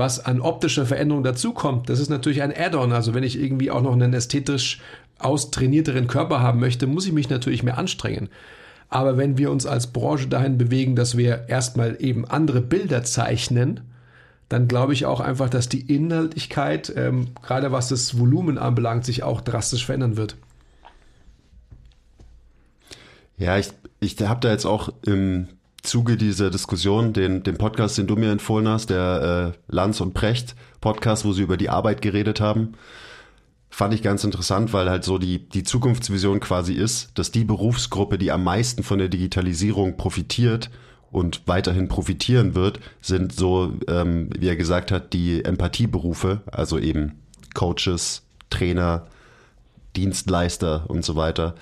Was 0.00 0.24
an 0.24 0.40
optischer 0.40 0.86
Veränderung 0.86 1.22
dazukommt, 1.22 1.90
das 1.90 2.00
ist 2.00 2.08
natürlich 2.08 2.40
ein 2.40 2.56
Add-on. 2.56 2.90
Also 2.92 3.12
wenn 3.12 3.22
ich 3.22 3.38
irgendwie 3.38 3.70
auch 3.70 3.82
noch 3.82 3.92
einen 3.92 4.14
ästhetisch 4.14 4.80
austrainierteren 5.18 6.06
Körper 6.06 6.40
haben 6.40 6.58
möchte, 6.58 6.86
muss 6.86 7.04
ich 7.04 7.12
mich 7.12 7.28
natürlich 7.28 7.62
mehr 7.62 7.76
anstrengen. 7.76 8.30
Aber 8.88 9.18
wenn 9.18 9.36
wir 9.36 9.50
uns 9.50 9.66
als 9.66 9.88
Branche 9.88 10.26
dahin 10.26 10.56
bewegen, 10.56 10.96
dass 10.96 11.18
wir 11.18 11.50
erstmal 11.50 11.98
eben 12.00 12.24
andere 12.24 12.62
Bilder 12.62 13.02
zeichnen, 13.02 13.80
dann 14.48 14.68
glaube 14.68 14.94
ich 14.94 15.04
auch 15.04 15.20
einfach, 15.20 15.50
dass 15.50 15.68
die 15.68 15.94
Inhaltlichkeit, 15.94 16.90
ähm, 16.96 17.34
gerade 17.42 17.70
was 17.70 17.90
das 17.90 18.18
Volumen 18.18 18.56
anbelangt, 18.56 19.04
sich 19.04 19.22
auch 19.22 19.42
drastisch 19.42 19.84
verändern 19.84 20.16
wird. 20.16 20.34
Ja, 23.36 23.58
ich, 23.58 23.68
ich 24.00 24.18
habe 24.22 24.40
da 24.40 24.50
jetzt 24.50 24.64
auch 24.64 24.94
im 25.04 25.48
Zuge 25.82 26.16
dieser 26.16 26.50
Diskussion 26.50 27.12
den, 27.12 27.42
den 27.42 27.56
Podcast, 27.56 27.98
den 27.98 28.06
du 28.06 28.16
mir 28.16 28.30
empfohlen 28.30 28.68
hast, 28.68 28.90
der 28.90 29.54
äh, 29.54 29.74
Lanz 29.74 30.00
und 30.00 30.14
Precht 30.14 30.54
Podcast, 30.80 31.24
wo 31.24 31.32
sie 31.32 31.42
über 31.42 31.56
die 31.56 31.70
Arbeit 31.70 32.02
geredet 32.02 32.40
haben, 32.40 32.72
fand 33.70 33.94
ich 33.94 34.02
ganz 34.02 34.24
interessant, 34.24 34.72
weil 34.72 34.90
halt 34.90 35.04
so 35.04 35.18
die, 35.18 35.48
die 35.48 35.62
Zukunftsvision 35.62 36.40
quasi 36.40 36.74
ist, 36.74 37.10
dass 37.14 37.30
die 37.30 37.44
Berufsgruppe, 37.44 38.18
die 38.18 38.32
am 38.32 38.44
meisten 38.44 38.82
von 38.82 38.98
der 38.98 39.08
Digitalisierung 39.08 39.96
profitiert 39.96 40.70
und 41.10 41.42
weiterhin 41.46 41.88
profitieren 41.88 42.54
wird, 42.54 42.80
sind 43.00 43.32
so, 43.32 43.72
ähm, 43.88 44.30
wie 44.38 44.48
er 44.48 44.56
gesagt 44.56 44.92
hat, 44.92 45.12
die 45.12 45.44
Empathieberufe, 45.44 46.42
also 46.50 46.78
eben 46.78 47.20
Coaches, 47.54 48.22
Trainer, 48.50 49.06
Dienstleister 49.96 50.84
und 50.88 51.04
so 51.04 51.16
weiter. 51.16 51.54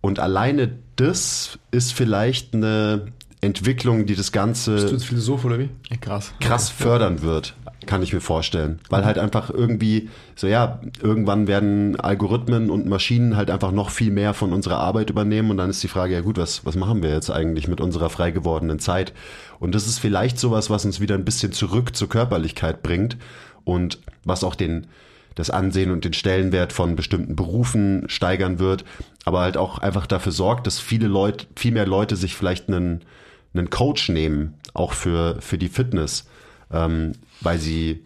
Und 0.00 0.20
alleine 0.20 0.78
das 0.96 1.58
ist 1.70 1.92
vielleicht 1.92 2.54
eine 2.54 3.12
Entwicklung, 3.40 4.06
die 4.06 4.14
das 4.14 4.32
Ganze 4.32 4.74
Bist 4.74 4.88
du 4.88 4.92
jetzt 4.92 5.04
Philosoph 5.06 5.44
oder 5.44 5.58
wie? 5.58 5.68
Krass. 6.00 6.32
krass 6.40 6.70
fördern 6.70 7.22
wird 7.22 7.54
kann 7.86 8.02
ich 8.02 8.12
mir 8.12 8.20
vorstellen. 8.20 8.80
Weil 8.90 9.04
halt 9.04 9.18
einfach 9.18 9.50
irgendwie, 9.50 10.10
so 10.34 10.46
ja, 10.46 10.80
irgendwann 11.00 11.46
werden 11.46 11.98
Algorithmen 11.98 12.70
und 12.70 12.86
Maschinen 12.86 13.36
halt 13.36 13.50
einfach 13.50 13.72
noch 13.72 13.90
viel 13.90 14.10
mehr 14.10 14.34
von 14.34 14.52
unserer 14.52 14.78
Arbeit 14.78 15.10
übernehmen 15.10 15.50
und 15.50 15.56
dann 15.56 15.70
ist 15.70 15.82
die 15.82 15.88
Frage, 15.88 16.14
ja 16.14 16.20
gut, 16.20 16.36
was, 16.36 16.66
was 16.66 16.76
machen 16.76 17.02
wir 17.02 17.10
jetzt 17.10 17.30
eigentlich 17.30 17.68
mit 17.68 17.80
unserer 17.80 18.10
frei 18.10 18.32
gewordenen 18.32 18.78
Zeit? 18.78 19.12
Und 19.58 19.74
das 19.74 19.86
ist 19.86 19.98
vielleicht 19.98 20.38
sowas, 20.38 20.68
was 20.68 20.84
uns 20.84 21.00
wieder 21.00 21.14
ein 21.14 21.24
bisschen 21.24 21.52
zurück 21.52 21.96
zur 21.96 22.08
Körperlichkeit 22.08 22.82
bringt 22.82 23.16
und 23.64 23.98
was 24.24 24.44
auch 24.44 24.54
den, 24.54 24.88
das 25.34 25.50
Ansehen 25.50 25.90
und 25.90 26.04
den 26.04 26.12
Stellenwert 26.12 26.72
von 26.72 26.96
bestimmten 26.96 27.36
Berufen 27.36 28.04
steigern 28.08 28.58
wird, 28.58 28.84
aber 29.24 29.40
halt 29.40 29.56
auch 29.56 29.78
einfach 29.78 30.06
dafür 30.06 30.32
sorgt, 30.32 30.66
dass 30.66 30.78
viele 30.78 31.08
Leute, 31.08 31.46
viel 31.56 31.72
mehr 31.72 31.86
Leute 31.86 32.16
sich 32.16 32.34
vielleicht 32.34 32.68
einen, 32.68 33.02
einen 33.58 33.70
Coach 33.70 34.08
nehmen, 34.08 34.54
auch 34.74 34.92
für, 34.92 35.40
für 35.40 35.58
die 35.58 35.68
Fitness 35.68 36.26
ähm, 36.72 37.12
weil 37.40 37.58
sie 37.58 38.04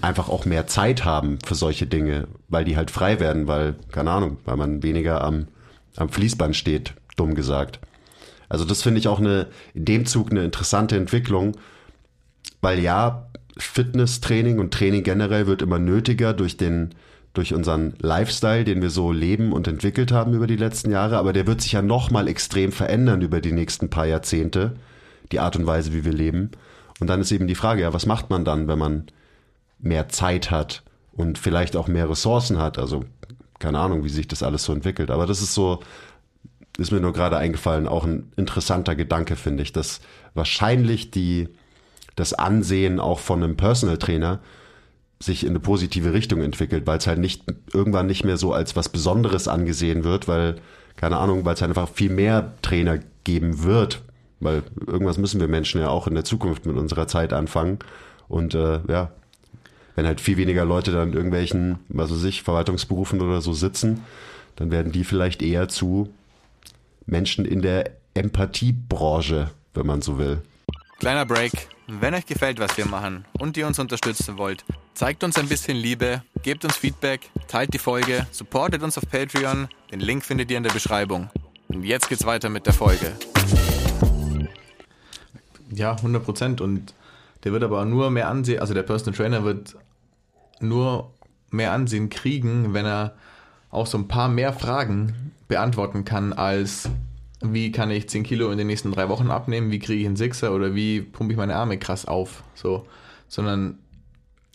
einfach 0.00 0.28
auch 0.28 0.44
mehr 0.44 0.66
Zeit 0.66 1.04
haben 1.04 1.38
für 1.44 1.54
solche 1.54 1.86
Dinge, 1.86 2.28
weil 2.48 2.64
die 2.64 2.76
halt 2.76 2.90
frei 2.90 3.20
werden, 3.20 3.46
weil, 3.46 3.76
keine 3.90 4.10
Ahnung, 4.10 4.38
weil 4.44 4.56
man 4.56 4.82
weniger 4.82 5.22
am, 5.22 5.48
am 5.96 6.08
Fließband 6.08 6.56
steht, 6.56 6.94
dumm 7.16 7.34
gesagt. 7.34 7.80
Also 8.48 8.64
das 8.64 8.82
finde 8.82 9.00
ich 9.00 9.08
auch 9.08 9.20
eine, 9.20 9.46
in 9.74 9.84
dem 9.86 10.06
Zug 10.06 10.30
eine 10.30 10.44
interessante 10.44 10.96
Entwicklung, 10.96 11.56
weil 12.60 12.80
ja, 12.80 13.28
Fitnesstraining 13.56 14.58
und 14.58 14.72
Training 14.72 15.02
generell 15.02 15.46
wird 15.46 15.62
immer 15.62 15.78
nötiger 15.78 16.32
durch 16.34 16.56
den, 16.56 16.94
durch 17.32 17.54
unseren 17.54 17.94
Lifestyle, 17.98 18.64
den 18.64 18.82
wir 18.82 18.90
so 18.90 19.10
leben 19.10 19.52
und 19.52 19.66
entwickelt 19.66 20.12
haben 20.12 20.34
über 20.34 20.46
die 20.46 20.56
letzten 20.56 20.90
Jahre, 20.90 21.16
aber 21.16 21.32
der 21.32 21.46
wird 21.46 21.62
sich 21.62 21.72
ja 21.72 21.82
nochmal 21.82 22.28
extrem 22.28 22.72
verändern 22.72 23.22
über 23.22 23.40
die 23.40 23.52
nächsten 23.52 23.88
paar 23.88 24.06
Jahrzehnte, 24.06 24.74
die 25.30 25.40
Art 25.40 25.56
und 25.56 25.66
Weise, 25.66 25.94
wie 25.94 26.04
wir 26.04 26.12
leben. 26.12 26.50
Und 27.00 27.06
dann 27.06 27.20
ist 27.20 27.32
eben 27.32 27.46
die 27.46 27.54
Frage, 27.54 27.82
ja, 27.82 27.94
was 27.94 28.06
macht 28.06 28.28
man 28.28 28.44
dann, 28.44 28.68
wenn 28.68 28.78
man 28.78 29.06
mehr 29.78 30.08
Zeit 30.08 30.50
hat 30.50 30.82
und 31.12 31.38
vielleicht 31.38 31.74
auch 31.74 31.88
mehr 31.88 32.08
Ressourcen 32.08 32.58
hat? 32.58 32.78
Also 32.78 33.04
keine 33.58 33.78
Ahnung, 33.78 34.04
wie 34.04 34.08
sich 34.08 34.28
das 34.28 34.42
alles 34.42 34.64
so 34.64 34.72
entwickelt. 34.72 35.10
Aber 35.10 35.26
das 35.26 35.40
ist 35.40 35.54
so, 35.54 35.80
ist 36.76 36.92
mir 36.92 37.00
nur 37.00 37.12
gerade 37.12 37.38
eingefallen, 37.38 37.88
auch 37.88 38.04
ein 38.04 38.32
interessanter 38.36 38.94
Gedanke, 38.94 39.36
finde 39.36 39.62
ich, 39.62 39.72
dass 39.72 40.00
wahrscheinlich 40.34 41.10
die, 41.10 41.48
das 42.16 42.34
Ansehen 42.34 43.00
auch 43.00 43.20
von 43.20 43.42
einem 43.42 43.56
Personal 43.56 43.98
Trainer 43.98 44.40
sich 45.22 45.44
in 45.44 45.50
eine 45.50 45.60
positive 45.60 46.12
Richtung 46.12 46.42
entwickelt, 46.42 46.86
weil 46.86 46.98
es 46.98 47.06
halt 47.06 47.18
nicht 47.18 47.44
irgendwann 47.72 48.06
nicht 48.06 48.24
mehr 48.24 48.36
so 48.36 48.52
als 48.52 48.74
was 48.74 48.88
Besonderes 48.88 49.46
angesehen 49.46 50.04
wird, 50.04 50.26
weil, 50.26 50.56
keine 50.96 51.18
Ahnung, 51.18 51.44
weil 51.44 51.54
es 51.54 51.60
halt 51.60 51.70
einfach 51.70 51.88
viel 51.88 52.10
mehr 52.10 52.54
Trainer 52.62 52.98
geben 53.24 53.62
wird, 53.62 54.02
weil 54.40 54.64
irgendwas 54.84 55.18
müssen 55.18 55.40
wir 55.40 55.46
Menschen 55.46 55.80
ja 55.80 55.88
auch 55.88 56.08
in 56.08 56.14
der 56.14 56.24
Zukunft 56.24 56.66
mit 56.66 56.76
unserer 56.76 57.06
Zeit 57.06 57.32
anfangen. 57.32 57.78
Und 58.28 58.54
äh, 58.54 58.80
ja, 58.88 59.12
wenn 59.94 60.06
halt 60.06 60.20
viel 60.20 60.36
weniger 60.36 60.64
Leute 60.64 60.90
dann 60.90 61.10
in 61.10 61.14
irgendwelchen, 61.14 61.78
was 61.88 62.10
weiß 62.10 62.24
ich, 62.24 62.42
Verwaltungsberufen 62.42 63.20
oder 63.20 63.40
so 63.40 63.52
sitzen, 63.52 64.00
dann 64.56 64.70
werden 64.70 64.90
die 64.90 65.04
vielleicht 65.04 65.42
eher 65.42 65.68
zu 65.68 66.12
Menschen 67.06 67.44
in 67.44 67.62
der 67.62 67.90
Empathiebranche, 68.14 69.50
wenn 69.74 69.86
man 69.86 70.02
so 70.02 70.18
will. 70.18 70.42
Kleiner 71.02 71.26
Break. 71.26 71.50
Wenn 71.88 72.14
euch 72.14 72.26
gefällt, 72.26 72.60
was 72.60 72.76
wir 72.76 72.86
machen 72.86 73.24
und 73.40 73.56
ihr 73.56 73.66
uns 73.66 73.80
unterstützen 73.80 74.38
wollt, 74.38 74.64
zeigt 74.94 75.24
uns 75.24 75.36
ein 75.36 75.48
bisschen 75.48 75.76
Liebe, 75.76 76.22
gebt 76.44 76.64
uns 76.64 76.76
Feedback, 76.76 77.28
teilt 77.48 77.74
die 77.74 77.80
Folge, 77.80 78.24
supportet 78.30 78.84
uns 78.84 78.96
auf 78.96 79.02
Patreon. 79.10 79.66
Den 79.90 79.98
Link 79.98 80.24
findet 80.24 80.48
ihr 80.52 80.58
in 80.58 80.62
der 80.62 80.70
Beschreibung. 80.70 81.28
Und 81.66 81.82
jetzt 81.82 82.08
geht's 82.08 82.24
weiter 82.24 82.50
mit 82.50 82.66
der 82.66 82.72
Folge. 82.72 83.16
Ja, 85.72 85.96
100 85.96 86.24
Prozent. 86.24 86.60
Und 86.60 86.94
der 87.42 87.50
wird 87.50 87.64
aber 87.64 87.84
nur 87.84 88.12
mehr 88.12 88.28
Ansehen, 88.28 88.60
also 88.60 88.72
der 88.72 88.84
Personal 88.84 89.16
Trainer 89.16 89.42
wird 89.42 89.74
nur 90.60 91.10
mehr 91.50 91.72
Ansehen 91.72 92.10
kriegen, 92.10 92.74
wenn 92.74 92.86
er 92.86 93.16
auch 93.72 93.88
so 93.88 93.98
ein 93.98 94.06
paar 94.06 94.28
mehr 94.28 94.52
Fragen 94.52 95.32
beantworten 95.48 96.04
kann, 96.04 96.32
als 96.32 96.88
wie 97.42 97.72
kann 97.72 97.90
ich 97.90 98.08
10 98.08 98.22
Kilo 98.22 98.50
in 98.50 98.58
den 98.58 98.66
nächsten 98.66 98.92
drei 98.92 99.08
Wochen 99.08 99.30
abnehmen, 99.30 99.70
wie 99.70 99.78
kriege 99.78 100.00
ich 100.00 100.06
einen 100.06 100.16
Sixer 100.16 100.54
oder 100.54 100.74
wie 100.74 101.00
pumpe 101.00 101.32
ich 101.32 101.38
meine 101.38 101.56
Arme 101.56 101.78
krass 101.78 102.06
auf. 102.06 102.44
So, 102.54 102.86
sondern 103.28 103.78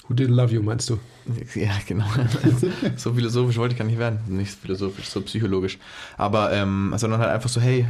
Who 0.08 0.14
didn't 0.14 0.36
love 0.36 0.54
you, 0.54 0.62
meinst 0.64 0.90
du? 0.90 1.00
Ja, 1.56 1.72
genau. 1.86 2.06
so 2.96 3.14
philosophisch 3.14 3.58
wollte 3.58 3.74
ich 3.74 3.80
gar 3.80 3.86
nicht 3.86 4.00
werden. 4.00 4.20
Nicht 4.28 4.52
philosophisch, 4.52 5.10
so 5.10 5.22
psychologisch. 5.22 5.78
Aber, 6.16 6.54
ähm, 6.54 6.94
sondern 6.96 7.20
halt 7.20 7.32
einfach 7.32 7.50
so, 7.50 7.60
hey, 7.60 7.88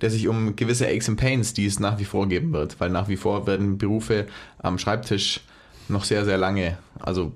der 0.00 0.10
sich 0.10 0.28
um 0.28 0.54
gewisse 0.54 0.86
Aches 0.86 1.08
and 1.08 1.18
Pains, 1.18 1.54
die 1.54 1.66
es 1.66 1.80
nach 1.80 1.98
wie 1.98 2.04
vor 2.04 2.28
geben 2.28 2.52
wird, 2.52 2.78
weil 2.78 2.90
nach 2.90 3.08
wie 3.08 3.16
vor 3.16 3.46
werden 3.46 3.78
Berufe 3.78 4.26
am 4.58 4.78
Schreibtisch 4.78 5.40
noch 5.88 6.04
sehr, 6.04 6.24
sehr 6.24 6.38
lange, 6.38 6.78
also 7.00 7.32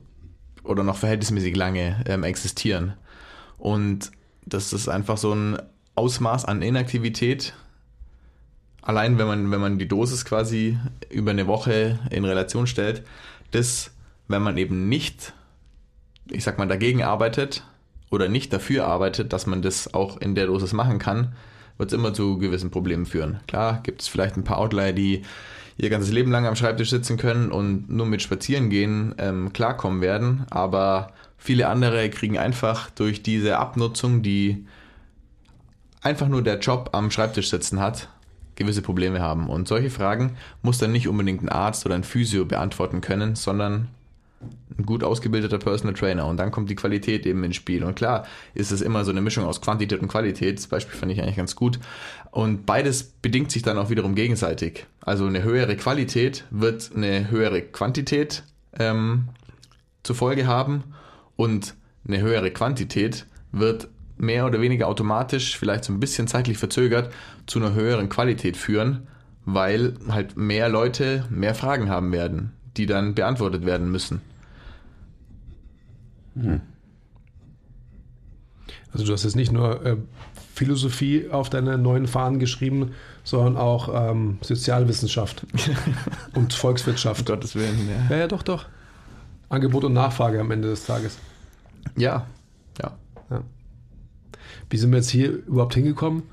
oder 0.63 0.85
noch 0.85 0.97
verhältnismäßig 0.97 1.57
lange 1.57 2.05
ähm, 2.07 2.23
existieren. 2.23 2.95
Und 3.57 4.13
das 4.47 4.73
ist 4.73 4.89
einfach 4.89 5.19
so 5.19 5.35
ein 5.35 5.59
Ausmaß 5.99 6.45
an 6.45 6.63
Inaktivität. 6.63 7.55
Allein 8.83 9.19
wenn 9.19 9.27
man, 9.27 9.51
wenn 9.51 9.61
man 9.61 9.79
die 9.79 9.89
Dosis 9.89 10.25
quasi 10.25 10.79
über 11.11 11.33
eine 11.33 11.47
Woche 11.47 11.99
in 12.11 12.25
Relation 12.25 12.67
stellt, 12.67 13.03
das, 13.51 13.91
wenn 14.29 14.43
man 14.43 14.57
eben 14.57 14.89
nicht, 14.89 15.35
ich 16.31 16.45
sag 16.45 16.57
mal, 16.57 16.69
dagegen 16.69 17.03
arbeitet 17.03 17.65
oder 18.11 18.29
nicht 18.29 18.53
dafür 18.53 18.87
arbeitet, 18.87 19.33
dass 19.33 19.47
man 19.47 19.61
das 19.61 19.93
auch 19.93 20.19
in 20.19 20.35
der 20.35 20.47
Dosis 20.47 20.73
machen 20.73 20.99
kann, 20.99 21.35
wird 21.77 21.93
es 21.93 21.99
immer 21.99 22.15
zu 22.15 22.39
gewissen 22.39 22.71
Problemen 22.71 23.05
führen. 23.05 23.41
Klar, 23.47 23.81
gibt 23.83 24.03
es 24.03 24.09
vielleicht 24.09 24.37
ein 24.37 24.45
paar 24.45 24.59
Outlier, 24.59 24.93
die 24.93 25.23
ihr 25.77 25.91
ganzes 25.91 26.13
Leben 26.13 26.31
lang 26.31 26.47
am 26.47 26.57
Schreibtisch 26.57 26.91
sitzen 26.91 27.17
können 27.17 27.53
und 27.53 27.91
nur 27.91 28.07
mit 28.07 28.23
Spazierengehen 28.23 29.15
ähm, 29.19 29.53
klarkommen 29.53 30.01
werden, 30.01 30.45
aber 30.51 31.13
viele 31.37 31.69
andere 31.69 32.11
kriegen 32.11 32.39
einfach 32.39 32.91
durch 32.91 33.23
diese 33.23 33.59
Abnutzung, 33.59 34.23
die 34.23 34.67
einfach 36.03 36.29
nur 36.29 36.43
der 36.43 36.59
Job 36.59 36.91
am 36.93 37.11
Schreibtisch 37.11 37.51
sitzen 37.51 37.81
hat, 37.81 38.09
gewisse 38.57 38.83
Probleme 38.83 39.21
haben. 39.21 39.49
Und 39.49 39.69
solche 39.69 39.91
Fragen 39.91 40.37
muss 40.63 40.79
dann 40.79 40.93
nicht 40.93 41.09
unbedingt 41.09 41.43
ein 41.43 41.49
Arzt 41.49 41.87
oder 41.87 41.95
ein 41.95 42.05
Physio 42.05 42.45
beantworten 42.45 43.01
können, 43.01 43.37
sondern 43.37 43.89
ein 44.77 44.87
gut 44.87 45.03
ausgebildeter 45.03 45.59
Personal 45.59 45.95
Trainer. 45.95 46.27
Und 46.27 46.37
dann 46.37 46.51
kommt 46.51 46.71
die 46.71 46.77
Qualität 46.77 47.27
eben 47.27 47.43
ins 47.45 47.57
Spiel. 47.57 47.83
Und 47.83 47.97
klar 47.97 48.27
ist 48.55 48.71
es 48.71 48.81
immer 48.81 49.05
so 49.05 49.11
eine 49.11 49.21
Mischung 49.21 49.45
aus 49.45 49.61
Quantität 49.61 50.01
und 50.01 50.09
Qualität. 50.09 50.59
Das 50.59 50.67
Beispiel 50.67 50.97
fand 50.97 51.11
ich 51.13 51.21
eigentlich 51.21 51.37
ganz 51.37 51.57
gut. 51.57 51.79
Und 52.31 52.67
beides 52.67 53.03
bedingt 53.03 53.51
sich 53.51 53.63
dann 53.63 53.79
auch 53.79 53.91
wiederum 53.91 54.15
gegenseitig. 54.15 54.87
Also 55.01 55.27
eine 55.27 55.43
höhere 55.43 55.77
Qualität 55.77 56.45
wird 56.51 56.91
eine 56.95 57.31
höhere 57.31 57.63
Quantität 57.63 58.45
ähm, 58.79 59.29
zur 60.03 60.17
Folge 60.17 60.47
haben 60.47 60.85
und 61.37 61.75
eine 62.07 62.21
höhere 62.21 62.51
Quantität 62.51 63.27
wird 63.53 63.89
mehr 64.19 64.47
oder 64.47 64.61
weniger 64.61 64.89
automatisch, 64.89 65.57
vielleicht 65.57 65.85
so 65.85 65.93
ein 65.93 66.01
bisschen 66.01 66.27
zeitlich 66.27 66.59
verzögert, 66.59 67.13
zu 67.47 67.59
einer 67.59 67.75
höheren 67.75 68.09
Qualität 68.09 68.57
führen, 68.57 69.07
weil 69.45 69.95
halt 70.09 70.37
mehr 70.37 70.69
Leute 70.69 71.25
mehr 71.31 71.55
Fragen 71.55 71.89
haben 71.89 72.13
werden, 72.13 72.53
die 72.77 72.87
dann 72.87 73.15
beantwortet 73.15 73.65
werden 73.65 73.91
müssen. 73.91 74.21
Also 78.93 79.07
du 79.07 79.13
hast 79.13 79.25
jetzt 79.25 79.37
nicht 79.37 79.53
nur 79.53 79.85
äh, 79.85 79.97
Philosophie 80.55 81.29
auf 81.31 81.51
deine 81.51 81.79
neuen 81.79 82.07
Fahnen 82.07 82.39
geschrieben, 82.39 82.93
sondern 83.25 83.57
auch 83.57 84.11
ähm, 84.11 84.39
Sozialwissenschaft 84.41 85.47
und 86.35 86.53
Volkswirtschaft. 86.53 87.21
Um 87.21 87.37
Gottes 87.37 87.55
Willen, 87.55 87.89
Ja, 88.11 88.17
ja, 88.17 88.27
doch, 88.27 88.43
doch. 88.43 88.67
Angebot 89.49 89.85
und 89.85 89.93
Nachfrage 89.93 90.41
am 90.41 90.51
Ende 90.51 90.69
des 90.69 90.85
Tages. 90.85 91.19
Ja, 91.97 92.03
ja. 92.03 92.27
Wie 94.71 94.77
sind 94.77 94.91
wir 94.91 94.99
jetzt 94.99 95.11
hier 95.11 95.31
überhaupt 95.31 95.75
hingekommen? 95.75 96.25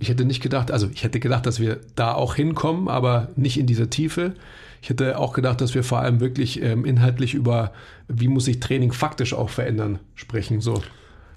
Ich 0.00 0.08
hätte 0.08 0.24
nicht 0.24 0.42
gedacht, 0.42 0.70
also 0.70 0.88
ich 0.92 1.02
hätte 1.02 1.18
gedacht, 1.20 1.46
dass 1.46 1.58
wir 1.58 1.80
da 1.96 2.14
auch 2.14 2.34
hinkommen, 2.34 2.88
aber 2.88 3.28
nicht 3.36 3.58
in 3.58 3.66
dieser 3.66 3.90
Tiefe. 3.90 4.34
Ich 4.80 4.90
hätte 4.90 5.18
auch 5.18 5.32
gedacht, 5.32 5.60
dass 5.60 5.74
wir 5.74 5.82
vor 5.82 5.98
allem 5.98 6.20
wirklich 6.20 6.62
ähm, 6.62 6.84
inhaltlich 6.84 7.34
über, 7.34 7.72
wie 8.06 8.28
muss 8.28 8.44
sich 8.44 8.60
Training 8.60 8.92
faktisch 8.92 9.34
auch 9.34 9.50
verändern, 9.50 9.98
sprechen. 10.14 10.60
So 10.60 10.80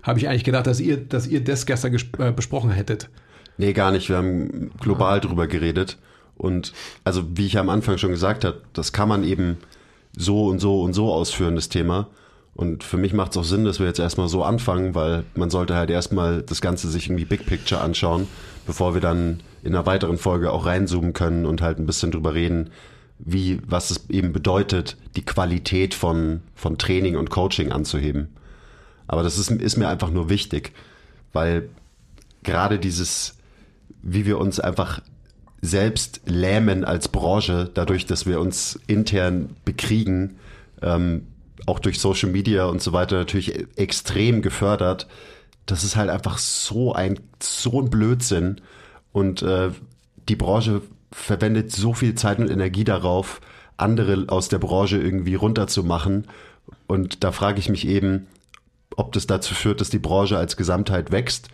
habe 0.04 0.20
ich 0.20 0.28
eigentlich 0.28 0.44
gedacht, 0.44 0.68
dass 0.68 0.80
ihr, 0.80 0.98
dass 0.98 1.26
ihr 1.26 1.44
das 1.44 1.66
gestern 1.66 1.94
ges- 1.96 2.24
äh, 2.24 2.32
besprochen 2.32 2.70
hättet. 2.70 3.10
Nee, 3.58 3.74
gar 3.74 3.92
nicht. 3.92 4.10
Wir 4.10 4.18
haben 4.18 4.72
global 4.80 5.20
drüber 5.22 5.48
geredet. 5.48 5.98
Und 6.38 6.74
also, 7.04 7.24
wie 7.36 7.46
ich 7.46 7.58
am 7.58 7.70
Anfang 7.70 7.98
schon 7.98 8.12
gesagt 8.12 8.46
habe, 8.46 8.62
das 8.74 8.94
kann 8.94 9.10
man 9.10 9.24
eben 9.24 9.58
so 10.16 10.48
und 10.48 10.60
so 10.60 10.82
und 10.82 10.94
so 10.94 11.12
ausführen, 11.12 11.56
das 11.56 11.70
Thema. 11.70 12.08
Und 12.54 12.84
für 12.84 12.98
mich 12.98 13.14
macht 13.14 13.32
es 13.32 13.38
auch 13.38 13.44
Sinn, 13.44 13.64
dass 13.64 13.80
wir 13.80 13.88
jetzt 13.88 14.00
erstmal 14.00 14.28
so 14.28 14.44
anfangen, 14.44 14.94
weil 14.94 15.24
man 15.36 15.50
sollte 15.50 15.76
halt 15.76 15.90
erstmal 15.90 16.42
das 16.42 16.62
Ganze 16.62 16.90
sich 16.90 17.08
irgendwie 17.08 17.26
Big 17.26 17.46
Picture 17.46 17.82
anschauen, 17.82 18.28
bevor 18.68 18.94
wir 18.94 19.02
dann 19.02 19.42
in 19.64 19.74
einer 19.74 19.86
weiteren 19.86 20.18
Folge 20.18 20.52
auch 20.52 20.66
reinzoomen 20.66 21.14
können 21.14 21.46
und 21.46 21.62
halt 21.62 21.80
ein 21.80 21.86
bisschen 21.86 22.12
drüber 22.12 22.34
reden, 22.34 22.72
wie, 23.20 23.60
was 23.66 23.92
es 23.92 24.10
eben 24.10 24.34
bedeutet, 24.34 24.98
die 25.16 25.24
Qualität 25.24 25.94
von, 25.94 26.42
von 26.56 26.78
Training 26.78 27.16
und 27.16 27.30
Coaching 27.30 27.72
anzuheben. 27.72 28.30
Aber 29.08 29.24
das 29.24 29.38
ist, 29.38 29.52
ist 29.52 29.78
mir 29.78 29.88
einfach 29.88 30.10
nur 30.10 30.30
wichtig, 30.30 30.74
weil 31.32 31.70
gerade 32.44 32.80
dieses, 32.80 33.38
wie 34.02 34.26
wir 34.26 34.40
uns 34.40 34.60
einfach 34.60 35.02
selbst 35.62 36.22
lähmen 36.26 36.84
als 36.84 37.08
Branche, 37.08 37.70
dadurch, 37.74 38.06
dass 38.08 38.26
wir 38.26 38.40
uns 38.40 38.80
intern 38.88 39.56
bekriegen, 39.64 40.38
ähm, 40.82 41.28
auch 41.66 41.80
durch 41.80 42.00
Social 42.00 42.30
Media 42.30 42.66
und 42.66 42.82
so 42.82 42.94
weiter 42.94 43.18
natürlich 43.18 43.68
extrem 43.78 44.42
gefördert. 44.42 45.08
Das 45.66 45.84
ist 45.84 45.96
halt 45.96 46.10
einfach 46.10 46.38
so 46.38 46.94
ein, 46.94 47.20
so 47.42 47.82
ein 47.82 47.90
Blödsinn. 47.90 48.62
Und 49.12 49.42
äh, 49.42 49.70
die 50.28 50.36
Branche 50.36 50.82
verwendet 51.12 51.72
so 51.72 51.94
viel 51.94 52.16
Zeit 52.16 52.40
und 52.40 52.50
Energie 52.50 52.84
darauf, 52.84 53.42
andere 53.78 54.26
aus 54.28 54.50
der 54.50 54.60
Branche 54.60 54.98
irgendwie 54.98 55.36
runterzumachen. 55.36 56.28
Und 56.88 57.24
da 57.24 57.32
frage 57.32 57.60
ich 57.60 57.70
mich 57.70 57.88
eben, 57.88 58.28
ob 58.96 59.12
das 59.14 59.28
dazu 59.28 59.54
führt, 59.54 59.82
dass 59.82 59.90
die 59.90 60.00
Branche 60.00 60.38
als 60.38 60.58
Gesamtheit 60.58 61.12
wächst. 61.12 61.50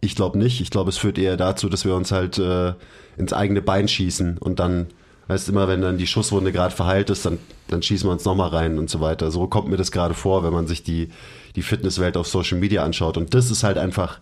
Ich 0.00 0.14
glaube 0.14 0.38
nicht. 0.38 0.60
Ich 0.60 0.70
glaube, 0.70 0.90
es 0.90 0.98
führt 0.98 1.18
eher 1.18 1.36
dazu, 1.36 1.68
dass 1.68 1.84
wir 1.84 1.94
uns 1.94 2.12
halt 2.12 2.38
äh, 2.38 2.74
ins 3.16 3.32
eigene 3.32 3.62
Bein 3.62 3.88
schießen 3.88 4.38
und 4.38 4.58
dann, 4.58 4.88
weißt 5.28 5.48
du, 5.48 5.52
immer, 5.52 5.68
wenn 5.68 5.80
dann 5.80 5.98
die 5.98 6.06
Schusswunde 6.06 6.52
gerade 6.52 6.74
verheilt 6.74 7.10
ist, 7.10 7.26
dann, 7.26 7.38
dann 7.68 7.82
schießen 7.82 8.08
wir 8.08 8.12
uns 8.12 8.24
nochmal 8.24 8.50
rein 8.50 8.78
und 8.78 8.90
so 8.90 9.00
weiter. 9.00 9.30
So 9.30 9.46
kommt 9.46 9.68
mir 9.68 9.76
das 9.76 9.90
gerade 9.90 10.14
vor, 10.14 10.44
wenn 10.44 10.52
man 10.52 10.66
sich 10.66 10.82
die, 10.82 11.08
die 11.56 11.62
Fitnesswelt 11.62 12.16
auf 12.16 12.28
Social 12.28 12.58
Media 12.58 12.84
anschaut. 12.84 13.16
Und 13.16 13.34
das 13.34 13.50
ist 13.50 13.64
halt 13.64 13.78
einfach 13.78 14.20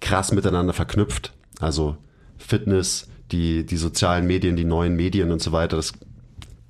krass 0.00 0.32
miteinander 0.32 0.72
verknüpft. 0.72 1.32
Also 1.60 1.96
Fitness, 2.38 3.08
die, 3.30 3.66
die 3.66 3.76
sozialen 3.76 4.26
Medien, 4.26 4.56
die 4.56 4.64
neuen 4.64 4.96
Medien 4.96 5.32
und 5.32 5.42
so 5.42 5.52
weiter, 5.52 5.76
das, 5.76 5.92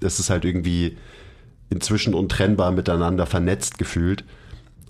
das 0.01 0.19
ist 0.19 0.31
halt 0.31 0.45
irgendwie 0.45 0.97
inzwischen 1.71 2.15
untrennbar 2.15 2.73
miteinander 2.73 3.27
vernetzt 3.27 3.79
gefühlt. 3.79 4.25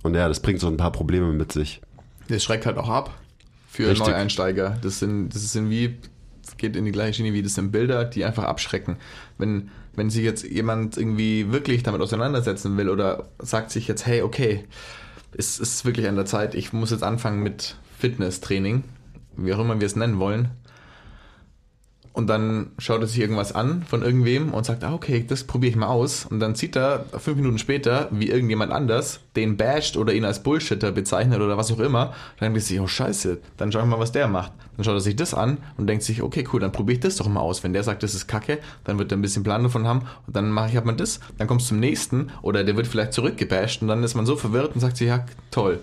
Und 0.03 0.15
ja, 0.15 0.29
das 0.29 0.41
bringt 0.41 0.61
so 0.61 0.69
ein 0.69 0.77
paar 0.77 0.93
Probleme 0.93 1.33
mit 1.33 1.53
sich. 1.53 1.81
Das 2.29 2.43
schreckt 2.43 2.67
halt 2.67 2.79
auch 2.79 2.89
ab 2.89 3.19
für 3.69 3.91
Richtig. 3.91 4.07
Neueinsteiger. 4.09 4.79
Das 4.81 4.99
sind, 5.01 5.31
das 5.35 5.53
sind 5.53 5.71
wie 5.71 5.97
geht 6.57 6.77
in 6.77 6.85
die 6.85 6.93
gleiche 6.93 7.15
Schiene 7.15 7.33
wie 7.33 7.43
das 7.43 7.55
sind 7.55 7.73
Bilder, 7.73 8.05
die 8.05 8.25
einfach 8.25 8.45
abschrecken. 8.45 8.97
Wenn, 9.37 9.71
wenn 9.95 10.11
sich 10.11 10.25
jetzt 10.25 10.45
jemand 10.45 10.97
irgendwie 10.97 11.53
wirklich 11.53 11.83
damit 11.83 12.01
auseinandersetzen 12.01 12.77
will 12.77 12.89
oder 12.89 13.29
sagt 13.39 13.71
sich 13.71 13.89
jetzt, 13.89 14.07
hey, 14.07 14.23
okay, 14.23 14.65
es 15.37 15.59
ist 15.59 15.85
wirklich 15.85 16.09
an 16.09 16.17
der 16.17 16.25
Zeit, 16.25 16.55
ich 16.55 16.73
muss 16.73 16.91
jetzt 16.91 17.03
anfangen 17.03 17.43
mit 17.43 17.77
Fitnesstraining, 17.99 18.85
wie 19.37 19.53
auch 19.53 19.59
immer 19.59 19.79
wir 19.81 19.87
es 19.87 19.97
nennen 19.97 20.19
wollen, 20.19 20.49
und 22.19 22.27
dann 22.27 22.73
schaut 22.79 23.01
er 23.01 23.07
sich 23.07 23.21
irgendwas 23.21 23.53
an 23.53 23.85
von 23.89 24.03
irgendwem 24.03 24.53
und 24.53 24.67
sagt, 24.67 24.83
ah, 24.83 24.93
okay, 24.93 25.25
das 25.25 25.45
probiere 25.45 25.71
ich 25.71 25.77
mal 25.77 25.87
aus. 25.87 26.27
Und 26.29 26.41
dann 26.41 26.57
sieht 26.57 26.75
er 26.77 27.05
fünf 27.17 27.37
Minuten 27.37 27.59
später, 27.59 28.09
wie 28.11 28.29
irgendjemand 28.29 28.73
anders 28.73 29.21
den 29.37 29.57
basht 29.57 29.97
oder 29.97 30.13
ihn 30.13 30.25
als 30.25 30.43
Bullshitter 30.43 30.91
bezeichnet 30.91 31.41
oder 31.41 31.57
was 31.57 31.71
auch 31.71 31.79
immer. 31.79 32.07
Dann 32.41 32.53
denkt 32.53 32.59
er 32.59 32.61
sich, 32.63 32.81
oh 32.81 32.89
scheiße, 32.89 33.39
dann 33.57 33.71
schau 33.71 33.79
ich 33.79 33.85
mal, 33.87 34.01
was 34.01 34.11
der 34.11 34.27
macht. 34.27 34.51
Dann 34.77 34.83
schaut 34.85 34.95
er 34.95 35.01
sich 35.01 35.15
das 35.15 35.33
an 35.33 35.59
und 35.77 35.87
denkt 35.87 36.03
sich, 36.03 36.21
okay, 36.21 36.45
cool, 36.53 36.59
dann 36.59 36.73
probiere 36.73 36.95
ich 36.95 37.01
das 37.01 37.15
doch 37.15 37.29
mal 37.29 37.39
aus. 37.39 37.63
Wenn 37.63 37.73
der 37.73 37.85
sagt, 37.85 38.03
das 38.03 38.17
ist 38.17 38.27
kacke, 38.27 38.59
dann 38.83 38.99
wird 38.99 39.13
er 39.13 39.19
ein 39.19 39.23
bisschen 39.23 39.45
Plan 39.45 39.63
davon 39.63 39.87
haben 39.87 40.01
und 40.27 40.35
dann 40.35 40.51
mache 40.51 40.71
ich 40.71 40.75
halt 40.75 40.87
mal 40.87 40.97
das. 40.97 41.21
Dann 41.39 41.47
kommst 41.47 41.67
du 41.67 41.69
zum 41.69 41.79
nächsten 41.79 42.33
oder 42.43 42.65
der 42.65 42.77
wird 42.77 42.89
vielleicht 42.89 43.13
zurückgebasht 43.13 43.81
und 43.81 43.87
dann 43.87 44.03
ist 44.03 44.17
man 44.17 44.27
so 44.27 44.35
verwirrt 44.35 44.75
und 44.75 44.81
sagt 44.81 44.97
sich, 44.97 45.07
ja, 45.07 45.25
toll. 45.53 45.79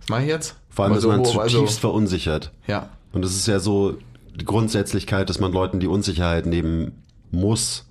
Was 0.00 0.10
mache 0.10 0.22
ich 0.24 0.28
jetzt? 0.28 0.56
Vor 0.68 0.84
allem 0.84 0.92
ist 0.98 1.06
man 1.06 1.20
oh, 1.20 1.22
zutiefst 1.22 1.56
also- 1.56 1.78
verunsichert. 1.78 2.52
Ja, 2.66 2.90
Und 3.14 3.24
es 3.24 3.34
ist 3.34 3.46
ja 3.48 3.58
so 3.58 3.96
die 4.38 4.44
Grundsätzlichkeit, 4.44 5.28
dass 5.28 5.40
man 5.40 5.52
Leuten 5.52 5.80
die 5.80 5.86
Unsicherheit 5.88 6.46
nehmen 6.46 6.92
muss, 7.30 7.86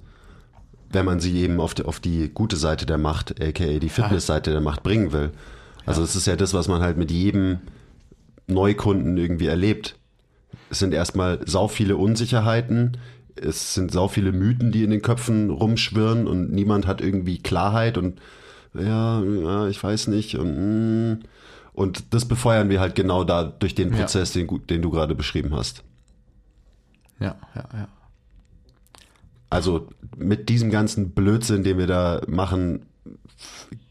wenn 0.90 1.06
man 1.06 1.20
sie 1.20 1.38
eben 1.42 1.60
auf 1.60 1.74
die, 1.74 1.84
auf 1.84 2.00
die 2.00 2.30
gute 2.34 2.56
Seite 2.56 2.86
der 2.86 2.98
Macht, 2.98 3.42
aka 3.42 3.80
die 3.80 3.90
Fitnessseite 3.90 4.52
der 4.52 4.62
Macht 4.62 4.84
bringen 4.84 5.12
will. 5.12 5.32
Also 5.86 6.02
es 6.04 6.16
ist 6.16 6.28
ja 6.28 6.36
das, 6.36 6.54
was 6.54 6.68
man 6.68 6.82
halt 6.82 6.98
mit 6.98 7.12
jedem 7.12 7.60
Neukunden 8.48 9.18
irgendwie 9.18 9.48
erlebt. 9.48 9.96
Es 10.70 10.80
sind 10.80 10.94
erstmal 10.94 11.40
sau 11.46 11.68
viele 11.68 11.98
Unsicherheiten, 11.98 12.98
es 13.36 13.74
sind 13.74 13.92
sau 13.92 14.08
viele 14.08 14.32
Mythen, 14.32 14.72
die 14.72 14.84
in 14.84 14.90
den 14.90 15.02
Köpfen 15.02 15.50
rumschwirren 15.50 16.28
und 16.28 16.52
niemand 16.52 16.88
hat 16.88 17.02
irgendwie 17.02 17.38
Klarheit 17.38 17.98
und 17.98 18.20
ja, 18.74 19.22
ja 19.24 19.68
ich 19.68 19.82
weiß 19.82 20.08
nicht 20.08 20.36
und 20.38 21.12
mm, 21.14 21.20
und 21.74 22.14
das 22.16 22.26
befeuern 22.26 22.70
wir 22.70 22.80
halt 22.80 22.96
genau 22.96 23.24
da 23.24 23.44
durch 23.44 23.76
den 23.76 23.92
Ja. 23.94 24.00
Prozess, 24.00 24.32
den, 24.32 24.48
gu- 24.48 24.58
den 24.58 24.82
du 24.82 24.90
gerade 24.90 25.14
beschrieben 25.14 25.56
hast. 25.56 25.84
Ja, 27.20 27.36
ja, 27.56 27.70
ja. 27.74 27.88
Also 29.50 29.88
mit 30.18 30.50
diesem 30.50 30.70
ganzen 30.70 31.12
Blödsinn, 31.12 31.64
den 31.64 31.78
wir 31.78 31.88
da 31.88 32.22
machen, 32.28 32.86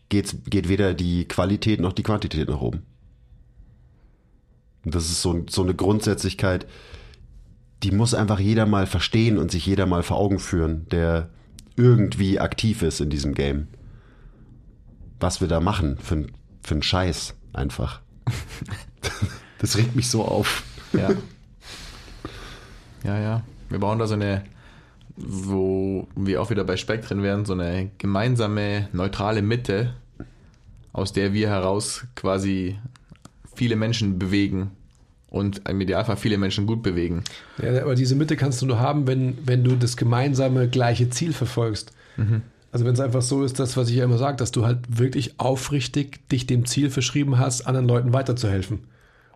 geht's, 0.08 0.36
geht 0.44 0.68
weder 0.68 0.94
die 0.94 1.26
Qualität 1.26 1.80
noch 1.80 1.92
die 1.92 2.02
Quantität 2.02 2.48
nach 2.48 2.60
oben. 2.60 2.82
Und 4.84 4.94
das 4.94 5.06
ist 5.06 5.22
so, 5.22 5.44
so 5.48 5.62
eine 5.62 5.74
Grundsätzlichkeit, 5.74 6.66
die 7.82 7.90
muss 7.90 8.14
einfach 8.14 8.38
jeder 8.38 8.66
mal 8.66 8.86
verstehen 8.86 9.38
und 9.38 9.50
sich 9.50 9.66
jeder 9.66 9.86
mal 9.86 10.02
vor 10.02 10.18
Augen 10.18 10.38
führen, 10.38 10.88
der 10.90 11.30
irgendwie 11.76 12.40
aktiv 12.40 12.82
ist 12.82 13.00
in 13.00 13.10
diesem 13.10 13.34
Game. 13.34 13.68
Was 15.20 15.40
wir 15.40 15.48
da 15.48 15.60
machen 15.60 15.98
für, 15.98 16.26
für 16.62 16.74
einen 16.74 16.82
Scheiß 16.82 17.34
einfach. 17.52 18.00
das 19.58 19.76
regt 19.76 19.96
mich 19.96 20.08
so 20.08 20.24
auf. 20.24 20.62
Ja. 20.92 21.10
Ja, 23.04 23.18
ja. 23.18 23.42
Wir 23.68 23.78
bauen 23.78 23.98
da 23.98 24.06
so 24.06 24.14
eine, 24.14 24.42
wo 25.16 26.06
wir 26.14 26.40
auch 26.40 26.50
wieder 26.50 26.64
bei 26.64 26.76
Spektren 26.76 27.22
wären, 27.22 27.44
so 27.44 27.52
eine 27.52 27.90
gemeinsame, 27.98 28.88
neutrale 28.92 29.42
Mitte, 29.42 29.94
aus 30.92 31.12
der 31.12 31.32
wir 31.32 31.48
heraus 31.48 32.04
quasi 32.14 32.78
viele 33.54 33.76
Menschen 33.76 34.18
bewegen 34.18 34.70
und 35.28 35.68
im 35.68 35.80
Idealfall 35.80 36.16
viele 36.16 36.38
Menschen 36.38 36.66
gut 36.66 36.82
bewegen. 36.82 37.24
Ja, 37.62 37.82
aber 37.82 37.94
diese 37.94 38.14
Mitte 38.14 38.36
kannst 38.36 38.62
du 38.62 38.66
nur 38.66 38.78
haben, 38.78 39.06
wenn, 39.06 39.36
wenn 39.44 39.64
du 39.64 39.76
das 39.76 39.96
gemeinsame 39.96 40.68
gleiche 40.68 41.10
Ziel 41.10 41.32
verfolgst. 41.32 41.92
Also 42.72 42.84
wenn 42.84 42.94
es 42.94 43.00
einfach 43.00 43.22
so 43.22 43.42
ist, 43.42 43.58
das, 43.58 43.76
was 43.76 43.88
ich 43.88 43.96
ja 43.96 44.04
immer 44.04 44.18
sage, 44.18 44.36
dass 44.36 44.52
du 44.52 44.64
halt 44.64 44.98
wirklich 44.98 45.38
aufrichtig 45.38 46.28
dich 46.28 46.46
dem 46.46 46.66
Ziel 46.66 46.90
verschrieben 46.90 47.38
hast, 47.38 47.66
anderen 47.66 47.88
Leuten 47.88 48.12
weiterzuhelfen. 48.12 48.80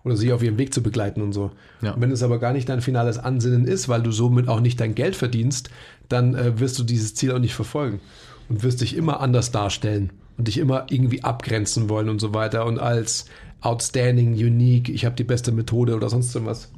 Oder 0.04 0.16
sie 0.16 0.32
auf 0.32 0.42
ihrem 0.42 0.58
Weg 0.58 0.72
zu 0.72 0.82
begleiten 0.82 1.20
und 1.20 1.32
so. 1.32 1.50
Ja. 1.82 1.92
Und 1.92 2.00
wenn 2.00 2.10
es 2.10 2.22
aber 2.22 2.38
gar 2.38 2.52
nicht 2.52 2.68
dein 2.68 2.80
finales 2.80 3.18
Ansinnen 3.18 3.66
ist, 3.66 3.88
weil 3.88 4.02
du 4.02 4.12
somit 4.12 4.48
auch 4.48 4.60
nicht 4.60 4.80
dein 4.80 4.94
Geld 4.94 5.14
verdienst, 5.16 5.70
dann 6.08 6.34
äh, 6.34 6.58
wirst 6.58 6.78
du 6.78 6.84
dieses 6.84 7.14
Ziel 7.14 7.32
auch 7.32 7.38
nicht 7.38 7.54
verfolgen. 7.54 8.00
Und 8.48 8.62
wirst 8.62 8.80
dich 8.80 8.96
immer 8.96 9.20
anders 9.20 9.52
darstellen 9.52 10.10
und 10.36 10.48
dich 10.48 10.58
immer 10.58 10.86
irgendwie 10.90 11.22
abgrenzen 11.22 11.88
wollen 11.88 12.08
und 12.08 12.18
so 12.18 12.34
weiter. 12.34 12.66
Und 12.66 12.78
als 12.78 13.26
outstanding, 13.60 14.32
unique, 14.32 14.88
ich 14.88 15.04
habe 15.04 15.14
die 15.14 15.24
beste 15.24 15.52
Methode 15.52 15.94
oder 15.94 16.08
sonst 16.08 16.34
irgendwas. 16.34 16.72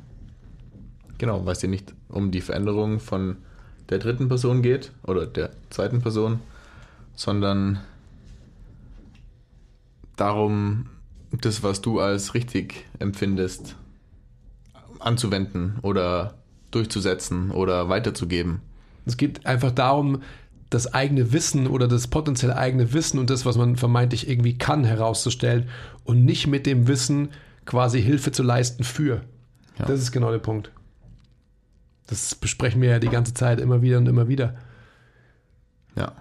Genau, 1.19 1.47
weil 1.47 1.53
es 1.53 1.61
dir 1.61 1.69
nicht 1.69 1.95
um 2.09 2.33
die 2.33 2.41
Veränderung 2.41 2.99
von 2.99 3.37
der 3.89 3.99
dritten 3.99 4.29
Person 4.29 4.63
geht 4.63 4.93
oder 5.05 5.27
der 5.27 5.51
zweiten 5.71 6.01
Person, 6.01 6.41
sondern 7.15 7.79
darum, 10.17 10.87
das, 11.41 11.63
was 11.63 11.81
du 11.81 11.99
als 11.99 12.35
richtig 12.35 12.85
empfindest, 12.99 13.77
anzuwenden 14.99 15.79
oder 15.83 16.35
durchzusetzen 16.71 17.51
oder 17.51 17.89
weiterzugeben. 17.89 18.61
Es 19.05 19.17
geht 19.17 19.47
einfach 19.47 19.73
darum, 19.73 20.23
das 20.71 20.93
eigene 20.95 21.33
Wissen 21.33 21.67
oder 21.67 21.87
das 21.87 22.07
potenziell 22.09 22.53
eigene 22.53 22.93
Wissen 22.93 23.19
und 23.19 23.29
das, 23.31 23.45
was 23.45 23.57
man 23.57 23.77
vermeintlich 23.77 24.29
irgendwie 24.29 24.57
kann, 24.57 24.85
herauszustellen 24.85 25.69
und 26.05 26.25
nicht 26.25 26.47
mit 26.47 26.67
dem 26.67 26.89
Wissen 26.89 27.31
quasi 27.67 28.01
Hilfe 28.01 28.33
zu 28.33 28.43
leisten 28.43 28.85
für. 28.85 29.23
Ja. 29.79 29.87
Das 29.87 30.01
ist 30.01 30.13
genau 30.13 30.31
der 30.31 30.39
Punkt. 30.39 30.71
Das 32.07 32.35
besprechen 32.35 32.81
wir 32.81 32.91
ja 32.91 32.99
die 32.99 33.09
ganze 33.09 33.35
Zeit 33.35 33.61
immer 33.61 33.83
wieder 33.83 33.99
und 33.99 34.09
immer 34.09 34.29
wieder. 34.29 34.57
Ja. 35.97 36.13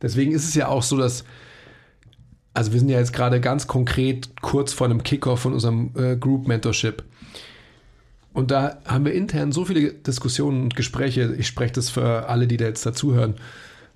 Deswegen 0.00 0.32
ist 0.32 0.48
es 0.48 0.54
ja 0.54 0.68
auch 0.68 0.82
so, 0.82 0.96
dass, 0.96 1.24
also 2.54 2.72
wir 2.72 2.80
sind 2.80 2.88
ja 2.88 2.98
jetzt 2.98 3.12
gerade 3.12 3.40
ganz 3.40 3.66
konkret 3.66 4.30
kurz 4.42 4.72
vor 4.72 4.86
einem 4.86 5.02
Kickoff 5.02 5.40
von 5.40 5.54
unserem 5.54 5.90
äh, 5.96 6.16
Group 6.16 6.46
Mentorship. 6.46 7.02
Und 8.32 8.50
da 8.50 8.78
haben 8.86 9.04
wir 9.04 9.12
intern 9.12 9.52
so 9.52 9.64
viele 9.64 9.92
Diskussionen 9.92 10.62
und 10.62 10.76
Gespräche, 10.76 11.34
ich 11.38 11.46
spreche 11.46 11.74
das 11.74 11.90
für 11.90 12.28
alle, 12.28 12.46
die 12.46 12.56
da 12.56 12.64
jetzt 12.64 12.84
dazuhören. 12.86 13.34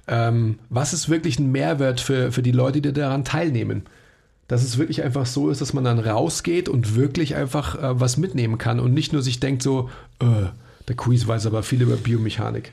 Ähm, 0.09 0.59
was 0.69 0.93
ist 0.93 1.09
wirklich 1.09 1.39
ein 1.39 1.53
Mehrwert 1.53 2.01
für, 2.01 2.33
für 2.33 2.43
die 2.43 2.53
Leute, 2.53 2.81
die 2.81 2.93
daran 2.93 3.25
teilnehmen? 3.25 3.83
Dass 4.47 4.63
es 4.63 4.79
wirklich 4.79 5.03
einfach 5.03 5.27
so 5.27 5.51
ist, 5.51 5.61
dass 5.61 5.73
man 5.73 5.85
dann 5.85 5.99
rausgeht 5.99 6.69
und 6.69 6.95
wirklich 6.95 7.35
einfach 7.35 7.83
äh, 7.83 8.01
was 8.01 8.17
mitnehmen 8.17 8.59
kann 8.59 8.79
und 8.79 8.95
nicht 8.95 9.13
nur 9.13 9.23
sich 9.23 9.41
denkt 9.41 9.63
so, 9.63 9.91
äh, 10.21 10.49
der 10.87 10.97
Quiz 10.97 11.27
weiß 11.27 11.47
aber 11.47 11.63
viel 11.63 11.83
über 11.83 11.97
Biomechanik. 11.97 12.73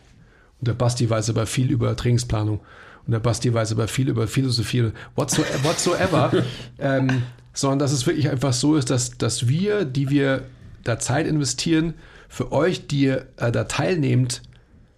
Und 0.59 0.67
der 0.67 0.73
Basti 0.73 1.09
weiß 1.09 1.29
aber 1.31 1.45
viel 1.45 1.71
über 1.71 1.95
Trainingsplanung. 1.95 2.59
Und 3.05 3.11
der 3.11 3.19
Basti 3.19 3.53
weiß 3.53 3.73
aber 3.73 3.87
viel 3.87 4.09
über 4.09 4.27
Philosophie, 4.27 4.91
whatsoever. 5.15 5.63
whatsoever. 5.63 6.31
ähm, 6.79 7.23
sondern 7.53 7.79
dass 7.79 7.91
es 7.91 8.07
wirklich 8.07 8.29
einfach 8.29 8.53
so 8.53 8.75
ist, 8.75 8.89
dass, 8.89 9.17
dass 9.17 9.47
wir, 9.47 9.85
die 9.85 10.09
wir 10.09 10.43
da 10.83 10.99
Zeit 10.99 11.27
investieren, 11.27 11.93
für 12.27 12.51
euch, 12.51 12.87
die 12.87 13.01
ihr 13.01 13.25
äh, 13.37 13.51
da 13.51 13.65
teilnehmt, 13.65 14.41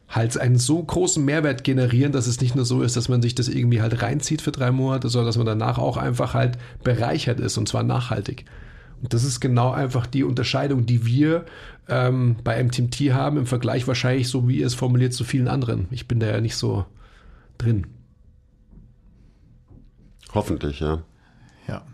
halt 0.08 0.38
einen 0.38 0.58
so 0.58 0.82
großen 0.82 1.24
Mehrwert 1.24 1.64
generieren, 1.64 2.12
dass 2.12 2.28
es 2.28 2.39
nicht 2.39 2.56
nur 2.56 2.64
so 2.64 2.82
ist, 2.82 2.95
dass 2.95 3.10
man 3.10 3.22
sich 3.22 3.36
das 3.36 3.49
irgendwie 3.49 3.82
halt 3.82 4.01
reinzieht 4.01 4.41
für 4.41 4.51
drei 4.51 4.72
Monate, 4.72 5.10
sondern 5.10 5.28
dass 5.28 5.38
man 5.38 5.45
danach 5.45 5.78
auch 5.78 5.97
einfach 5.97 6.34
halt 6.34 6.58
bereichert 6.84 7.39
ist 7.39 7.58
und 7.58 7.68
zwar 7.68 7.84
nachhaltig. 7.84 8.45
Und 9.01 9.14
das 9.14 9.24
ist 9.24 9.41
genau 9.41 9.72
einfach 9.72 10.06
die 10.06 10.24
Unterscheidung, 10.24 10.86
die 10.86 11.06
wir 11.06 11.45
ähm, 11.89 12.38
bei 12.43 12.64
MTMT 12.64 13.14
haben, 13.14 13.38
im 13.38 13.45
Vergleich 13.45 13.88
wahrscheinlich 13.88 14.30
so, 14.30 14.47
wie 14.47 14.60
ihr 14.60 14.68
es 14.68 14.74
formuliert, 14.74 15.14
zu 15.14 15.24
vielen 15.26 15.47
anderen. 15.47 15.88
Ich 15.91 16.08
bin 16.08 16.20
da 16.20 16.28
ja 16.28 16.39
nicht 16.39 16.56
so 16.56 16.86
drin. 17.58 17.88
Hoffentlich, 20.34 20.80
ja. 20.80 21.03
Ja. 21.68 21.86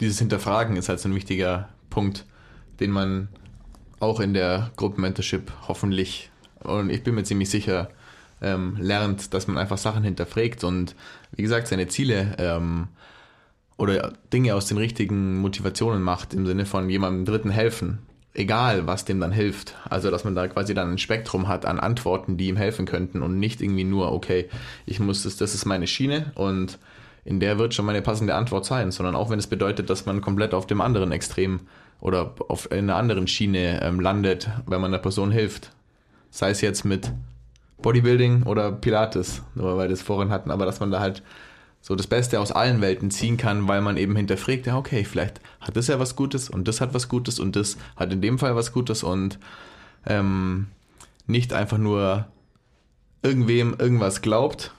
Dieses 0.00 0.18
Hinterfragen 0.18 0.76
ist 0.76 0.88
halt 0.88 1.00
so 1.00 1.08
ein 1.08 1.14
wichtiger 1.14 1.68
Punkt, 1.90 2.24
den 2.80 2.90
man 2.90 3.28
auch 4.00 4.20
in 4.20 4.34
der 4.34 4.70
Gruppenmentorship 4.76 5.52
hoffentlich, 5.68 6.30
und 6.60 6.90
ich 6.90 7.02
bin 7.02 7.14
mir 7.14 7.24
ziemlich 7.24 7.50
sicher, 7.50 7.90
ähm, 8.40 8.76
lernt, 8.78 9.32
dass 9.34 9.46
man 9.46 9.58
einfach 9.58 9.78
Sachen 9.78 10.02
hinterfragt 10.02 10.64
und 10.64 10.94
wie 11.32 11.42
gesagt, 11.42 11.68
seine 11.68 11.88
Ziele 11.88 12.34
ähm, 12.38 12.88
oder 13.76 14.12
Dinge 14.32 14.54
aus 14.54 14.66
den 14.66 14.78
richtigen 14.78 15.38
Motivationen 15.40 16.02
macht, 16.02 16.34
im 16.34 16.46
Sinne 16.46 16.66
von 16.66 16.90
jemandem 16.90 17.24
Dritten 17.24 17.50
helfen. 17.50 18.00
Egal, 18.36 18.88
was 18.88 19.04
dem 19.04 19.20
dann 19.20 19.30
hilft. 19.30 19.76
Also, 19.88 20.10
dass 20.10 20.24
man 20.24 20.34
da 20.34 20.48
quasi 20.48 20.74
dann 20.74 20.90
ein 20.90 20.98
Spektrum 20.98 21.46
hat 21.46 21.64
an 21.66 21.78
Antworten, 21.78 22.36
die 22.36 22.48
ihm 22.48 22.56
helfen 22.56 22.84
könnten 22.84 23.22
und 23.22 23.38
nicht 23.38 23.62
irgendwie 23.62 23.84
nur, 23.84 24.12
okay, 24.12 24.48
ich 24.86 24.98
muss 24.98 25.22
das, 25.22 25.36
das 25.36 25.54
ist 25.54 25.64
meine 25.64 25.86
Schiene 25.86 26.32
und 26.34 26.78
in 27.24 27.40
der 27.40 27.58
wird 27.58 27.74
schon 27.74 27.86
meine 27.86 28.02
passende 28.02 28.34
Antwort 28.34 28.66
sein, 28.66 28.90
sondern 28.90 29.14
auch 29.14 29.30
wenn 29.30 29.38
es 29.38 29.46
bedeutet, 29.46 29.88
dass 29.88 30.04
man 30.04 30.20
komplett 30.20 30.52
auf 30.52 30.66
dem 30.66 30.80
anderen 30.80 31.12
Extrem 31.12 31.60
oder 32.00 32.34
auf 32.48 32.70
einer 32.70 32.96
anderen 32.96 33.26
Schiene 33.26 33.80
ähm, 33.82 34.00
landet, 34.00 34.50
wenn 34.66 34.80
man 34.80 34.92
einer 34.92 35.02
Person 35.02 35.30
hilft. 35.30 35.70
Sei 36.30 36.50
es 36.50 36.60
jetzt 36.60 36.84
mit 36.84 37.12
Bodybuilding 37.80 38.42
oder 38.42 38.72
Pilates, 38.72 39.42
nur 39.54 39.76
weil 39.76 39.84
wir 39.84 39.88
das 39.88 40.02
vorhin 40.02 40.30
hatten, 40.30 40.50
aber 40.50 40.66
dass 40.66 40.80
man 40.80 40.90
da 40.90 41.00
halt 41.00 41.22
so 41.84 41.94
das 41.94 42.06
Beste 42.06 42.40
aus 42.40 42.50
allen 42.50 42.80
Welten 42.80 43.10
ziehen 43.10 43.36
kann, 43.36 43.68
weil 43.68 43.82
man 43.82 43.98
eben 43.98 44.16
hinterfragt, 44.16 44.64
ja, 44.64 44.78
okay, 44.78 45.04
vielleicht 45.04 45.42
hat 45.60 45.76
das 45.76 45.88
ja 45.88 45.98
was 45.98 46.16
Gutes 46.16 46.48
und 46.48 46.66
das 46.66 46.80
hat 46.80 46.94
was 46.94 47.10
Gutes 47.10 47.38
und 47.38 47.56
das 47.56 47.76
hat 47.94 48.10
in 48.10 48.22
dem 48.22 48.38
Fall 48.38 48.56
was 48.56 48.72
Gutes 48.72 49.02
und 49.02 49.38
ähm, 50.06 50.68
nicht 51.26 51.52
einfach 51.52 51.76
nur 51.76 52.26
irgendwem 53.22 53.76
irgendwas 53.78 54.22
glaubt, 54.22 54.72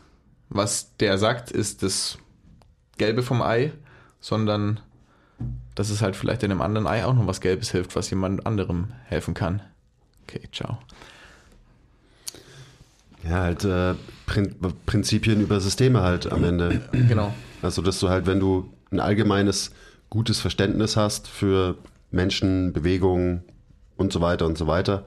was 0.50 0.98
der 0.98 1.20
sagt, 1.20 1.52
ist 1.52 1.84
das 1.84 2.18
Gelbe 2.98 3.22
vom 3.22 3.44
Ei, 3.44 3.72
sondern 4.20 4.80
dass 5.76 5.92
es 5.92 6.02
halt 6.02 6.16
vielleicht 6.16 6.42
in 6.42 6.50
einem 6.50 6.62
anderen 6.64 6.88
Ei 6.88 7.06
auch 7.06 7.14
noch 7.14 7.28
was 7.28 7.40
Gelbes 7.40 7.70
hilft, 7.70 7.96
was 7.96 8.10
jemand 8.10 8.48
anderem 8.48 8.94
helfen 9.04 9.36
kann. 9.36 9.62
Okay, 10.24 10.42
ciao. 10.52 10.80
Ja, 13.28 13.42
halt 13.42 13.64
äh, 13.66 13.96
Prin 14.26 14.56
Prinzipien 14.86 15.42
über 15.42 15.60
Systeme 15.60 16.02
halt 16.02 16.32
am 16.32 16.44
Ende. 16.44 16.82
Genau. 16.92 17.34
Also, 17.62 17.82
dass 17.82 18.00
du 18.00 18.10
halt, 18.10 18.28
wenn 18.28 18.40
du 18.40 18.72
ein 18.92 19.00
allgemeines, 19.00 19.72
gutes 20.10 20.40
Verständnis 20.40 20.96
hast 20.96 21.28
für 21.28 21.78
Menschen, 22.12 22.74
Bewegungen 22.74 23.44
und 23.98 24.14
so 24.14 24.22
weiter 24.22 24.46
und 24.46 24.58
so 24.58 24.68
weiter, 24.68 25.06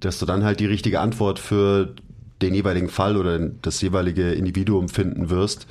dass 0.00 0.18
du 0.18 0.26
dann 0.26 0.44
halt 0.44 0.60
die 0.60 0.66
richtige 0.66 1.00
Antwort 1.00 1.38
für 1.38 1.94
den 2.42 2.54
jeweiligen 2.54 2.88
Fall 2.88 3.16
oder 3.16 3.38
das 3.38 3.80
jeweilige 3.80 4.32
Individuum 4.32 4.88
finden 4.88 5.30
wirst, 5.30 5.66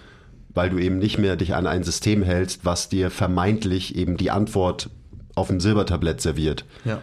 weil 0.53 0.69
du 0.69 0.79
eben 0.79 0.97
nicht 0.97 1.17
mehr 1.17 1.35
dich 1.35 1.55
an 1.55 1.67
ein 1.67 1.83
System 1.83 2.23
hältst, 2.23 2.65
was 2.65 2.89
dir 2.89 3.09
vermeintlich 3.09 3.95
eben 3.95 4.17
die 4.17 4.31
Antwort 4.31 4.89
auf 5.35 5.47
dem 5.47 5.59
Silbertablett 5.59 6.19
serviert. 6.19 6.65
Ja. 6.83 7.01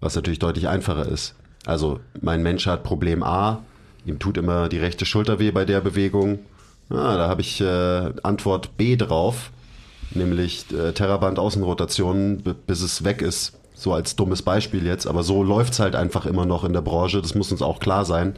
Was 0.00 0.16
natürlich 0.16 0.38
deutlich 0.38 0.68
einfacher 0.68 1.06
ist. 1.06 1.34
Also 1.66 2.00
mein 2.20 2.42
Mensch 2.42 2.66
hat 2.66 2.84
Problem 2.84 3.22
A, 3.22 3.62
ihm 4.04 4.18
tut 4.18 4.36
immer 4.36 4.68
die 4.68 4.78
rechte 4.78 5.06
Schulter 5.06 5.38
weh 5.38 5.50
bei 5.50 5.64
der 5.64 5.80
Bewegung. 5.80 6.40
Ah, 6.90 7.16
da 7.16 7.28
habe 7.28 7.40
ich 7.40 7.60
äh, 7.60 8.12
Antwort 8.22 8.76
B 8.76 8.96
drauf, 8.96 9.50
nämlich 10.10 10.66
äh, 10.72 10.92
Terraband 10.92 11.38
Außenrotation, 11.38 12.42
bis 12.66 12.82
es 12.82 13.04
weg 13.04 13.22
ist. 13.22 13.58
So 13.74 13.92
als 13.92 14.16
dummes 14.16 14.42
Beispiel 14.42 14.86
jetzt, 14.86 15.06
aber 15.06 15.22
so 15.22 15.42
läuft's 15.42 15.80
halt 15.80 15.96
einfach 15.96 16.26
immer 16.26 16.46
noch 16.46 16.64
in 16.64 16.72
der 16.72 16.80
Branche, 16.82 17.20
das 17.20 17.34
muss 17.34 17.50
uns 17.50 17.62
auch 17.62 17.80
klar 17.80 18.04
sein. 18.04 18.34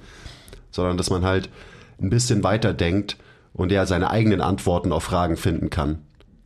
Sondern 0.70 0.96
dass 0.96 1.10
man 1.10 1.24
halt 1.24 1.50
ein 2.00 2.10
bisschen 2.10 2.44
weiter 2.44 2.72
denkt 2.72 3.16
und 3.52 3.72
er 3.72 3.86
seine 3.86 4.10
eigenen 4.10 4.40
Antworten 4.40 4.92
auf 4.92 5.04
Fragen 5.04 5.36
finden 5.36 5.70
kann. 5.70 5.98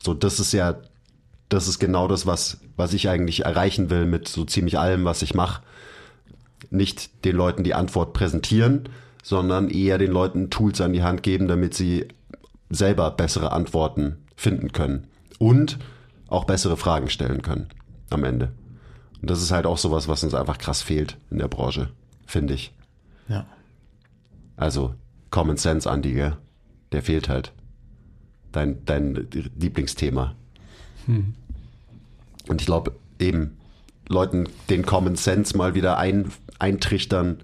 So, 0.03 0.15
das 0.15 0.41
ist 0.41 0.53
ja, 0.53 0.77
das 1.49 1.69
ist 1.69 1.79
genau 1.79 2.09
das, 2.09 2.27
was, 2.27 2.61
was 2.77 2.95
ich 2.95 3.09
eigentlich 3.09 3.45
erreichen 3.45 3.91
will 3.91 4.07
mit 4.07 4.29
so 4.29 4.45
ziemlich 4.45 4.79
allem, 4.79 5.05
was 5.05 5.23
ich 5.23 5.35
mache. 5.35 5.63
Nicht 6.71 7.25
den 7.25 7.37
Leuten 7.37 7.65
die 7.65 7.75
Antwort 7.75 8.13
präsentieren, 8.13 8.89
sondern 9.23 9.71
eher 9.71 9.99
den 9.99 10.11
Leuten 10.11 10.51
Tools 10.51 10.81
an 10.81 10.93
die 10.93 11.03
Hand 11.03 11.23
geben, 11.23 11.49
damit 11.49 11.75
sie 11.75 12.09
selber 12.69 13.11
bessere 13.11 13.53
Antworten 13.53 14.19
finden 14.37 14.73
können 14.73 15.07
und 15.39 15.79
auch 16.29 16.45
bessere 16.45 16.77
Fragen 16.77 17.11
stellen 17.11 17.43
können 17.43 17.69
am 18.11 18.25
Ende. 18.25 18.53
Und 19.21 19.31
das 19.31 19.43
ist 19.43 19.51
halt 19.51 19.67
auch 19.67 19.79
sowas, 19.79 20.09
was 20.09 20.25
uns 20.25 20.35
einfach 20.35 20.59
krass 20.59 20.83
fehlt 20.83 21.19
in 21.31 21.39
der 21.39 21.49
Branche, 21.49 21.91
finde 22.27 22.55
ich. 22.55 22.73
Ja. 23.29 23.47
Also 24.57 24.95
Common 25.31 25.57
Sense, 25.57 25.91
Andi, 25.91 26.13
gell? 26.13 26.37
der 26.93 27.03
fehlt 27.03 27.29
halt. 27.29 27.53
Dein, 28.53 28.85
dein 28.85 29.29
Lieblingsthema. 29.59 30.35
Und 32.49 32.61
ich 32.61 32.67
glaube, 32.67 32.97
eben 33.19 33.59
Leuten 34.09 34.49
den 34.69 34.85
Common 34.85 35.17
Sense 35.17 35.57
mal 35.57 35.75
wieder 35.75 35.99
ein, 35.99 36.33
eintrichtern, 36.61 37.39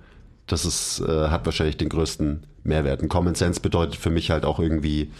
das 0.46 0.64
ist, 0.64 1.00
äh, 1.00 1.28
hat 1.28 1.44
wahrscheinlich 1.46 1.76
den 1.76 1.88
größten 1.88 2.44
Mehrwert. 2.62 3.02
Ein 3.02 3.08
Common 3.08 3.34
Sense 3.34 3.60
bedeutet 3.60 3.96
für 3.96 4.10
mich 4.10 4.30
halt 4.30 4.44
auch 4.44 4.58
irgendwie, 4.60 5.10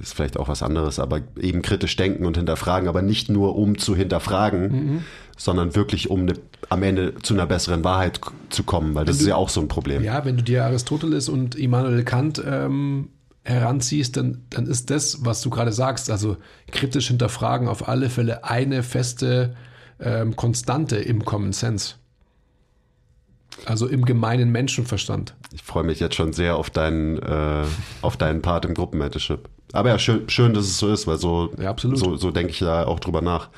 ist 0.00 0.14
vielleicht 0.14 0.38
auch 0.38 0.48
was 0.48 0.62
anderes, 0.62 0.98
aber 0.98 1.20
eben 1.38 1.60
kritisch 1.62 1.96
denken 1.96 2.24
und 2.24 2.36
hinterfragen, 2.38 2.88
aber 2.88 3.02
nicht 3.02 3.28
nur 3.28 3.56
um 3.56 3.76
zu 3.76 3.94
hinterfragen, 3.94 5.02
sondern 5.36 5.74
wirklich 5.74 6.08
um 6.10 6.20
eine, 6.22 6.34
am 6.70 6.82
Ende 6.82 7.14
zu 7.22 7.34
einer 7.34 7.46
besseren 7.46 7.84
Wahrheit 7.84 8.20
zu 8.50 8.62
kommen, 8.62 8.94
weil 8.94 9.04
das 9.04 9.18
du- 9.18 9.22
ist 9.24 9.28
ja 9.28 9.36
auch 9.36 9.48
so 9.50 9.60
ein 9.60 9.68
Problem. 9.68 10.02
Ja, 10.02 10.24
wenn 10.24 10.36
du 10.38 10.42
dir 10.42 10.64
Aristoteles 10.64 11.28
und 11.28 11.54
Immanuel 11.54 12.04
Kant 12.04 12.42
ähm, 12.46 13.08
heranziehst, 13.42 14.16
dann, 14.16 14.44
dann 14.50 14.66
ist 14.66 14.90
das, 14.90 15.24
was 15.24 15.40
du 15.42 15.50
gerade 15.50 15.72
sagst, 15.72 16.10
also 16.10 16.36
kritisch 16.70 17.08
hinterfragen, 17.08 17.68
auf 17.68 17.88
alle 17.88 18.08
Fälle 18.10 18.44
eine 18.44 18.82
feste 18.82 19.54
ähm, 19.98 20.36
Konstante 20.36 20.96
im 20.96 21.24
Common 21.24 21.52
Sense. 21.52 21.94
Also 23.66 23.86
im 23.86 24.04
gemeinen 24.04 24.50
Menschenverstand. 24.50 25.34
Ich 25.52 25.62
freue 25.62 25.84
mich 25.84 26.00
jetzt 26.00 26.14
schon 26.14 26.32
sehr 26.32 26.56
auf 26.56 26.70
deinen, 26.70 27.18
äh, 27.18 27.64
auf 28.02 28.16
deinen 28.16 28.42
Part 28.42 28.64
im 28.64 28.74
Gruppenmentorship. 28.74 29.48
Aber 29.72 29.90
ja, 29.90 29.98
schön, 29.98 30.28
schön, 30.28 30.54
dass 30.54 30.64
es 30.64 30.78
so 30.78 30.88
ist, 30.92 31.06
weil 31.06 31.18
so, 31.18 31.52
Ja, 31.60 31.74
so, 31.78 32.16
so 32.16 32.30
denke 32.30 32.52
ich 32.52 32.58
da 32.58 32.86
auch 32.86 33.00
drüber 33.00 33.22
nach. 33.22 33.48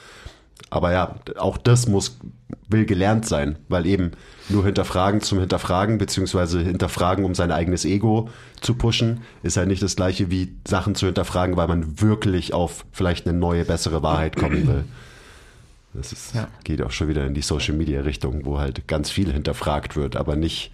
Aber 0.70 0.92
ja, 0.92 1.16
auch 1.36 1.58
das 1.58 1.86
muss, 1.86 2.18
will 2.68 2.86
gelernt 2.86 3.26
sein, 3.26 3.58
weil 3.68 3.86
eben 3.86 4.12
nur 4.48 4.64
hinterfragen 4.64 5.20
zum 5.20 5.38
Hinterfragen, 5.38 5.98
beziehungsweise 5.98 6.60
hinterfragen, 6.60 7.24
um 7.24 7.34
sein 7.34 7.52
eigenes 7.52 7.84
Ego 7.84 8.30
zu 8.60 8.74
pushen, 8.74 9.20
ist 9.42 9.56
halt 9.56 9.68
nicht 9.68 9.82
das 9.82 9.96
gleiche 9.96 10.30
wie 10.30 10.54
Sachen 10.66 10.94
zu 10.94 11.06
hinterfragen, 11.06 11.56
weil 11.56 11.68
man 11.68 12.00
wirklich 12.00 12.54
auf 12.54 12.86
vielleicht 12.90 13.26
eine 13.26 13.38
neue, 13.38 13.64
bessere 13.64 14.02
Wahrheit 14.02 14.36
kommen 14.36 14.66
will. 14.66 14.84
Das 15.94 16.12
ist, 16.12 16.34
Ja. 16.34 16.48
geht 16.64 16.80
auch 16.82 16.90
schon 16.90 17.08
wieder 17.08 17.26
in 17.26 17.34
die 17.34 17.42
Social 17.42 17.74
Media 17.74 18.00
Richtung, 18.00 18.44
wo 18.44 18.58
halt 18.58 18.88
ganz 18.88 19.10
viel 19.10 19.32
hinterfragt 19.32 19.96
wird, 19.96 20.16
aber 20.16 20.36
nicht 20.36 20.72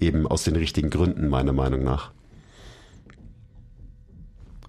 eben 0.00 0.26
aus 0.26 0.44
den 0.44 0.56
richtigen 0.56 0.90
Gründen, 0.90 1.28
meiner 1.28 1.52
Meinung 1.52 1.84
nach. 1.84 2.10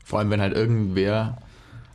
Vor 0.04 0.20
allem, 0.20 0.30
wenn 0.30 0.40
halt 0.42 0.56
irgendwer 0.56 1.38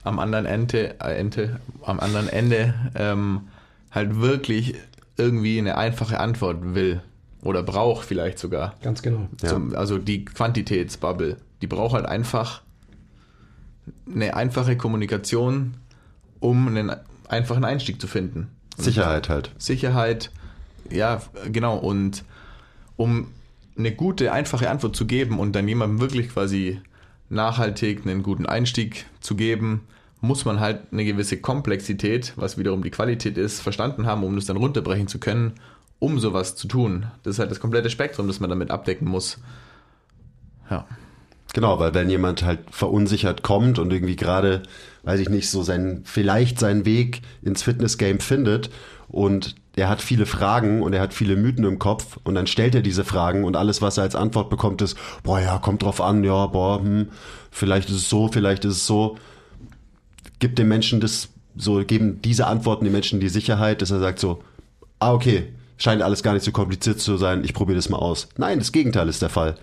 am 0.04 0.18
anderen 0.18 0.46
Ende, 0.46 1.00
äh, 1.00 1.16
Ente, 1.16 1.60
am 1.82 2.00
anderen 2.00 2.28
Ende 2.28 2.74
ähm, 2.94 3.42
halt 3.90 4.20
wirklich 4.20 4.74
irgendwie 5.16 5.58
eine 5.58 5.76
einfache 5.78 6.18
Antwort 6.18 6.74
will 6.74 7.00
oder 7.42 7.62
braucht 7.62 8.04
vielleicht 8.04 8.38
sogar. 8.38 8.74
Ganz 8.82 9.02
genau. 9.02 9.28
Ja. 9.42 9.48
Zum, 9.48 9.74
also 9.74 9.98
die 9.98 10.24
Quantitätsbubble, 10.24 11.36
die 11.60 11.66
braucht 11.66 11.94
halt 11.94 12.06
einfach 12.06 12.62
eine 14.12 14.34
einfache 14.34 14.76
Kommunikation, 14.76 15.74
um 16.40 16.68
einen 16.68 16.92
einfachen 17.32 17.64
Einstieg 17.64 18.00
zu 18.00 18.06
finden. 18.06 18.48
Sicherheit 18.76 19.28
halt. 19.28 19.50
Sicherheit, 19.58 20.30
ja, 20.90 21.22
genau. 21.50 21.76
Und 21.76 22.24
um 22.96 23.28
eine 23.76 23.92
gute, 23.92 24.32
einfache 24.32 24.70
Antwort 24.70 24.94
zu 24.94 25.06
geben 25.06 25.38
und 25.38 25.52
dann 25.52 25.66
jemandem 25.66 26.00
wirklich 26.00 26.28
quasi 26.28 26.80
nachhaltig 27.28 28.06
einen 28.06 28.22
guten 28.22 28.46
Einstieg 28.46 29.06
zu 29.20 29.34
geben, 29.34 29.86
muss 30.20 30.44
man 30.44 30.60
halt 30.60 30.92
eine 30.92 31.04
gewisse 31.04 31.38
Komplexität, 31.38 32.34
was 32.36 32.56
wiederum 32.56 32.82
die 32.82 32.90
Qualität 32.90 33.36
ist, 33.36 33.60
verstanden 33.60 34.06
haben, 34.06 34.22
um 34.22 34.36
das 34.36 34.46
dann 34.46 34.56
runterbrechen 34.56 35.08
zu 35.08 35.18
können, 35.18 35.54
um 35.98 36.20
sowas 36.20 36.54
zu 36.54 36.68
tun. 36.68 37.06
Das 37.22 37.34
ist 37.34 37.38
halt 37.40 37.50
das 37.50 37.60
komplette 37.60 37.90
Spektrum, 37.90 38.28
das 38.28 38.38
man 38.38 38.50
damit 38.50 38.70
abdecken 38.70 39.08
muss. 39.08 39.38
Ja. 40.70 40.86
Genau, 41.54 41.78
weil 41.78 41.92
wenn 41.92 42.08
jemand 42.08 42.44
halt 42.44 42.60
verunsichert 42.70 43.42
kommt 43.42 43.78
und 43.78 43.92
irgendwie 43.92 44.16
gerade, 44.16 44.62
weiß 45.02 45.20
ich 45.20 45.28
nicht, 45.28 45.50
so 45.50 45.62
sein, 45.62 46.02
vielleicht 46.04 46.58
seinen 46.58 46.84
Weg 46.84 47.22
ins 47.42 47.62
Fitnessgame 47.62 48.20
findet 48.20 48.70
und 49.08 49.56
er 49.74 49.88
hat 49.88 50.02
viele 50.02 50.26
Fragen 50.26 50.82
und 50.82 50.92
er 50.92 51.00
hat 51.00 51.14
viele 51.14 51.36
Mythen 51.36 51.64
im 51.64 51.78
Kopf 51.78 52.18
und 52.24 52.34
dann 52.34 52.46
stellt 52.46 52.74
er 52.74 52.82
diese 52.82 53.04
Fragen 53.04 53.44
und 53.44 53.56
alles, 53.56 53.80
was 53.80 53.96
er 53.96 54.04
als 54.04 54.14
Antwort 54.14 54.50
bekommt, 54.50 54.82
ist, 54.82 54.96
boah, 55.22 55.40
ja, 55.40 55.58
kommt 55.58 55.82
drauf 55.82 56.00
an, 56.00 56.24
ja, 56.24 56.46
boah, 56.46 56.80
hm, 56.80 57.08
vielleicht 57.50 57.88
ist 57.88 57.96
es 57.96 58.08
so, 58.08 58.28
vielleicht 58.28 58.64
ist 58.64 58.76
es 58.76 58.86
so. 58.86 59.16
Gibt 60.38 60.58
dem 60.58 60.68
Menschen 60.68 61.00
das, 61.00 61.30
so, 61.56 61.82
geben 61.84 62.20
diese 62.22 62.46
Antworten 62.46 62.84
den 62.84 62.92
Menschen 62.92 63.20
die 63.20 63.28
Sicherheit, 63.28 63.80
dass 63.80 63.90
er 63.90 64.00
sagt 64.00 64.18
so, 64.18 64.42
ah, 64.98 65.14
okay, 65.14 65.48
scheint 65.78 66.02
alles 66.02 66.22
gar 66.22 66.34
nicht 66.34 66.44
so 66.44 66.52
kompliziert 66.52 67.00
zu 67.00 67.16
sein, 67.16 67.42
ich 67.42 67.54
probiere 67.54 67.76
das 67.76 67.88
mal 67.88 67.98
aus. 67.98 68.28
Nein, 68.36 68.58
das 68.58 68.72
Gegenteil 68.72 69.08
ist 69.08 69.22
der 69.22 69.30
Fall. 69.30 69.56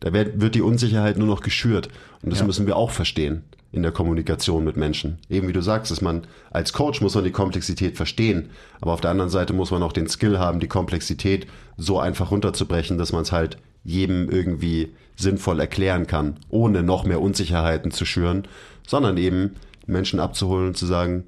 Da 0.00 0.12
wird, 0.12 0.40
wird 0.40 0.54
die 0.54 0.62
Unsicherheit 0.62 1.18
nur 1.18 1.26
noch 1.26 1.40
geschürt. 1.40 1.88
Und 2.22 2.30
das 2.30 2.40
Ja. 2.40 2.46
müssen 2.46 2.66
wir 2.66 2.76
auch 2.76 2.90
verstehen 2.90 3.42
in 3.70 3.82
der 3.82 3.92
Kommunikation 3.92 4.64
mit 4.64 4.76
Menschen. 4.76 5.18
Eben 5.28 5.46
wie 5.48 5.52
du 5.52 5.60
sagst, 5.60 5.90
dass 5.90 6.00
man 6.00 6.26
als 6.50 6.72
Coach 6.72 7.00
muss 7.02 7.14
man 7.14 7.24
die 7.24 7.30
Komplexität 7.32 7.96
verstehen, 7.96 8.48
aber 8.80 8.92
auf 8.92 9.00
der 9.00 9.10
anderen 9.10 9.30
Seite 9.30 9.52
muss 9.52 9.70
man 9.70 9.82
auch 9.82 9.92
den 9.92 10.08
Skill 10.08 10.38
haben, 10.38 10.58
die 10.60 10.68
Komplexität 10.68 11.46
so 11.76 12.00
einfach 12.00 12.30
runterzubrechen, 12.30 12.96
dass 12.96 13.12
man 13.12 13.22
es 13.22 13.32
halt 13.32 13.58
jedem 13.84 14.30
irgendwie 14.30 14.94
sinnvoll 15.16 15.60
erklären 15.60 16.06
kann, 16.06 16.36
ohne 16.48 16.82
noch 16.82 17.04
mehr 17.04 17.20
Unsicherheiten 17.20 17.90
zu 17.90 18.04
schüren, 18.06 18.44
sondern 18.86 19.16
eben 19.18 19.56
Menschen 19.86 20.20
abzuholen 20.20 20.68
und 20.68 20.76
zu 20.76 20.86
sagen, 20.86 21.24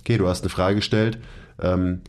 okay, 0.00 0.18
du 0.18 0.26
hast 0.26 0.42
eine 0.42 0.50
Frage 0.50 0.76
gestellt, 0.76 1.18
ähm, 1.60 2.00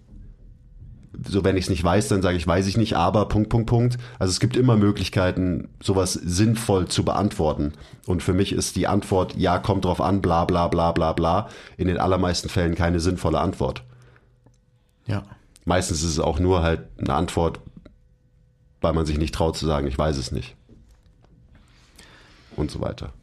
so 1.25 1.43
wenn 1.43 1.57
ich 1.57 1.65
es 1.65 1.69
nicht 1.69 1.83
weiß, 1.83 2.07
dann 2.09 2.21
sage 2.21 2.37
ich, 2.37 2.45
weiß 2.45 2.67
ich 2.67 2.77
nicht, 2.77 2.95
aber 2.95 3.27
Punkt, 3.27 3.49
Punkt, 3.49 3.67
Punkt. 3.69 3.97
Also 4.19 4.31
es 4.31 4.39
gibt 4.39 4.55
immer 4.55 4.77
Möglichkeiten, 4.77 5.69
sowas 5.81 6.13
sinnvoll 6.13 6.87
zu 6.87 7.03
beantworten. 7.03 7.73
Und 8.05 8.23
für 8.23 8.33
mich 8.33 8.53
ist 8.53 8.75
die 8.75 8.87
Antwort, 8.87 9.35
ja, 9.35 9.57
kommt 9.59 9.85
drauf 9.85 10.01
an, 10.01 10.21
bla 10.21 10.45
bla 10.45 10.67
bla 10.67 10.91
bla 10.91 11.13
bla, 11.13 11.49
in 11.77 11.87
den 11.87 11.97
allermeisten 11.97 12.49
Fällen 12.49 12.75
keine 12.75 12.99
sinnvolle 12.99 13.39
Antwort. 13.39 13.83
Ja. 15.05 15.23
Meistens 15.65 16.03
ist 16.03 16.11
es 16.11 16.19
auch 16.19 16.39
nur 16.39 16.61
halt 16.61 16.87
eine 16.97 17.13
Antwort, 17.13 17.59
weil 18.81 18.93
man 18.93 19.05
sich 19.05 19.17
nicht 19.17 19.33
traut 19.33 19.57
zu 19.57 19.65
sagen, 19.65 19.87
ich 19.87 19.97
weiß 19.97 20.17
es 20.17 20.31
nicht. 20.31 20.55
Und 22.55 22.71
so 22.71 22.81
weiter. 22.81 23.13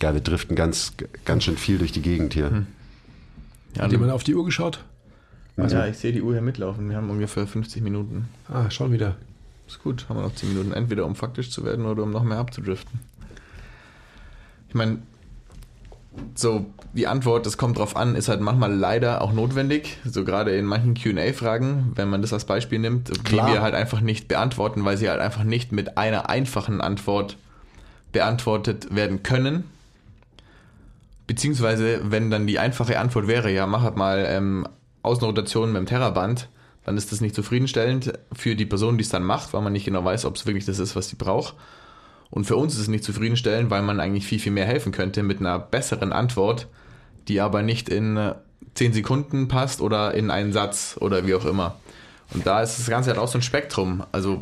Geil, 0.00 0.14
wir 0.14 0.20
driften 0.20 0.54
ganz, 0.54 0.92
ganz 1.24 1.44
schön 1.44 1.56
viel 1.56 1.78
durch 1.78 1.92
die 1.92 2.02
Gegend 2.02 2.34
hier. 2.34 2.66
Ja, 3.74 3.82
Hat 3.82 3.92
jemand 3.92 4.12
auf 4.12 4.24
die 4.24 4.34
Uhr 4.34 4.44
geschaut? 4.44 4.84
Ja, 5.66 5.86
ich 5.86 5.98
sehe 5.98 6.12
die 6.12 6.22
Uhr 6.22 6.32
hier 6.32 6.42
mitlaufen. 6.42 6.88
Wir 6.88 6.96
haben 6.96 7.10
ungefähr 7.10 7.46
50 7.46 7.82
Minuten. 7.82 8.28
Ah, 8.48 8.70
schon 8.70 8.92
wieder. 8.92 9.16
Ist 9.66 9.82
gut, 9.82 10.06
haben 10.08 10.16
wir 10.16 10.22
noch 10.22 10.34
10 10.34 10.50
Minuten. 10.50 10.72
Entweder 10.72 11.04
um 11.04 11.14
faktisch 11.14 11.50
zu 11.50 11.64
werden 11.64 11.84
oder 11.84 12.02
um 12.02 12.10
noch 12.10 12.22
mehr 12.22 12.38
abzudriften. 12.38 13.00
Ich 14.68 14.74
meine, 14.74 14.98
so 16.34 16.66
die 16.92 17.06
Antwort, 17.06 17.46
das 17.46 17.58
kommt 17.58 17.78
drauf 17.78 17.96
an, 17.96 18.14
ist 18.14 18.28
halt 18.28 18.40
manchmal 18.40 18.72
leider 18.72 19.22
auch 19.22 19.32
notwendig. 19.32 19.98
So 20.04 20.24
gerade 20.24 20.56
in 20.56 20.64
manchen 20.64 20.94
QA-Fragen, 20.94 21.92
wenn 21.94 22.08
man 22.08 22.22
das 22.22 22.32
als 22.32 22.44
Beispiel 22.44 22.78
nimmt, 22.78 23.24
Klar. 23.24 23.46
die 23.46 23.52
wir 23.54 23.62
halt 23.62 23.74
einfach 23.74 24.00
nicht 24.00 24.28
beantworten, 24.28 24.84
weil 24.84 24.96
sie 24.96 25.08
halt 25.08 25.20
einfach 25.20 25.44
nicht 25.44 25.72
mit 25.72 25.98
einer 25.98 26.28
einfachen 26.28 26.80
Antwort 26.80 27.36
beantwortet 28.12 28.94
werden 28.94 29.22
können. 29.22 29.64
Beziehungsweise, 31.26 32.00
wenn 32.10 32.30
dann 32.30 32.46
die 32.46 32.58
einfache 32.58 32.98
Antwort 32.98 33.26
wäre, 33.26 33.52
ja, 33.52 33.66
mach 33.66 33.82
halt 33.82 33.96
mal 33.96 34.24
ähm, 34.26 34.66
Außenrotation 35.02 35.72
mit 35.72 35.80
dem 35.80 35.86
Terraband, 35.86 36.48
dann 36.84 36.96
ist 36.96 37.12
das 37.12 37.20
nicht 37.20 37.34
zufriedenstellend 37.34 38.12
für 38.32 38.56
die 38.56 38.66
Person, 38.66 38.98
die 38.98 39.04
es 39.04 39.10
dann 39.10 39.22
macht, 39.22 39.52
weil 39.52 39.62
man 39.62 39.72
nicht 39.72 39.84
genau 39.84 40.04
weiß, 40.04 40.24
ob 40.24 40.36
es 40.36 40.46
wirklich 40.46 40.64
das 40.64 40.78
ist, 40.78 40.96
was 40.96 41.08
sie 41.08 41.16
braucht. 41.16 41.54
Und 42.30 42.44
für 42.44 42.56
uns 42.56 42.74
ist 42.74 42.80
es 42.80 42.88
nicht 42.88 43.04
zufriedenstellend, 43.04 43.70
weil 43.70 43.82
man 43.82 44.00
eigentlich 44.00 44.26
viel, 44.26 44.38
viel 44.38 44.52
mehr 44.52 44.66
helfen 44.66 44.92
könnte 44.92 45.22
mit 45.22 45.40
einer 45.40 45.58
besseren 45.58 46.12
Antwort, 46.12 46.66
die 47.26 47.40
aber 47.40 47.62
nicht 47.62 47.88
in 47.88 48.16
äh, 48.16 48.34
10 48.74 48.92
Sekunden 48.92 49.48
passt 49.48 49.80
oder 49.80 50.14
in 50.14 50.30
einen 50.30 50.52
Satz 50.52 50.96
oder 51.00 51.26
wie 51.26 51.34
auch 51.34 51.44
immer. 51.44 51.76
Und 52.34 52.46
da 52.46 52.62
ist 52.62 52.78
das 52.78 52.88
Ganze 52.88 53.10
halt 53.10 53.18
auch 53.18 53.28
so 53.28 53.38
ein 53.38 53.42
Spektrum. 53.42 54.04
Also 54.12 54.38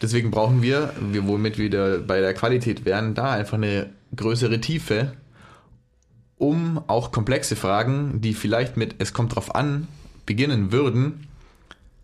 deswegen 0.00 0.30
brauchen 0.30 0.62
wir, 0.62 0.92
wir 1.00 1.26
womit 1.26 1.58
wir 1.58 1.64
wieder 1.66 1.98
bei 1.98 2.20
der 2.20 2.34
Qualität 2.34 2.84
wären, 2.84 3.14
da 3.14 3.32
einfach 3.32 3.54
eine 3.54 3.90
größere 4.16 4.60
Tiefe, 4.60 5.12
um 6.38 6.82
auch 6.86 7.12
komplexe 7.12 7.56
Fragen, 7.56 8.20
die 8.20 8.34
vielleicht 8.34 8.76
mit 8.76 8.96
es 8.98 9.12
kommt 9.12 9.34
drauf 9.34 9.54
an, 9.54 9.88
beginnen 10.26 10.72
würden, 10.72 11.28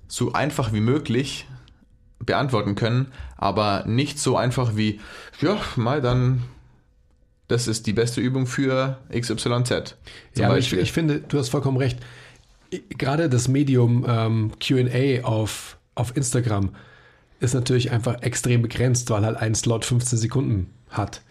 so 0.09 0.33
einfach 0.33 0.73
wie 0.73 0.81
möglich 0.81 1.47
beantworten 2.19 2.75
können, 2.75 3.07
aber 3.37 3.85
nicht 3.87 4.19
so 4.19 4.37
einfach 4.37 4.77
wie, 4.77 5.01
ja, 5.41 5.59
mal 5.77 6.01
dann, 6.01 6.43
das 7.49 7.67
ist 7.67 7.87
die 7.87 7.93
beste 7.93 8.21
Übung 8.21 8.47
für 8.47 8.99
XYZ. 9.11 9.97
Ja, 10.37 10.47
aber 10.47 10.59
ich, 10.59 10.73
ich 10.73 10.93
finde, 10.93 11.21
du 11.21 11.39
hast 11.39 11.49
vollkommen 11.49 11.79
recht. 11.79 11.99
Gerade 12.91 13.29
das 13.29 13.49
Medium 13.49 14.05
ähm, 14.07 14.53
QA 14.61 15.25
auf, 15.25 15.79
auf 15.95 16.17
Instagram 16.17 16.71
ist 17.41 17.55
natürlich 17.55 17.91
einfach 17.91 18.23
extrem 18.23 18.63
begrenzt, 18.63 19.11
weil 19.11 19.25
halt 19.25 19.37
ein 19.39 19.55
Slot 19.55 19.85
15 19.85 20.19
Sekunden 20.19 20.71
hat. 20.91 21.23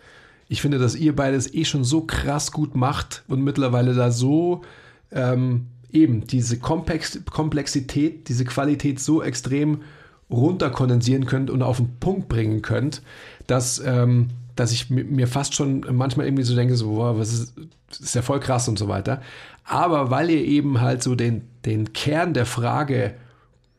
Ich 0.49 0.61
finde, 0.61 0.79
dass 0.79 0.95
ihr 0.95 1.15
beides 1.15 1.53
eh 1.53 1.63
schon 1.63 1.83
so 1.83 2.01
krass 2.01 2.51
gut 2.51 2.75
macht 2.75 3.23
und 3.27 3.43
mittlerweile 3.43 3.93
da 3.93 4.11
so 4.11 4.63
ähm, 5.11 5.67
eben 5.91 6.25
diese 6.27 6.59
Komplex 6.59 7.19
Komplexität, 7.29 8.27
diese 8.27 8.45
Qualität 8.45 8.99
so 8.99 9.21
extrem 9.23 9.83
runterkondensieren 10.29 11.25
könnt 11.25 11.49
und 11.49 11.61
auf 11.61 11.77
den 11.77 11.97
Punkt 11.99 12.29
bringen 12.29 12.61
könnt, 12.61 13.01
dass, 13.47 13.79
ähm, 13.83 14.29
dass 14.55 14.71
ich 14.71 14.85
mi- 14.89 15.03
mir 15.03 15.27
fast 15.27 15.55
schon 15.55 15.85
manchmal 15.91 16.25
irgendwie 16.27 16.43
so 16.43 16.55
denke, 16.55 16.75
so, 16.75 16.95
wow, 16.97 17.17
was 17.17 17.31
ist, 17.33 17.53
das 17.89 17.99
ist 17.99 18.15
ja 18.15 18.21
voll 18.21 18.39
krass 18.39 18.67
und 18.67 18.77
so 18.77 18.87
weiter. 18.87 19.21
Aber 19.63 20.11
weil 20.11 20.29
ihr 20.29 20.43
eben 20.43 20.81
halt 20.81 21.01
so 21.01 21.15
den, 21.15 21.43
den 21.65 21.93
Kern 21.93 22.33
der 22.33 22.45
Frage 22.45 23.15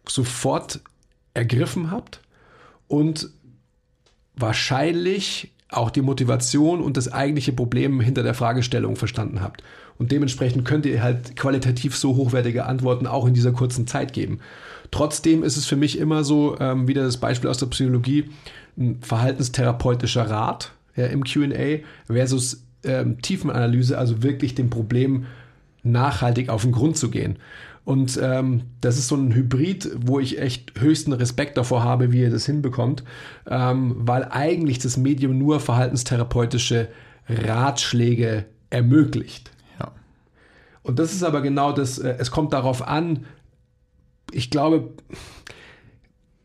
sofort 0.08 0.80
ergriffen 1.34 1.90
habt 1.92 2.20
und 2.88 3.30
wahrscheinlich 4.34 5.52
auch 5.70 5.90
die 5.90 6.02
Motivation 6.02 6.80
und 6.80 6.96
das 6.96 7.12
eigentliche 7.12 7.52
Problem 7.52 8.00
hinter 8.00 8.22
der 8.22 8.34
Fragestellung 8.34 8.96
verstanden 8.96 9.40
habt. 9.40 9.62
Und 9.98 10.12
dementsprechend 10.12 10.64
könnt 10.64 10.86
ihr 10.86 11.02
halt 11.02 11.36
qualitativ 11.36 11.96
so 11.96 12.16
hochwertige 12.16 12.66
Antworten 12.66 13.06
auch 13.06 13.26
in 13.26 13.34
dieser 13.34 13.52
kurzen 13.52 13.86
Zeit 13.86 14.12
geben. 14.12 14.40
Trotzdem 14.90 15.42
ist 15.42 15.56
es 15.56 15.66
für 15.66 15.76
mich 15.76 15.98
immer 15.98 16.24
so, 16.24 16.58
ähm, 16.58 16.88
wieder 16.88 17.02
das 17.02 17.18
Beispiel 17.18 17.50
aus 17.50 17.58
der 17.58 17.66
Psychologie, 17.66 18.30
ein 18.76 18.98
verhaltenstherapeutischer 19.02 20.28
Rat 20.28 20.72
ja, 20.96 21.06
im 21.06 21.24
QA 21.24 21.80
versus 22.06 22.64
ähm, 22.82 23.20
Tiefenanalyse, 23.20 23.96
also 23.98 24.22
wirklich 24.22 24.54
dem 24.54 24.70
Problem 24.70 25.26
nachhaltig 25.82 26.48
auf 26.48 26.62
den 26.62 26.72
Grund 26.72 26.96
zu 26.96 27.10
gehen. 27.10 27.38
Und 27.84 28.18
ähm, 28.22 28.62
das 28.80 28.98
ist 28.98 29.08
so 29.08 29.16
ein 29.16 29.34
Hybrid, 29.34 29.90
wo 29.96 30.20
ich 30.20 30.38
echt 30.40 30.78
höchsten 30.78 31.12
Respekt 31.12 31.56
davor 31.56 31.82
habe, 31.82 32.12
wie 32.12 32.20
ihr 32.20 32.30
das 32.30 32.46
hinbekommt, 32.46 33.04
ähm, 33.48 33.96
weil 33.98 34.24
eigentlich 34.30 34.78
das 34.78 34.96
Medium 34.96 35.38
nur 35.38 35.60
verhaltenstherapeutische 35.60 36.88
Ratschläge 37.28 38.44
ermöglicht. 38.68 39.50
ja. 39.78 39.92
Und 40.82 40.98
das 40.98 41.12
ist 41.12 41.22
aber 41.22 41.40
genau 41.40 41.72
das, 41.72 41.98
äh, 41.98 42.16
es 42.18 42.30
kommt 42.30 42.52
darauf 42.52 42.86
an, 42.86 43.26
ich 44.32 44.50
glaube, 44.50 44.90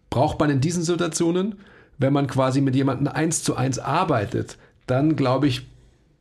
braucht 0.09 0.39
man 0.39 0.49
in 0.49 0.61
diesen 0.61 0.83
Situationen, 0.83 1.55
wenn 1.97 2.13
man 2.13 2.27
quasi 2.27 2.61
mit 2.61 2.75
jemandem 2.75 3.07
eins 3.07 3.43
zu 3.43 3.55
eins 3.55 3.79
arbeitet, 3.79 4.57
dann 4.87 5.15
glaube 5.15 5.47
ich, 5.47 5.67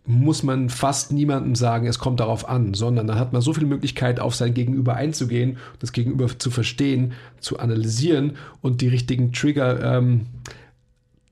muss 0.07 0.43
man 0.43 0.69
fast 0.69 1.13
niemandem 1.13 1.55
sagen, 1.55 1.87
es 1.87 1.99
kommt 1.99 2.21
darauf 2.21 2.49
an, 2.49 2.75
sondern 2.75 3.07
dann 3.07 3.19
hat 3.19 3.33
man 3.33 3.41
so 3.41 3.55
viel 3.55 3.67
Möglichkeit, 3.67 4.21
auf 4.21 4.35
sein 4.35 4.53
Gegenüber 4.53 4.95
einzugehen, 4.95 5.57
das 5.79 5.93
Gegenüber 5.93 6.29
zu 6.39 6.51
verstehen, 6.51 7.13
zu 7.41 7.59
analysieren 7.59 8.37
und 8.61 8.83
die 8.83 8.89
richtigen 8.89 9.33
Trigger 9.33 9.97
ähm, 9.97 10.27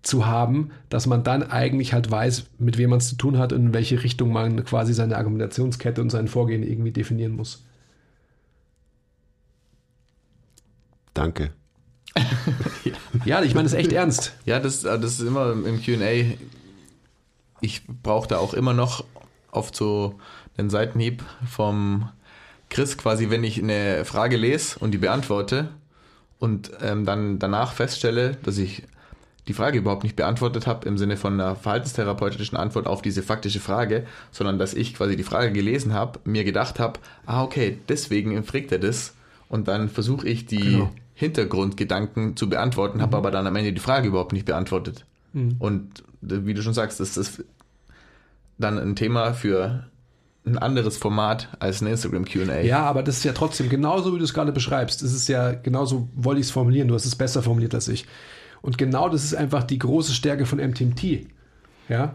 zu 0.03 0.27
haben, 0.27 0.71
dass 0.89 1.07
man 1.07 1.23
dann 1.23 1.43
eigentlich 1.43 1.93
halt 1.93 2.11
weiß, 2.11 2.47
mit 2.59 2.79
wem 2.79 2.91
man 2.91 2.99
es 2.99 3.09
zu 3.09 3.17
tun 3.17 3.39
hat 3.39 3.53
und 3.53 3.67
in 3.67 3.75
welche 3.75 4.03
Richtung 4.03 4.33
man 4.33 4.65
quasi 4.65 4.95
seine 4.95 5.17
Argumentationskette 5.17 6.01
und 6.01 6.11
sein 6.11 6.27
Vorgehen 6.27 6.63
irgendwie 6.63 6.93
definieren 6.93 7.37
muss. 7.37 7.65
Danke. 11.15 11.51
Ja, 13.25 13.41
ich 13.43 13.55
meine 13.55 13.65
das 13.65 13.75
echt 13.75 13.93
ernst. 13.93 14.33
Ja, 14.47 14.59
das, 14.59 14.83
äh, 14.85 14.99
das 14.99 15.21
ist 15.21 15.21
immer 15.21 15.53
im 15.53 15.81
QA. 15.81 16.35
Ich 17.63 17.83
brauche 17.87 18.29
da 18.29 18.37
auch 18.39 18.53
immer 18.53 18.75
noch 18.75 19.05
oft 19.51 19.75
so 19.75 20.19
einen 20.59 20.69
Seitenhieb 20.69 21.23
vom 21.49 22.11
Chris, 22.69 22.99
quasi, 22.99 23.31
wenn 23.31 23.45
ich 23.45 23.63
eine 23.63 24.05
Frage 24.05 24.37
lese 24.37 24.79
und 24.79 24.91
die 24.93 24.99
beantworte 24.99 25.69
und 26.39 26.71
ähm, 26.83 27.05
dann 27.07 27.39
danach 27.39 27.73
feststelle, 27.73 28.37
dass 28.43 28.59
ich 28.59 28.83
die 29.49 29.55
Frage 29.55 29.79
überhaupt 29.79 30.05
nicht 30.05 30.17
beantwortet 30.17 30.67
habe 30.67 30.89
im 30.89 30.97
Sinne 30.99 31.17
von 31.17 31.35
einer 31.35 31.57
verhaltenstherapeutischen 31.57 32.57
Antwort 32.57 32.87
auf 32.87 33.03
diese 33.03 33.23
faktische 33.23 33.61
Frage, 33.61 34.07
sondern 34.31 34.59
dass 34.59 34.73
ich 34.73 34.95
quasi 34.95 35.17
die 35.17 35.25
Frage 35.25 35.53
gelesen 35.53 35.93
habe, 35.93 36.21
mir 36.25 36.45
gedacht 36.45 36.79
habe, 36.79 37.01
ah 37.27 37.43
okay, 37.43 37.79
deswegen 37.89 38.43
fragt 38.45 38.71
er 38.73 38.79
das 38.79 39.15
und 39.49 39.69
dann 39.69 39.89
versuche 39.89 40.29
ich 40.29 40.47
die 40.47 40.59
Genau. 40.59 40.91
Hintergrundgedanken 41.15 42.37
zu 42.37 42.49
beantworten, 42.49 43.03
habe 43.03 43.17
aber 43.17 43.31
dann 43.31 43.47
am 43.47 43.55
Ende 43.57 43.73
die 43.73 43.81
Frage 43.81 44.09
überhaupt 44.09 44.33
nicht 44.33 44.47
beantwortet. 44.47 45.05
Und 45.59 46.01
äh, 46.01 46.03
wie 46.23 46.55
du 46.55 46.63
schon 46.63 46.75
sagst, 46.75 47.01
das 47.01 47.17
ist 47.17 47.45
dann 48.59 48.79
ein 48.79 48.97
Thema 48.97 49.35
für 49.35 49.85
ein 50.45 50.59
anderes 50.59 50.97
Format 50.97 51.49
als 51.61 51.81
ein 51.81 51.87
Instagram 51.87 52.25
QA. 52.25 52.61
Ja, 52.61 52.83
aber 52.83 53.03
das 53.03 53.19
ist 53.19 53.25
ja 53.25 53.33
trotzdem 53.33 53.69
genauso, 53.69 54.15
wie 54.15 54.19
du 54.19 54.25
es 54.25 54.35
gerade 54.35 54.53
beschreibst. 54.53 55.03
Es 55.03 55.13
ist 55.13 55.29
ja 55.29 55.53
genauso, 55.53 56.09
wollte 56.15 56.41
ich 56.41 56.47
es 56.47 56.53
formulieren. 56.53 56.89
Du 56.89 56.95
hast 56.95 57.05
es 57.05 57.15
besser 57.15 57.43
formuliert 57.43 57.75
als 57.75 57.89
ich. 57.89 58.07
Und 58.61 58.79
genau 58.79 59.09
das 59.09 59.25
ist 59.25 59.35
einfach 59.35 59.65
die 59.65 59.79
große 59.79 60.13
Stärke 60.13 60.47
von 60.47 60.59
MTMT. 60.59 61.27
Ja. 61.89 62.15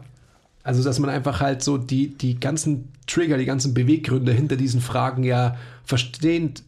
Also, 0.64 0.84
dass 0.84 1.00
man 1.00 1.10
einfach 1.10 1.40
halt 1.40 1.64
so 1.64 1.78
die, 1.78 2.10
die 2.10 2.40
ganzen 2.40 2.90
Trigger, 3.06 3.38
die 3.38 3.46
ganzen 3.46 3.74
Beweggründe 3.74 4.34
hinter 4.34 4.58
diesen 4.58 4.82
Fragen 4.82 5.24
ja 5.24 5.56
verstehend, 5.86 6.64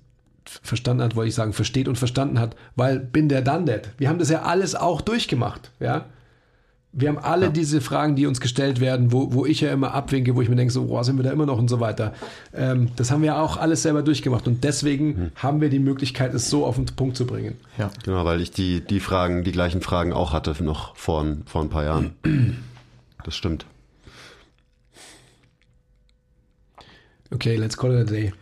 verstanden 0.46 1.04
hat, 1.04 1.16
wollte 1.16 1.30
ich 1.30 1.36
sagen, 1.36 1.52
versteht 1.52 1.88
und 1.88 1.98
verstanden 1.98 2.40
hat, 2.40 2.56
weil 2.76 3.00
bin 3.00 3.28
der 3.28 3.42
dann 3.42 3.66
that. 3.66 3.90
Wir 3.98 4.10
haben 4.10 4.20
das 4.20 4.30
ja 4.30 4.44
alles 4.44 4.76
auch 4.76 5.02
durchgemacht. 5.02 5.72
Ja. 5.80 6.06
Wir 6.92 7.10
haben 7.10 7.20
alle 7.20 7.52
diese 7.52 7.82
Fragen, 7.82 8.16
die 8.16 8.26
uns 8.26 8.42
gestellt 8.42 8.80
werden, 8.80 9.12
wo, 9.12 9.32
wo 9.32 9.46
ich 9.46 9.62
ja 9.62 9.72
immer 9.72 9.94
abwinke, 9.94 10.36
wo 10.36 10.42
ich 10.42 10.50
mir 10.50 10.56
denke, 10.56 10.74
so, 10.74 10.86
boah, 10.86 11.04
sind 11.04 11.18
wir 11.18 11.24
da 11.24 11.32
immer 11.32 11.46
noch 11.46 11.60
und 11.60 11.68
so 11.70 11.80
weiter. 11.80 12.14
Ähm, 12.52 12.90
das 12.96 13.12
haben 13.12 13.22
wir 13.22 13.38
auch 13.38 13.58
alles 13.58 13.84
selber 13.84 14.02
durchgemacht 14.02 14.48
und 14.48 14.64
deswegen 14.64 15.32
haben 15.36 15.62
wir 15.62 15.70
die 15.70 15.78
Möglichkeit, 15.78 16.34
es 16.34 16.50
so 16.50 16.66
auf 16.66 16.78
den 16.78 16.86
Punkt 16.88 17.16
zu 17.16 17.28
bringen. 17.28 17.58
ja. 17.78 17.92
Genau, 18.04 18.26
weil 18.26 18.42
ich 18.42 18.50
die, 18.52 18.82
die 18.82 19.00
Fragen, 19.00 19.44
die 19.44 19.52
gleichen 19.52 19.82
Fragen 19.82 20.14
auch 20.14 20.34
hatte 20.34 20.56
noch 20.64 20.96
vor, 20.96 21.22
ein- 21.24 21.44
vor 21.46 21.62
ein 21.62 21.70
paar 21.70 21.84
Jahren. 21.84 22.16
Das 23.26 23.36
stimmt. 23.36 23.66
Okay, 27.32 27.56
let's 27.58 27.78
call 27.78 27.94
it 27.94 28.08
a 28.08 28.10
day. 28.10 28.34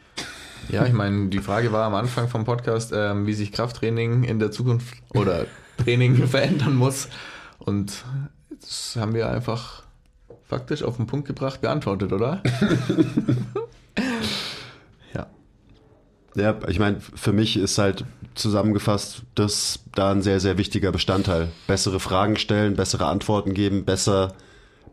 Ja, 0.70 0.86
ich 0.86 0.94
meine, 0.94 1.28
die 1.30 1.40
Frage 1.40 1.72
war 1.72 1.86
am 1.86 1.96
Anfang 1.96 2.28
vom 2.28 2.46
Podcast, 2.46 2.92
ähm, 2.96 3.26
wie 3.28 3.34
sich 3.34 3.52
Krafttraining 3.52 4.24
in 4.24 4.40
der 4.40 4.52
Zukunft 4.52 4.96
oder 5.14 5.46
Training 5.84 6.28
verändern 6.28 6.76
muss. 6.76 7.10
Und 7.60 8.06
das 8.62 8.96
haben 8.98 9.14
wir 9.14 9.30
einfach 9.30 9.84
faktisch 10.46 10.84
auf 10.84 10.98
den 10.98 11.08
Punkt 11.08 11.28
gebracht, 11.28 11.62
beantwortet, 11.62 12.14
oder? 12.14 12.42
ja. 15.14 15.28
Ja, 16.36 16.60
ich 16.68 16.80
meine, 16.80 17.00
für 17.00 17.34
mich 17.34 17.58
ist 17.58 17.78
halt 17.78 18.06
zusammengefasst 18.36 19.24
das 19.36 19.80
da 19.96 20.12
ein 20.12 20.22
sehr, 20.22 20.40
sehr 20.40 20.58
wichtiger 20.58 20.92
Bestandteil. 20.92 21.50
Bessere 21.68 22.00
Fragen 22.00 22.38
stellen, 22.38 22.76
bessere 22.76 23.08
Antworten 23.08 23.54
geben, 23.54 23.86
besser, 23.86 24.36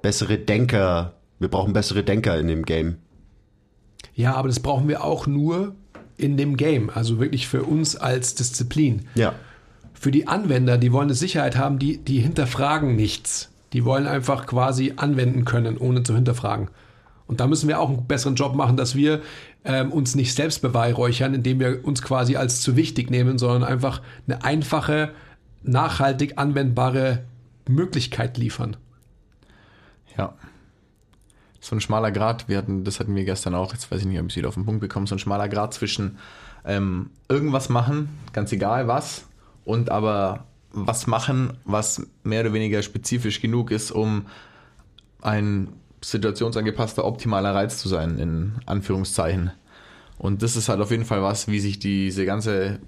bessere 0.03 0.39
Denker. 0.39 1.15
Wir 1.39 1.49
brauchen 1.49 1.73
bessere 1.73 2.03
Denker 2.03 2.39
in 2.39 2.49
dem 2.49 2.65
Game. 2.65 2.97
Ja, 4.15 4.35
aber 4.35 4.49
das 4.49 4.61
brauchen 4.61 4.89
wir 4.89 5.05
auch 5.05 5.27
nur, 5.27 5.75
in 6.17 6.37
dem 6.37 6.57
Game, 6.57 6.91
also 6.91 7.19
wirklich 7.19 7.49
für 7.49 7.65
uns 7.65 7.97
als 7.97 8.35
Disziplin. 8.35 9.07
Ja. 9.15 9.35
Für 9.93 10.11
die 10.11 10.29
Anwender, 10.29 10.79
die 10.79 10.93
wollen 10.93 11.09
eine 11.09 11.15
Sicherheit 11.15 11.57
haben, 11.57 11.79
die, 11.79 11.99
die 11.99 12.21
hinterfragen 12.21 12.95
nichts. 12.95 13.51
Die 13.75 13.85
wollen 13.85 14.07
einfach 14.07 14.47
quasi 14.47 14.95
anwenden 14.97 15.45
können, 15.45 15.77
ohne 15.77 16.03
zu 16.03 16.15
hinterfragen. 16.15 16.69
Und 17.27 17.41
da 17.41 17.47
müssen 17.47 17.69
wir 17.69 17.81
auch 17.81 17.89
einen 17.89 18.07
besseren 18.07 18.37
Job 18.37 18.55
machen, 18.55 18.77
dass 18.77 18.95
wir 18.95 19.21
ähm, 19.65 19.93
uns 19.93 20.15
nicht 20.15 20.35
selbst 20.35 20.63
beweihräuchern, 20.63 21.35
indem 21.35 21.61
wir 21.61 21.85
uns 21.85 22.03
quasi 22.03 22.37
als 22.37 22.61
zu 22.61 22.77
wichtig 22.77 23.11
nehmen, 23.11 23.39
sondern 23.39 23.65
einfach 23.65 24.01
eine 24.27 24.45
einfache, 24.45 25.11
nachhaltig 25.63 26.35
anwendbare 26.37 27.25
Möglichkeit 27.69 28.37
liefern. 28.39 28.77
Ja. 30.17 30.35
So 31.61 31.75
ein 31.75 31.81
schmaler 31.81 32.13
Grad, 32.13 32.47
wir 32.47 32.59
hatten, 32.59 32.85
das 32.85 33.01
hatten 33.01 33.17
wir 33.17 33.25
gestern 33.25 33.55
auch, 33.55 33.73
jetzt 33.73 33.91
weiß 33.91 34.01
ich 34.01 34.07
nicht, 34.07 34.21
ob 34.21 34.27
ich 34.27 34.33
es 34.35 34.37
wieder 34.37 34.49
auf 34.49 34.55
den 34.55 34.67
Punkt 34.67 34.83
bekomme, 34.83 35.07
so 35.07 35.15
ein 35.15 35.19
schmaler 35.19 35.49
Grad 35.49 35.73
zwischen 35.73 36.19
ähm, 36.67 37.11
irgendwas 37.29 37.71
machen, 37.71 38.11
ganz 38.35 38.53
egal 38.53 38.87
was, 38.87 39.25
und 39.65 39.91
aber 39.91 40.45
was 40.75 41.07
machen, 41.07 41.55
was 41.65 42.07
mehr 42.23 42.43
oder 42.43 42.53
weniger 42.53 42.83
spezifisch 42.83 43.41
genug 43.41 43.71
ist, 43.71 43.91
um 43.91 44.27
ein 45.23 45.69
situationsangepasster, 46.03 47.05
optimaler 47.05 47.55
Reiz 47.55 47.79
zu 47.79 47.89
sein, 47.89 48.19
in 48.19 48.53
Anführungszeichen. 48.67 49.53
Und 50.19 50.43
das 50.43 50.57
ist 50.57 50.69
halt 50.69 50.81
auf 50.81 50.91
jeden 50.91 51.05
Fall 51.05 51.23
was, 51.23 51.49
wie 51.49 51.61
sich 51.61 51.79
diese 51.79 52.27
ganze 52.27 52.81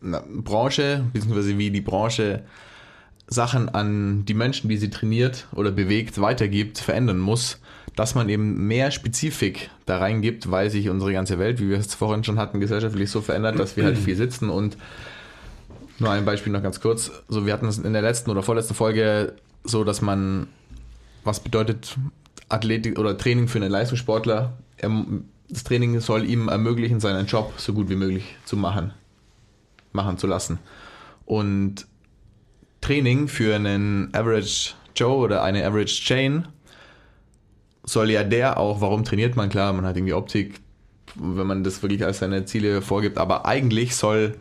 Branche, 0.00 1.04
beziehungsweise 1.12 1.58
wie 1.58 1.70
die 1.70 1.80
Branche 1.80 2.44
Sachen 3.28 3.68
an 3.68 4.24
die 4.24 4.34
Menschen, 4.34 4.68
die 4.68 4.76
sie 4.76 4.90
trainiert 4.90 5.48
oder 5.52 5.72
bewegt, 5.72 6.20
weitergibt, 6.20 6.78
verändern 6.78 7.18
muss, 7.18 7.60
dass 7.96 8.14
man 8.14 8.28
eben 8.28 8.66
mehr 8.68 8.90
Spezifik 8.90 9.70
da 9.84 9.98
reingibt, 9.98 10.50
weil 10.50 10.70
sich 10.70 10.88
unsere 10.88 11.12
ganze 11.12 11.38
Welt, 11.38 11.60
wie 11.60 11.68
wir 11.70 11.78
es 11.78 11.94
vorhin 11.94 12.22
schon 12.22 12.38
hatten, 12.38 12.60
gesellschaftlich 12.60 13.10
so 13.10 13.20
verändert, 13.20 13.58
dass 13.58 13.76
wir 13.76 13.84
halt 13.84 13.98
viel 13.98 14.14
sitzen 14.14 14.50
und 14.50 14.76
nur 15.98 16.10
ein 16.10 16.24
Beispiel 16.24 16.52
noch 16.52 16.62
ganz 16.62 16.80
kurz. 16.80 17.10
So, 17.28 17.46
wir 17.46 17.52
hatten 17.52 17.66
es 17.66 17.78
in 17.78 17.92
der 17.92 18.02
letzten 18.02 18.30
oder 18.30 18.42
vorletzten 18.42 18.74
Folge 18.74 19.34
so, 19.64 19.84
dass 19.84 20.02
man, 20.02 20.46
was 21.24 21.40
bedeutet 21.40 21.96
Athletik 22.48 22.98
oder 22.98 23.16
Training 23.16 23.48
für 23.48 23.58
einen 23.58 23.70
Leistungssportler? 23.70 24.52
Das 25.48 25.64
Training 25.64 26.00
soll 26.00 26.24
ihm 26.24 26.48
ermöglichen, 26.48 27.00
seinen 27.00 27.26
Job 27.26 27.54
so 27.56 27.72
gut 27.72 27.88
wie 27.88 27.96
möglich 27.96 28.36
zu 28.44 28.56
machen, 28.56 28.92
machen 29.92 30.18
zu 30.18 30.26
lassen. 30.26 30.58
Und 31.24 31.86
Training 32.80 33.28
für 33.28 33.54
einen 33.54 34.14
Average 34.14 34.74
Joe 34.94 35.16
oder 35.16 35.42
eine 35.42 35.64
Average 35.66 36.02
Chain 36.02 36.46
soll 37.84 38.10
ja 38.10 38.24
der 38.24 38.58
auch, 38.58 38.80
warum 38.80 39.04
trainiert 39.04 39.36
man? 39.36 39.48
Klar, 39.48 39.72
man 39.72 39.86
hat 39.86 39.96
irgendwie 39.96 40.14
Optik, 40.14 40.60
wenn 41.14 41.46
man 41.46 41.64
das 41.64 41.82
wirklich 41.82 42.04
als 42.04 42.18
seine 42.18 42.44
Ziele 42.44 42.82
vorgibt, 42.82 43.18
aber 43.18 43.46
eigentlich 43.46 43.96
soll 43.96 44.36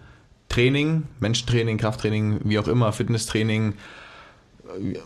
Training, 0.49 1.03
Menschentraining, 1.19 1.77
Krafttraining, 1.77 2.41
wie 2.43 2.59
auch 2.59 2.67
immer, 2.67 2.93
Fitnesstraining, 2.93 3.73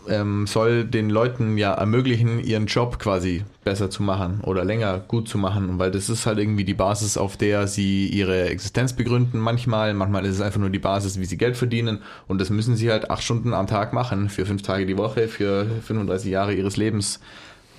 ähm, 0.08 0.48
soll 0.48 0.86
den 0.86 1.10
Leuten 1.10 1.58
ja 1.58 1.74
ermöglichen, 1.74 2.40
ihren 2.44 2.66
Job 2.66 3.00
quasi 3.00 3.44
besser 3.64 3.90
zu 3.90 4.04
machen 4.04 4.42
oder 4.42 4.64
länger 4.64 5.00
gut 5.00 5.28
zu 5.28 5.38
machen, 5.38 5.80
weil 5.80 5.92
das 5.92 6.10
ist 6.10 6.26
halt 6.26 6.40
irgendwie 6.40 6.64
die 6.64 6.74
Basis, 6.74 7.18
auf 7.18 7.38
der 7.38 7.68
sie 7.68 8.08
ihre 8.08 8.50
Existenz 8.50 8.94
begründen 8.94 9.40
manchmal. 9.40 9.94
Manchmal 9.94 10.26
ist 10.26 10.36
es 10.36 10.42
einfach 10.42 10.60
nur 10.60 10.70
die 10.70 10.80
Basis, 10.80 11.20
wie 11.20 11.26
sie 11.26 11.38
Geld 11.38 11.58
verdienen 11.58 12.00
und 12.28 12.40
das 12.40 12.50
müssen 12.50 12.76
sie 12.76 12.90
halt 12.90 13.12
acht 13.12 13.24
Stunden 13.24 13.54
am 13.54 13.68
Tag 13.68 13.94
machen, 13.94 14.30
für 14.30 14.46
fünf 14.46 14.62
Tage 14.62 14.86
die 14.86 14.98
Woche, 14.98 15.28
für 15.28 15.66
35 15.84 16.32
Jahre 16.32 16.54
ihres 16.54 16.78
Lebens, 16.78 17.20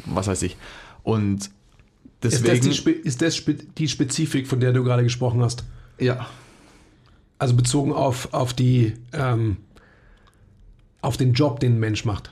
was 0.05 0.27
weiß 0.27 0.43
ich. 0.43 0.57
Und 1.03 1.51
deswegen... 2.23 2.55
Ist 2.55 2.67
das 2.67 2.85
die, 2.85 2.91
ist 2.91 3.23
das 3.23 3.43
die 3.79 3.89
Spezifik, 3.89 4.47
von 4.47 4.61
der 4.61 4.73
du 4.73 4.85
gerade 4.85 5.03
gesprochen 5.03 5.43
hast? 5.43 5.65
Ja. 5.99 6.27
Also 7.41 7.55
bezogen 7.57 7.93
auf, 7.93 8.33
auf 8.33 8.55
die... 8.55 8.95
Ähm 9.13 9.57
auf 11.03 11.17
den 11.17 11.33
Job, 11.33 11.61
den 11.61 11.77
ein 11.77 11.81
Mensch 11.81 12.05
macht. 12.05 12.31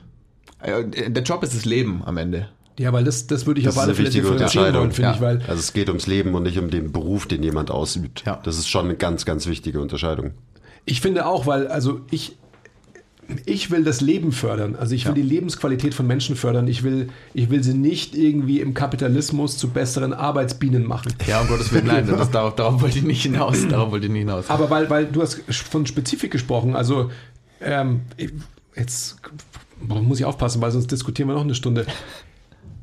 Der 0.62 1.22
Job 1.22 1.42
ist 1.42 1.54
das 1.54 1.64
Leben 1.64 2.02
am 2.04 2.16
Ende. 2.16 2.48
Ja, 2.78 2.92
weil 2.92 3.02
das, 3.02 3.26
das 3.26 3.46
würde 3.46 3.60
ich 3.60 3.66
Das 3.66 3.76
auf 3.76 3.82
alle 3.82 3.92
ist 3.92 3.98
eine 3.98 4.08
Fälle 4.10 4.24
wichtige 4.24 4.30
differenzieren 4.30 4.74
wollen, 4.74 4.84
Unterscheidung. 4.84 4.92
finde 4.92 5.08
Ja. 5.08 5.14
ich, 5.38 5.46
weil 5.46 5.50
Also 5.50 5.60
es 5.60 5.72
geht 5.72 5.88
ums 5.88 6.06
Leben 6.06 6.34
und 6.34 6.42
nicht 6.42 6.58
um 6.58 6.70
den 6.70 6.92
Beruf, 6.92 7.26
den 7.26 7.42
jemand 7.42 7.70
ausübt. 7.70 8.24
Ja. 8.26 8.38
Das 8.44 8.58
ist 8.58 8.68
schon 8.68 8.84
eine 8.84 8.96
ganz, 8.96 9.24
ganz 9.24 9.46
wichtige 9.46 9.80
Unterscheidung. 9.80 10.32
ich 10.84 11.00
finde 11.00 11.26
auch, 11.26 11.46
weil, 11.46 11.68
also 11.68 12.02
ich, 12.10 12.36
ich 13.44 13.70
will 13.70 13.84
das 13.84 14.00
Leben 14.00 14.32
fördern. 14.32 14.74
Also 14.76 14.94
ich 14.94 15.04
will 15.04 15.10
Ja. 15.10 15.14
die 15.16 15.22
Lebensqualität 15.22 15.94
von 15.94 16.06
Menschen 16.06 16.34
fördern. 16.36 16.66
Ich 16.66 16.82
will, 16.82 17.10
ich 17.34 17.50
will 17.50 17.62
sie 17.62 17.74
nicht 17.74 18.14
irgendwie 18.14 18.60
im 18.60 18.72
Kapitalismus 18.74 19.58
zu 19.58 19.68
besseren 19.68 20.12
Arbeitsbienen 20.14 20.84
machen. 20.86 21.12
Ja, 21.26 21.40
um 21.42 21.48
Gottes 21.48 21.72
Willen, 21.72 21.86
nein, 21.86 22.06
das, 22.06 22.30
darauf, 22.30 22.54
darauf 22.56 22.80
wollte 22.80 22.98
ich 22.98 23.04
nicht 23.04 23.22
hinaus. 23.22 23.68
Darauf 23.68 23.90
wollte 23.90 24.06
ich 24.06 24.12
nicht 24.12 24.20
hinaus. 24.20 24.48
Aber 24.48 24.70
weil, 24.70 24.88
weil 24.88 25.06
du 25.06 25.20
hast 25.20 25.42
von 25.52 25.84
Spezifik 25.86 26.30
gesprochen, 26.30 26.74
also 26.74 27.10
ähm, 27.60 28.00
jetzt 28.74 29.16
muss 29.80 30.18
ich 30.20 30.24
aufpassen, 30.24 30.60
weil 30.62 30.70
sonst 30.70 30.90
diskutieren 30.90 31.28
wir 31.28 31.34
noch 31.34 31.44
eine 31.44 31.54
Stunde. 31.54 31.86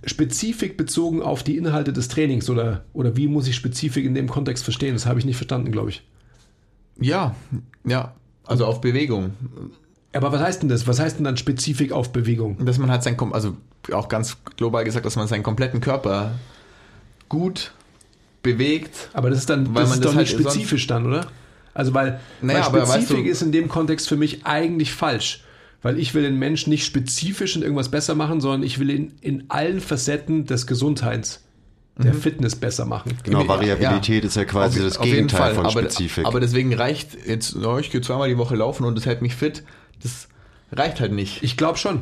Spezifik 0.05 0.77
bezogen 0.77 1.23
auf 1.23 1.41
die 1.41 1.57
Inhalte 1.57 1.91
des 1.91 2.07
Trainings 2.07 2.49
oder, 2.49 2.85
oder 2.93 3.17
wie 3.17 3.27
muss 3.27 3.47
ich 3.47 3.55
Spezifik 3.55 4.05
in 4.05 4.13
dem 4.13 4.29
Kontext 4.29 4.63
verstehen? 4.63 4.93
Das 4.93 5.07
habe 5.07 5.17
ich 5.17 5.25
nicht 5.25 5.37
verstanden, 5.37 5.71
glaube 5.71 5.89
ich. 5.89 6.03
Ja, 6.99 7.35
ja. 7.83 8.13
Also 8.45 8.65
auf 8.67 8.81
Bewegung. 8.81 9.31
Aber 10.15 10.31
was 10.31 10.41
heißt 10.41 10.61
denn 10.61 10.69
das? 10.69 10.87
Was 10.87 10.99
heißt 10.99 11.17
denn 11.17 11.25
dann 11.25 11.37
Spezifik 11.37 11.91
auf 11.91 12.11
Bewegung? 12.13 12.65
Dass 12.65 12.77
man 12.77 12.89
halt 12.89 13.03
sein, 13.03 13.17
also 13.33 13.55
auch 13.91 14.07
ganz 14.09 14.37
global 14.57 14.83
gesagt, 14.83 15.05
dass 15.05 15.15
man 15.15 15.27
seinen 15.27 15.43
kompletten 15.43 15.81
Körper 15.81 16.31
gut 17.29 17.71
bewegt. 18.43 19.09
Aber 19.13 19.29
das 19.29 19.39
ist 19.39 19.49
dann 19.49 19.73
Weil 19.75 19.83
das 19.83 19.89
man 19.89 19.99
ist 19.99 20.05
das 20.05 20.13
doch 20.13 20.19
nicht 20.19 20.33
halt 20.33 20.41
spezifisch 20.41 20.87
dann, 20.87 21.05
oder? 21.05 21.27
Also 21.73 21.93
weil, 21.93 22.19
Naja, 22.41 22.59
weil 22.59 22.65
aber 22.67 22.81
weißt 22.83 22.93
Spezifik 23.07 23.25
du- 23.25 23.31
ist 23.31 23.41
in 23.41 23.51
dem 23.51 23.67
Kontext 23.67 24.07
für 24.07 24.15
mich 24.15 24.45
eigentlich 24.45 24.93
falsch. 24.93 25.43
Weil 25.81 25.99
ich 25.99 26.13
will 26.15 26.23
den 26.23 26.39
Menschen 26.39 26.71
nicht 26.71 26.83
spezifisch 26.85 27.55
in 27.55 27.61
irgendwas 27.61 27.89
besser 27.89 28.15
machen, 28.15 28.41
sondern 28.41 28.63
ich 28.63 28.79
will 28.79 28.89
ihn 28.89 29.11
in 29.21 29.43
allen 29.49 29.81
Facetten 29.81 30.45
des 30.45 30.65
Gesundheits, 30.65 31.43
der 31.97 32.13
Mhm. 32.13 32.21
Fitness 32.21 32.55
besser 32.55 32.85
machen. 32.85 33.13
Genau, 33.23 33.47
Variabilität 33.47 34.23
ja. 34.23 34.27
ist 34.27 34.35
ja 34.35 34.45
quasi 34.45 34.79
Auf- 34.79 34.85
das 34.85 34.99
Gegenteil 34.99 35.39
Fall, 35.39 35.53
von 35.55 35.65
aber, 35.65 35.81
Spezifik. 35.81 36.25
Aber 36.25 36.39
deswegen 36.39 36.73
reicht 36.73 37.09
jetzt, 37.27 37.55
oh, 37.57 37.77
ich 37.77 37.91
gehe 37.91 38.01
zweimal 38.01 38.29
die 38.29 38.37
Woche 38.37 38.55
laufen 38.55 38.83
und 38.85 38.95
das 38.97 39.05
hält 39.05 39.21
mich 39.21 39.35
fit. 39.35 39.63
Das 40.05 40.27
reicht 40.71 40.99
halt 40.99 41.11
nicht. 41.11 41.43
Ich 41.43 41.57
glaube 41.57 41.77
schon. 41.77 42.01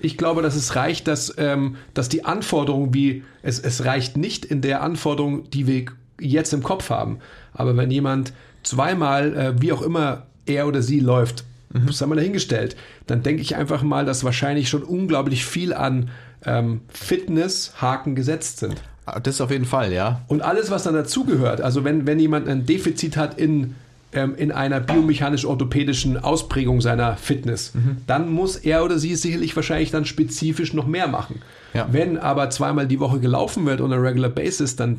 Ich 0.00 0.16
glaube, 0.16 0.42
dass 0.42 0.54
es 0.54 0.76
reicht, 0.76 1.08
dass, 1.08 1.34
ähm, 1.38 1.76
dass 1.92 2.08
die 2.08 2.24
Anforderung, 2.24 2.94
wie 2.94 3.24
es, 3.42 3.58
es 3.58 3.84
reicht 3.84 4.16
nicht 4.16 4.44
in 4.44 4.60
der 4.60 4.82
Anforderung, 4.82 5.50
die 5.50 5.66
wir 5.66 5.86
jetzt 6.20 6.52
im 6.52 6.62
Kopf 6.62 6.90
haben. 6.90 7.18
Aber 7.52 7.76
wenn 7.76 7.90
jemand 7.90 8.32
zweimal, 8.62 9.36
äh, 9.36 9.60
wie 9.60 9.72
auch 9.72 9.82
immer 9.82 10.26
er 10.46 10.68
oder 10.68 10.82
sie 10.82 11.00
läuft, 11.00 11.44
das 11.70 12.00
haben 12.00 12.10
wir 12.10 12.16
dahingestellt, 12.16 12.76
dann 13.06 13.22
denke 13.22 13.42
ich 13.42 13.56
einfach 13.56 13.82
mal, 13.82 14.04
dass 14.04 14.24
wahrscheinlich 14.24 14.68
schon 14.68 14.82
unglaublich 14.82 15.44
viel 15.44 15.74
an 15.74 16.10
ähm, 16.44 16.82
Fitness-Haken 16.88 18.14
gesetzt 18.14 18.58
sind. 18.58 18.80
Das 19.22 19.40
auf 19.40 19.50
jeden 19.50 19.64
Fall, 19.64 19.92
ja. 19.92 20.22
Und 20.28 20.42
alles, 20.42 20.70
was 20.70 20.84
dann 20.84 20.94
dazugehört, 20.94 21.60
also 21.60 21.82
wenn, 21.82 22.06
wenn 22.06 22.20
jemand 22.20 22.48
ein 22.48 22.66
Defizit 22.66 23.16
hat 23.16 23.38
in, 23.38 23.74
ähm, 24.12 24.34
in 24.36 24.52
einer 24.52 24.80
biomechanisch-orthopädischen 24.80 26.16
Ausprägung 26.16 26.80
seiner 26.80 27.16
Fitness, 27.16 27.72
dann 28.06 28.30
muss 28.30 28.56
er 28.56 28.84
oder 28.84 28.98
sie 28.98 29.14
sicherlich 29.14 29.54
wahrscheinlich 29.54 29.90
dann 29.90 30.04
spezifisch 30.04 30.72
noch 30.72 30.86
mehr 30.86 31.08
machen. 31.08 31.42
Ja. 31.74 31.88
Wenn 31.90 32.16
aber 32.16 32.50
zweimal 32.50 32.86
die 32.86 33.00
Woche 33.00 33.20
gelaufen 33.20 33.66
wird 33.66 33.80
on 33.80 33.92
a 33.92 33.96
regular 33.96 34.30
basis, 34.30 34.76
dann 34.76 34.98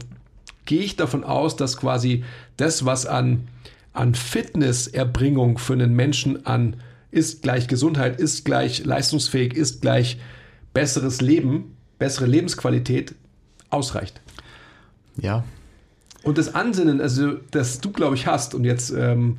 gehe 0.66 0.82
ich 0.82 0.95
davon 0.95 1.24
aus, 1.24 1.55
dass 1.55 1.78
quasi 1.78 2.24
das, 2.57 2.86
was 2.86 3.05
an, 3.05 3.47
an 3.93 4.14
Fitnesserbringung 4.14 5.57
für 5.57 5.74
einen 5.74 5.95
Menschen 5.95 6.45
an 6.45 6.76
ist 7.12 7.41
gleich 7.41 7.68
Gesundheit, 7.68 8.20
ist 8.20 8.45
gleich 8.45 8.86
leistungsfähig, 8.86 9.55
ist 9.55 9.82
gleich 9.82 10.20
besseres 10.74 11.22
Leben, 11.22 11.76
bessere 11.97 12.28
Lebensqualität 12.28 13.16
ausreicht. 13.72 14.22
Ja. 15.18 15.43
Und 16.24 16.38
das 16.38 16.53
Ansinnen, 16.53 17.01
also 17.01 17.34
das 17.51 17.80
du, 17.80 17.91
glaube 17.91 18.15
ich, 18.15 18.28
hast 18.28 18.53
und 18.53 18.65
jetzt 18.65 18.91
ähm, 18.91 19.38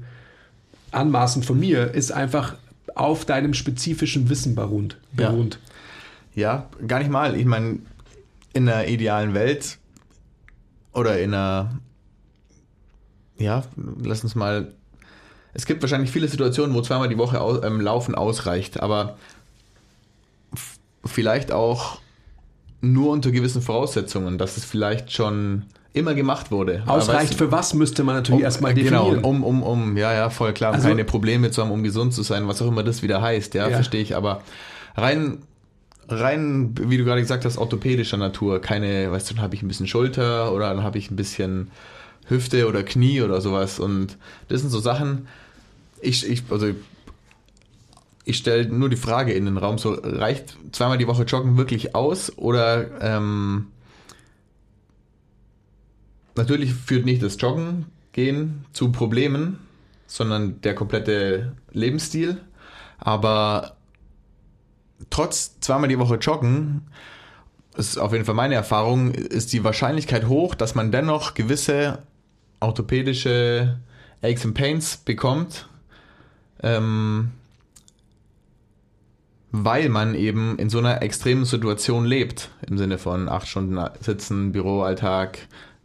anmaßend 0.93 1.45
von 1.45 1.59
mir, 1.59 1.93
ist 1.95 2.12
einfach 2.12 2.57
auf 2.95 3.24
deinem 3.24 3.55
spezifischen 3.55 4.28
Wissen 4.28 4.55
beruht. 4.55 4.97
Ja. 5.16 5.31
beruht. 5.31 5.59
Ja, 6.35 6.68
gar 6.87 6.99
nicht 7.01 7.11
mal. 7.11 7.37
Ich 7.37 7.45
meine, 7.45 7.81
in 8.53 8.68
einer 8.68 8.89
idealen 8.89 9.35
Welt 9.35 9.78
oder 10.93 11.20
in 11.20 11.35
einer, 11.35 11.78
ja, 13.39 13.64
lass 14.03 14.22
uns 14.22 14.35
mal, 14.35 14.72
es 15.53 15.66
gibt 15.66 15.83
wahrscheinlich 15.83 16.11
viele 16.11 16.28
Situationen, 16.28 16.74
wo 16.74 16.83
zweimal 16.83 17.09
die 17.09 17.18
Woche 17.18 17.41
au, 17.41 17.62
ähm, 17.62 17.81
Laufen 17.81 18.14
ausreicht, 18.14 18.81
aber 18.81 19.16
vielleicht 21.05 21.53
auch 21.53 22.01
nur 22.81 23.11
unter 23.11 23.31
gewissen 23.31 23.62
Voraussetzungen, 23.62 24.39
dass 24.39 24.57
es 24.57 24.64
vielleicht 24.64 25.12
schon 25.12 25.64
immer 25.93 26.14
gemacht 26.14 26.51
wurde. 26.51 26.82
Ausreicht 26.86 27.34
für 27.34 27.51
was 27.51 27.74
müsste 27.74 28.05
man 28.05 28.14
natürlich 28.16 28.41
um, 28.41 28.45
erstmal 28.45 28.74
Genau, 28.74 29.05
definieren. 29.11 29.24
um, 29.24 29.43
um, 29.45 29.62
um, 29.62 29.97
ja, 29.97 30.12
ja, 30.12 30.30
voll 30.30 30.53
klar, 30.53 30.70
um 30.70 30.76
Also- 30.76 30.88
keine 30.88 31.05
Probleme 31.05 31.51
zu 31.51 31.62
haben, 31.62 31.70
um 31.72 31.82
gesund 31.82 32.14
zu 32.14 32.22
sein, 32.22 32.47
was 32.47 32.62
auch 32.62 32.68
immer 32.68 32.82
das 32.84 33.03
wieder 33.03 33.20
heißt, 33.20 33.55
ja, 33.55 33.68
Ja. 33.68 33.74
verstehe 33.74 34.01
ich, 34.03 34.14
aber 34.14 34.43
rein, 34.97 35.38
rein, 36.09 36.74
wie 36.80 36.97
du 36.97 37.05
gerade 37.05 37.20
gesagt 37.20 37.45
hast, 37.45 37.59
orthopädischer 37.59 38.16
Natur, 38.16 38.61
keine, 38.61 39.11
weißt 39.11 39.30
du, 39.30 39.34
dann 39.34 39.43
habe 39.43 39.55
ich 39.57 39.62
ein 39.62 39.68
bisschen 39.68 39.86
Schulter 39.88 40.53
oder 40.53 40.72
dann 40.72 40.82
habe 40.84 40.99
ich 40.99 41.11
ein 41.11 41.16
bisschen 41.16 41.70
Hüfte 42.28 42.68
oder 42.68 42.82
Knie 42.84 43.22
oder 43.22 43.41
sowas. 43.41 43.80
Und 43.80 44.16
das 44.49 44.61
sind 44.61 44.70
so 44.70 44.78
Sachen, 44.78 45.26
ich, 46.01 46.28
ich 46.28 46.45
also 46.51 46.68
ich 48.24 48.36
stelle 48.36 48.66
nur 48.68 48.88
die 48.88 48.97
Frage 48.97 49.32
in 49.32 49.45
den 49.47 49.57
Raum, 49.57 49.78
so 49.78 49.97
reicht 50.01 50.57
zweimal 50.72 50.99
die 50.99 51.07
Woche 51.09 51.24
Joggen 51.24 51.57
wirklich 51.57 51.95
aus 51.97 52.32
oder 52.38 52.86
ähm, 53.01 53.66
natürlich 56.41 56.74
führt 56.74 57.05
nicht 57.05 57.22
das 57.22 57.41
Joggen 57.41 57.86
gehen 58.12 58.64
zu 58.72 58.91
Problemen, 58.91 59.59
sondern 60.07 60.61
der 60.62 60.74
komplette 60.74 61.53
Lebensstil. 61.70 62.41
Aber 62.99 63.76
trotz 65.11 65.61
zweimal 65.61 65.88
die 65.88 65.99
Woche 65.99 66.16
Joggen, 66.16 66.82
ist 67.76 67.99
auf 67.99 68.12
jeden 68.12 68.24
Fall 68.24 68.34
meine 68.34 68.55
Erfahrung, 68.55 69.12
ist 69.12 69.53
die 69.53 69.62
Wahrscheinlichkeit 69.62 70.26
hoch, 70.26 70.55
dass 70.55 70.74
man 70.74 70.91
dennoch 70.91 71.34
gewisse 71.34 72.03
orthopädische 72.59 73.78
Aches 74.22 74.45
and 74.45 74.55
Pains 74.55 74.97
bekommt, 74.97 75.68
ähm, 76.62 77.30
weil 79.53 79.88
man 79.88 80.14
eben 80.14 80.59
in 80.59 80.68
so 80.68 80.78
einer 80.78 81.03
extremen 81.03 81.45
Situation 81.45 82.05
lebt, 82.05 82.51
im 82.66 82.76
Sinne 82.76 82.99
von 82.99 83.28
acht 83.28 83.47
Stunden 83.47 83.78
Sitzen, 84.01 84.53
Büroalltag, 84.53 85.38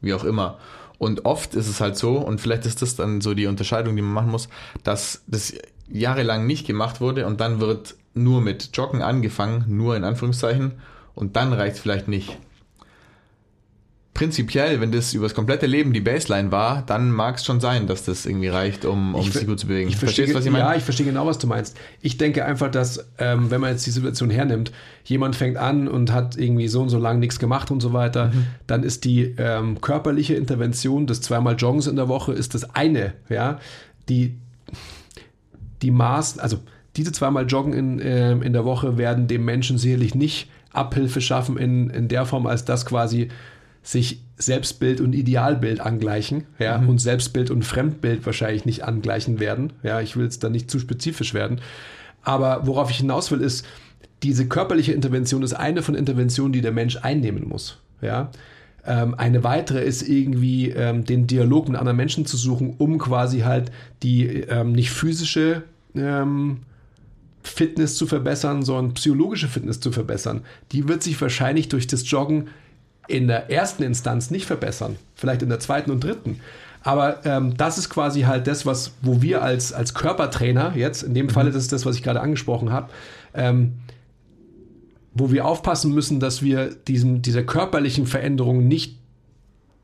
wie 0.06 0.14
auch 0.14 0.24
immer. 0.24 0.58
Und 0.98 1.26
oft 1.26 1.56
ist 1.56 1.68
es 1.68 1.82
halt 1.82 1.98
so, 1.98 2.18
und 2.18 2.40
vielleicht 2.40 2.66
ist 2.66 2.82
das 2.82 2.96
dann 2.96 3.20
so 3.20 3.34
die 3.34 3.48
Unterscheidung, 3.48 3.96
die 3.96 4.02
man 4.02 4.14
machen 4.14 4.32
muss, 4.32 4.48
dass 4.84 5.24
das 5.28 5.54
jahrelang 5.90 6.48
nicht 6.48 6.66
gemacht 6.66 7.02
wurde 7.02 7.26
und 7.28 7.42
dann 7.42 7.60
wird 7.60 7.96
nur 8.14 8.42
mit 8.42 8.70
Joggen 8.74 9.02
angefangen, 9.02 9.66
nur 9.68 9.98
in 9.98 10.04
Anführungszeichen, 10.04 10.74
und 11.14 11.36
dann 11.36 11.54
reicht 11.54 11.76
es 11.76 11.82
vielleicht 11.82 12.08
nicht 12.08 12.38
prinzipiell, 14.16 14.80
wenn 14.80 14.94
das 14.94 15.14
über 15.14 15.26
das 15.26 15.36
komplette 15.36 15.66
Leben 15.66 15.92
die 15.92 16.00
Baseline 16.00 16.50
war, 16.50 16.84
dann 16.86 17.12
mag 17.12 17.36
es 17.36 17.44
schon 17.44 17.60
sein, 17.60 17.86
dass 17.86 18.06
das 18.06 18.26
irgendwie 18.26 18.48
reicht, 18.48 18.86
um, 18.86 19.14
um 19.14 19.30
sich 19.30 19.46
gut 19.46 19.60
zu 19.60 19.68
bewegen. 19.68 19.90
Ich 19.90 19.98
verstehe, 19.98 20.24
Verstehst, 20.24 20.38
was 20.40 20.46
ich 20.46 20.52
meine? 20.52 20.64
Ja, 20.64 20.74
ich 20.74 20.84
verstehe 20.84 21.06
genau, 21.06 21.28
was 21.28 21.38
du 21.38 21.48
meinst. 21.48 21.78
Ich 22.02 22.18
denke 22.18 22.46
einfach, 22.46 22.72
dass, 22.72 23.06
ähm, 23.20 23.52
wenn 23.52 23.60
man 23.60 23.72
jetzt 23.72 23.86
die 23.86 23.92
Situation 23.92 24.30
hernimmt, 24.30 24.72
jemand 25.04 25.36
fängt 25.36 25.58
an 25.58 25.90
und 25.90 26.14
hat 26.14 26.38
irgendwie 26.38 26.70
so 26.70 26.82
und 26.82 26.88
so 26.88 26.98
lange 26.98 27.20
nichts 27.20 27.40
gemacht 27.40 27.72
und 27.72 27.82
so 27.82 27.92
weiter, 27.92 28.28
mhm. 28.28 28.48
dann 28.68 28.84
ist 28.84 29.04
die 29.04 29.36
ähm, 29.38 29.82
körperliche 29.82 30.36
Intervention 30.36 31.08
des 31.08 31.20
zweimal 31.20 31.56
Joggens 31.58 31.86
in 31.86 31.98
der 31.98 32.08
Woche 32.08 32.32
ist 32.32 32.56
das 32.56 32.74
eine, 32.74 33.14
ja. 33.28 33.60
Die, 34.08 34.38
die 35.82 35.92
Maß, 35.92 36.40
also 36.40 36.60
diese 36.96 37.12
zweimal 37.12 37.48
Joggen 37.48 37.74
in, 37.74 38.00
äh, 38.00 38.32
in 38.32 38.54
der 38.54 38.64
Woche 38.64 38.98
werden 38.98 39.28
dem 39.28 39.44
Menschen 39.44 39.78
sicherlich 39.78 40.16
nicht 40.16 40.50
Abhilfe 40.72 41.20
schaffen 41.20 41.58
in, 41.58 41.90
in 41.90 42.08
der 42.08 42.26
Form, 42.26 42.48
als 42.48 42.64
das 42.64 42.86
quasi 42.86 43.28
sich 43.86 44.20
Selbstbild 44.38 45.00
und 45.00 45.14
Idealbild 45.14 45.80
angleichen, 45.80 46.46
ja, 46.58 46.80
mhm. 46.80 46.90
und 46.90 46.98
Selbstbild 47.00 47.52
und 47.52 47.64
Fremdbild 47.64 48.26
wahrscheinlich 48.26 48.66
nicht 48.66 48.84
angleichen 48.84 49.40
werden. 49.40 49.74
Ja, 49.84 50.02
ich 50.02 50.18
will 50.18 50.26
jetzt 50.26 50.44
da 50.44 50.50
nicht 50.50 50.72
zu 50.72 50.80
spezifisch 50.80 51.34
werden. 51.34 51.62
Aber 52.24 52.66
worauf 52.66 52.90
ich 52.90 52.98
hinaus 52.98 53.32
will, 53.32 53.42
ist, 53.42 53.66
diese 54.24 54.48
körperliche 54.48 54.92
Intervention 54.92 55.44
ist 55.44 55.54
eine 55.54 55.84
von 55.84 55.94
Interventionen, 55.94 56.52
die 56.52 56.62
der 56.62 56.72
Mensch 56.72 56.98
einnehmen 56.98 57.48
muss. 57.48 57.78
Ja. 58.02 58.32
Ähm, 58.86 59.14
eine 59.14 59.44
weitere 59.44 59.84
ist 59.84 60.02
irgendwie 60.08 60.72
ähm, 60.72 61.06
den 61.06 61.28
Dialog 61.28 61.70
mit 61.70 61.78
anderen 61.78 61.98
Menschen 61.98 62.26
zu 62.26 62.38
suchen, 62.38 62.74
um 62.80 62.98
quasi 62.98 63.42
halt 63.42 63.72
die 64.02 64.26
ähm, 64.26 64.72
nicht 64.72 64.90
physische 64.90 65.62
ähm, 65.96 66.62
Fitness 67.44 67.96
zu 67.96 68.08
verbessern, 68.08 68.64
sondern 68.64 68.96
psychologische 68.96 69.48
Fitness 69.48 69.80
zu 69.80 69.92
verbessern. 69.92 70.42
Die 70.72 70.88
wird 70.88 71.04
sich 71.04 71.22
wahrscheinlich 71.22 71.70
durch 71.70 71.86
das 71.86 72.10
Joggen 72.10 72.48
in 73.08 73.28
der 73.28 73.50
ersten 73.52 73.84
Instanz 73.84 74.32
nicht 74.32 74.46
verbessern, 74.46 74.98
vielleicht 75.16 75.42
in 75.42 75.50
der 75.50 75.60
zweiten 75.60 75.92
und 75.92 76.04
dritten. 76.04 76.40
Aber 76.84 77.26
ähm, 77.26 77.58
das 77.58 77.80
ist 77.80 77.90
quasi 77.90 78.22
halt 78.22 78.46
das, 78.46 78.66
was, 78.66 78.92
wo 79.02 79.22
wir 79.22 79.42
als, 79.42 79.74
als 79.74 79.96
Körpertrainer, 79.96 80.74
jetzt 80.76 81.02
in 81.02 81.16
dem 81.16 81.30
Falle, 81.30 81.52
das 81.52 81.64
ist 81.64 81.72
das, 81.72 81.86
was 81.86 81.96
ich 81.96 82.04
gerade 82.04 82.22
angesprochen 82.22 82.72
habe, 82.72 82.92
ähm, 83.34 83.74
wo 85.14 85.32
wir 85.32 85.46
aufpassen 85.46 85.94
müssen, 85.94 86.20
dass 86.20 86.44
wir 86.44 86.76
diesem, 86.76 87.22
dieser 87.24 87.42
körperlichen 87.42 88.06
Veränderung 88.06 88.68
nicht 88.68 89.00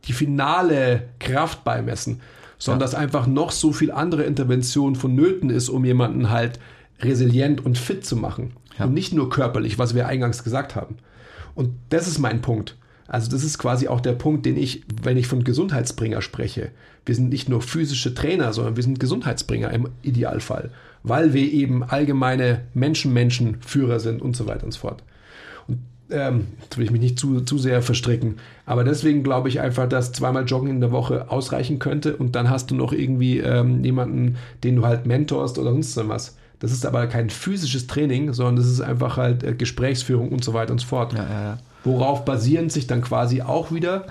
die 0.06 0.14
finale 0.14 1.10
Kraft 1.20 1.64
beimessen, 1.64 2.22
sondern 2.60 2.82
ja. 2.82 2.86
dass 2.86 2.96
einfach 2.96 3.26
noch 3.26 3.52
so 3.52 3.72
viel 3.72 3.92
andere 3.92 4.24
Intervention 4.24 4.96
vonnöten 4.96 5.50
ist, 5.50 5.70
um 5.70 5.84
jemanden 5.86 6.30
halt 6.30 6.60
resilient 7.00 7.66
und 7.66 7.80
fit 7.80 8.06
zu 8.06 8.16
machen. 8.16 8.54
Ja. 8.78 8.86
Und 8.86 8.94
nicht 8.94 9.14
nur 9.14 9.30
körperlich, 9.30 9.80
was 9.80 9.96
wir 9.96 10.08
eingangs 10.08 10.44
gesagt 10.44 10.76
haben. 10.76 10.98
Und 11.56 11.72
das 11.90 12.08
ist 12.08 12.20
mein 12.20 12.42
Punkt. 12.42 12.78
Also 13.12 13.30
das 13.30 13.44
ist 13.44 13.58
quasi 13.58 13.90
auch 13.90 14.00
der 14.00 14.14
Punkt, 14.14 14.46
den 14.46 14.56
ich, 14.56 14.84
wenn 15.04 15.18
ich 15.18 15.28
von 15.28 15.44
Gesundheitsbringer 15.44 16.22
spreche. 16.22 16.70
Wir 17.06 17.14
sind 17.14 17.28
nicht 17.28 17.50
nur 17.50 17.62
physische 17.62 18.16
Trainer, 18.16 18.54
sondern 18.54 18.78
wir 18.78 18.84
sind 18.84 19.02
Gesundheitsbringer 19.02 19.70
im 19.72 19.90
Idealfall, 20.02 20.70
weil 21.04 21.34
wir 21.34 21.52
eben 21.52 21.84
allgemeine 21.84 22.62
Menschen-Menschen-Führer 22.74 24.00
sind 24.00 24.22
und 24.22 24.38
so 24.38 24.48
weiter 24.48 24.64
und 24.64 24.72
so 24.72 24.80
fort. 24.80 25.04
Und 25.68 25.80
ähm, 26.10 26.48
jetzt 26.62 26.78
will 26.78 26.86
ich 26.86 26.92
mich 26.92 27.02
nicht 27.02 27.20
zu, 27.20 27.42
zu 27.42 27.58
sehr 27.58 27.82
verstricken, 27.82 28.36
aber 28.66 28.86
deswegen 28.86 29.24
glaube 29.24 29.50
ich 29.50 29.60
einfach, 29.60 29.90
dass 29.90 30.14
zweimal 30.14 30.46
Joggen 30.46 30.70
in 30.70 30.80
der 30.80 30.94
Woche 30.94 31.30
ausreichen 31.30 31.80
könnte 31.80 32.16
und 32.16 32.38
dann 32.38 32.50
hast 32.50 32.72
du 32.72 32.76
noch 32.76 32.94
irgendwie 32.94 33.40
ähm, 33.40 33.84
jemanden, 33.84 34.38
den 34.64 34.78
du 34.78 34.86
halt 34.86 35.06
mentorst 35.06 35.58
oder 35.58 35.72
sonst 35.72 35.98
was. 36.08 36.38
Das 36.60 36.72
ist 36.72 36.86
aber 36.86 37.08
kein 37.08 37.30
physisches 37.30 37.88
Training, 37.88 38.32
sondern 38.32 38.56
das 38.56 38.68
ist 38.68 38.80
einfach 38.80 39.18
halt 39.18 39.44
äh, 39.44 39.54
Gesprächsführung 39.54 40.30
und 40.30 40.46
so 40.46 40.54
weiter 40.54 40.72
und 40.72 40.80
so 40.80 40.88
fort. 40.88 41.12
Ja, 41.12 41.24
ja, 41.24 41.44
ja 41.44 41.58
worauf 41.84 42.26
basierend 42.26 42.72
sich 42.72 42.88
dann 42.88 43.02
quasi 43.02 43.42
auch 43.42 43.72
wieder 43.72 44.08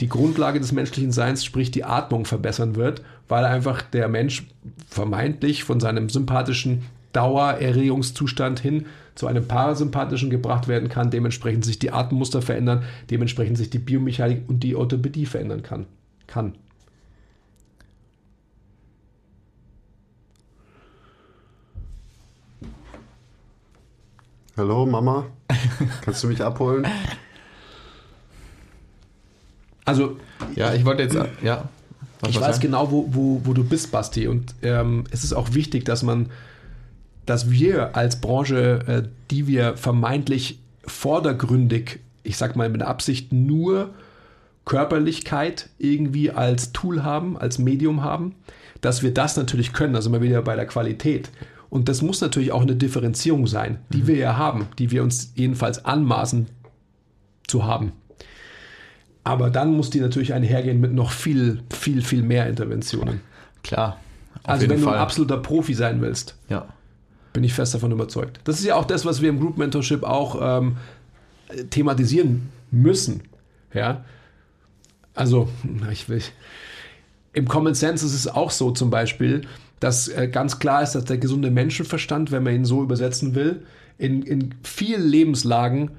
die 0.00 0.08
Grundlage 0.08 0.60
des 0.60 0.72
menschlichen 0.72 1.12
Seins, 1.12 1.44
sprich 1.44 1.70
die 1.70 1.84
Atmung, 1.84 2.26
verbessern 2.26 2.76
wird, 2.76 3.02
weil 3.28 3.44
einfach 3.44 3.82
der 3.82 4.08
Mensch 4.08 4.46
vermeintlich 4.88 5.64
von 5.64 5.80
seinem 5.80 6.08
sympathischen 6.08 6.82
Dauererregungszustand 7.12 8.60
hin 8.60 8.86
zu 9.14 9.26
einem 9.26 9.48
parasympathischen 9.48 10.28
gebracht 10.28 10.68
werden 10.68 10.90
kann, 10.90 11.10
dementsprechend 11.10 11.64
sich 11.64 11.78
die 11.78 11.90
Atemmuster 11.90 12.42
verändern, 12.42 12.84
dementsprechend 13.10 13.56
sich 13.56 13.70
die 13.70 13.78
Biomechanik 13.78 14.42
und 14.48 14.62
die 14.62 14.76
Orthopädie 14.76 15.24
verändern 15.24 15.62
kann. 15.62 15.86
kann. 16.26 16.52
Hallo 24.56 24.86
Mama, 24.86 25.26
kannst 26.00 26.24
du 26.24 26.28
mich 26.28 26.42
abholen? 26.42 26.86
Also 29.84 30.16
ja, 30.54 30.72
ich 30.72 30.86
wollte 30.86 31.02
jetzt 31.02 31.14
ja. 31.42 31.68
ich 32.26 32.40
weiß 32.40 32.56
sagen? 32.56 32.60
genau, 32.60 32.90
wo, 32.90 33.06
wo, 33.10 33.42
wo 33.44 33.52
du 33.52 33.64
bist, 33.64 33.92
Basti, 33.92 34.26
und 34.26 34.54
ähm, 34.62 35.04
es 35.10 35.24
ist 35.24 35.34
auch 35.34 35.52
wichtig, 35.52 35.84
dass 35.84 36.02
man, 36.02 36.30
dass 37.26 37.50
wir 37.50 37.96
als 37.96 38.22
Branche, 38.22 38.80
äh, 38.86 39.08
die 39.30 39.46
wir 39.46 39.76
vermeintlich 39.76 40.58
vordergründig, 40.86 42.00
ich 42.22 42.38
sag 42.38 42.56
mal 42.56 42.70
mit 42.70 42.80
Absicht 42.80 43.34
nur 43.34 43.90
Körperlichkeit 44.64 45.68
irgendwie 45.78 46.30
als 46.30 46.72
Tool 46.72 47.02
haben, 47.02 47.36
als 47.36 47.58
Medium 47.58 48.02
haben, 48.02 48.34
dass 48.80 49.02
wir 49.02 49.12
das 49.12 49.36
natürlich 49.36 49.74
können, 49.74 49.94
also 49.94 50.08
immer 50.08 50.22
wieder 50.22 50.40
bei 50.40 50.56
der 50.56 50.66
Qualität. 50.66 51.28
Und 51.68 51.88
das 51.88 52.02
muss 52.02 52.20
natürlich 52.20 52.52
auch 52.52 52.62
eine 52.62 52.76
Differenzierung 52.76 53.46
sein, 53.46 53.78
die 53.90 54.02
mhm. 54.02 54.06
wir 54.06 54.16
ja 54.16 54.36
haben, 54.36 54.66
die 54.78 54.90
wir 54.90 55.02
uns 55.02 55.32
jedenfalls 55.34 55.84
anmaßen 55.84 56.46
zu 57.46 57.64
haben. 57.64 57.92
Aber 59.24 59.50
dann 59.50 59.72
muss 59.72 59.90
die 59.90 60.00
natürlich 60.00 60.32
einhergehen 60.34 60.80
mit 60.80 60.92
noch 60.92 61.10
viel, 61.10 61.62
viel, 61.70 62.02
viel 62.02 62.22
mehr 62.22 62.48
Interventionen. 62.48 63.20
Klar. 63.64 63.98
Also 64.44 64.68
wenn 64.68 64.78
Fall. 64.78 64.92
du 64.92 64.96
ein 64.96 65.02
absoluter 65.02 65.38
Profi 65.38 65.74
sein 65.74 66.00
willst, 66.00 66.36
ja. 66.48 66.68
bin 67.32 67.42
ich 67.42 67.52
fest 67.52 67.74
davon 67.74 67.90
überzeugt. 67.90 68.40
Das 68.44 68.60
ist 68.60 68.64
ja 68.64 68.76
auch 68.76 68.84
das, 68.84 69.04
was 69.04 69.22
wir 69.22 69.28
im 69.28 69.40
Group 69.40 69.58
Mentorship 69.58 70.04
auch 70.04 70.38
ähm, 70.40 70.76
thematisieren 71.70 72.50
müssen. 72.70 73.22
Ja. 73.74 74.04
Also, 75.14 75.48
ich 75.90 76.08
will. 76.08 76.22
Im 77.32 77.48
Common 77.48 77.74
Sense 77.74 78.06
ist 78.06 78.14
es 78.14 78.28
auch 78.28 78.50
so 78.50 78.70
zum 78.70 78.90
Beispiel, 78.90 79.42
dass 79.80 80.08
äh, 80.08 80.28
ganz 80.28 80.58
klar 80.58 80.82
ist, 80.82 80.92
dass 80.92 81.04
der 81.04 81.18
gesunde 81.18 81.50
Menschenverstand, 81.50 82.30
wenn 82.32 82.42
man 82.42 82.54
ihn 82.54 82.64
so 82.64 82.82
übersetzen 82.82 83.34
will, 83.34 83.62
in, 83.98 84.22
in 84.22 84.54
vielen 84.62 85.06
Lebenslagen 85.06 85.90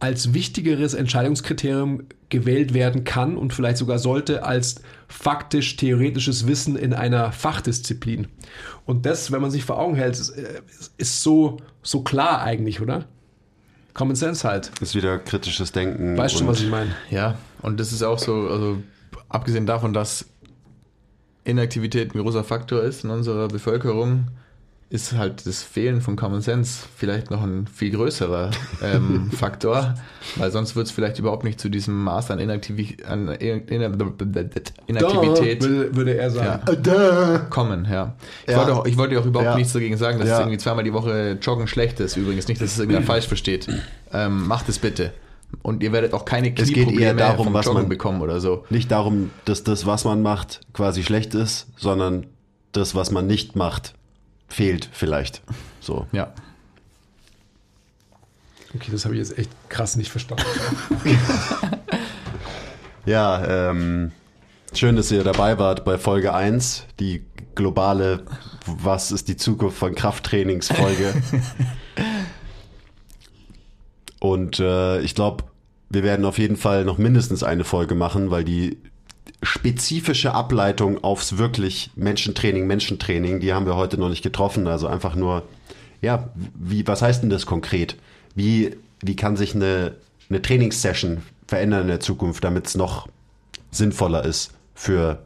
als 0.00 0.32
wichtigeres 0.32 0.94
Entscheidungskriterium 0.94 2.04
gewählt 2.28 2.74
werden 2.74 3.04
kann 3.04 3.36
und 3.36 3.52
vielleicht 3.52 3.78
sogar 3.78 3.98
sollte 3.98 4.44
als 4.44 4.76
faktisch 5.08 5.76
theoretisches 5.76 6.46
Wissen 6.46 6.76
in 6.76 6.92
einer 6.92 7.32
Fachdisziplin. 7.32 8.28
Und 8.84 9.06
das, 9.06 9.32
wenn 9.32 9.42
man 9.42 9.50
sich 9.50 9.64
vor 9.64 9.78
Augen 9.78 9.96
hält, 9.96 10.14
ist, 10.14 10.30
äh, 10.30 10.60
ist 10.98 11.22
so, 11.22 11.58
so 11.82 12.02
klar 12.02 12.42
eigentlich, 12.42 12.80
oder? 12.80 13.06
Common 13.94 14.14
Sense 14.14 14.46
halt. 14.46 14.70
Ist 14.80 14.94
wieder 14.94 15.18
kritisches 15.18 15.72
Denken. 15.72 16.16
Weißt 16.16 16.40
du, 16.40 16.46
was 16.46 16.60
ich 16.60 16.68
meine? 16.68 16.94
Ja, 17.10 17.36
und 17.62 17.80
das 17.80 17.90
ist 17.92 18.02
auch 18.02 18.18
so, 18.18 18.48
also 18.48 18.78
abgesehen 19.28 19.66
davon, 19.66 19.92
dass 19.92 20.26
Inaktivität 21.48 22.14
ein 22.14 22.20
großer 22.20 22.44
Faktor 22.44 22.82
ist 22.82 23.04
in 23.04 23.10
unserer 23.10 23.48
Bevölkerung, 23.48 24.28
ist 24.90 25.12
halt 25.12 25.46
das 25.46 25.62
Fehlen 25.62 26.00
von 26.00 26.16
Common 26.16 26.40
Sense 26.40 26.84
vielleicht 26.96 27.30
noch 27.30 27.42
ein 27.42 27.66
viel 27.66 27.90
größerer 27.90 28.50
ähm, 28.82 29.30
Faktor, 29.36 29.94
weil 30.36 30.50
sonst 30.50 30.76
wird 30.76 30.86
es 30.86 30.92
vielleicht 30.92 31.18
überhaupt 31.18 31.44
nicht 31.44 31.60
zu 31.60 31.68
diesem 31.68 32.02
Maß 32.04 32.30
an, 32.30 32.38
Inaktivi 32.38 32.96
an 33.06 33.28
Inaktivität 34.86 35.62
würde, 35.62 35.94
würde 35.94 36.16
er 36.16 36.30
sagen. 36.30 36.62
ja, 36.86 37.38
kommen. 37.50 37.86
Ja. 37.90 38.14
Ich, 38.46 38.52
Ja. 38.52 38.58
Wollte 38.60 38.74
auch, 38.74 38.86
ich 38.86 38.96
wollte 38.96 39.18
auch 39.20 39.26
überhaupt 39.26 39.50
Ja. 39.50 39.56
nichts 39.56 39.72
dagegen 39.72 39.96
sagen, 39.98 40.18
dass 40.18 40.28
Ja. 40.28 40.34
es 40.36 40.40
irgendwie 40.40 40.58
zweimal 40.58 40.84
die 40.84 40.92
Woche 40.92 41.38
Joggen 41.40 41.66
schlecht 41.66 42.00
ist. 42.00 42.16
Übrigens 42.16 42.48
nicht, 42.48 42.60
dass 42.60 42.72
es 42.72 42.78
irgendwer 42.78 43.02
falsch 43.06 43.26
versteht. 43.26 43.68
Ähm, 44.12 44.46
macht 44.46 44.68
es 44.68 44.78
bitte. 44.78 45.12
Und 45.62 45.82
ihr 45.82 45.92
werdet 45.92 46.12
auch 46.14 46.24
keine 46.24 46.48
Es 46.48 46.68
geht 46.68 46.76
eher 46.76 46.84
Knieprobleme 46.84 47.16
darum, 47.16 47.52
was 47.54 47.66
Joggen 47.66 47.82
man- 47.82 47.88
bekommen 47.88 48.20
oder 48.22 48.40
so. 48.40 48.64
Nicht 48.70 48.90
darum, 48.90 49.30
dass 49.44 49.64
das, 49.64 49.86
was 49.86 50.04
man 50.04 50.22
macht, 50.22 50.60
quasi 50.72 51.02
schlecht 51.02 51.34
ist, 51.34 51.68
sondern 51.76 52.26
das, 52.72 52.94
was 52.94 53.10
man 53.10 53.26
nicht 53.26 53.56
macht, 53.56 53.94
fehlt 54.48 54.88
vielleicht. 54.92 55.42
So. 55.80 56.06
Ja. 56.12 56.32
Okay, 58.74 58.90
das 58.92 59.04
habe 59.06 59.14
ich 59.14 59.20
jetzt 59.20 59.38
echt 59.38 59.50
krass 59.68 59.96
nicht 59.96 60.10
verstanden. 60.10 60.44
Ja, 63.06 63.70
ähm, 63.70 64.12
schön, 64.74 64.96
dass 64.96 65.10
ihr 65.10 65.24
dabei 65.24 65.58
wart 65.58 65.82
bei 65.86 65.96
Folge 65.96 66.34
1, 66.34 66.84
die 67.00 67.24
globale 67.54 68.24
Was 68.66 69.12
ist 69.12 69.28
die 69.28 69.36
Zukunft 69.38 69.78
von 69.78 69.94
Krafttrainingsfolge. 69.94 71.14
Und 74.20 74.60
äh, 74.60 75.00
ich 75.00 75.14
glaube, 75.14 75.44
wir 75.90 76.02
werden 76.02 76.24
auf 76.24 76.38
jeden 76.38 76.56
Fall 76.56 76.84
noch 76.84 76.98
mindestens 76.98 77.42
eine 77.42 77.64
Folge 77.64 77.94
machen, 77.94 78.30
weil 78.30 78.44
die 78.44 78.78
spezifische 79.42 80.34
Ableitung 80.34 81.02
aufs 81.02 81.38
wirklich 81.38 81.90
Menschentraining, 81.94 82.66
Menschentraining, 82.66 83.40
die 83.40 83.52
haben 83.52 83.66
wir 83.66 83.76
heute 83.76 83.98
noch 83.98 84.08
nicht 84.08 84.22
getroffen. 84.22 84.66
Also 84.66 84.88
einfach 84.88 85.14
nur, 85.14 85.44
ja, 86.02 86.28
wie, 86.54 86.86
was 86.86 87.02
heißt 87.02 87.22
denn 87.22 87.30
das 87.30 87.46
konkret? 87.46 87.96
Wie, 88.34 88.76
wie 89.00 89.16
kann 89.16 89.36
sich 89.36 89.54
eine, 89.54 89.94
eine 90.28 90.42
Trainingssession 90.42 91.22
verändern 91.46 91.82
in 91.82 91.88
der 91.88 92.00
Zukunft, 92.00 92.44
damit 92.44 92.66
es 92.66 92.74
noch 92.74 93.08
sinnvoller 93.70 94.24
ist 94.24 94.52
für 94.74 95.22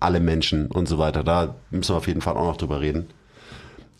alle 0.00 0.20
Menschen 0.20 0.66
und 0.66 0.86
so 0.86 0.98
weiter. 0.98 1.24
Da 1.24 1.54
müssen 1.70 1.92
wir 1.92 1.98
auf 1.98 2.06
jeden 2.06 2.20
Fall 2.20 2.36
auch 2.36 2.46
noch 2.46 2.56
drüber 2.56 2.80
reden. 2.80 3.06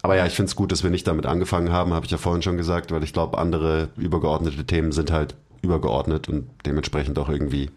Aber 0.07 0.15
ja, 0.15 0.25
ich 0.25 0.35
finde 0.35 0.51
es 0.51 0.55
gut, 0.55 0.71
dass 0.71 0.85
wir 0.85 0.91
nicht 0.91 1.09
damit 1.09 1.27
angefangen 1.27 1.73
haben, 1.73 1.93
habe 1.93 2.07
ich 2.07 2.13
ja 2.13 2.17
vorhin 2.17 2.41
schon 2.41 2.57
gesagt, 2.57 2.93
weil 2.93 3.03
ich 3.03 3.13
glaube, 3.13 3.39
andere 3.39 3.89
übergeordnete 3.97 4.65
Themen 4.65 4.93
sind 4.93 5.11
halt 5.11 5.35
übergeordnet 5.63 6.29
und 6.29 6.49
dementsprechend 6.65 7.19
auch 7.19 7.29
irgendwie 7.29 7.73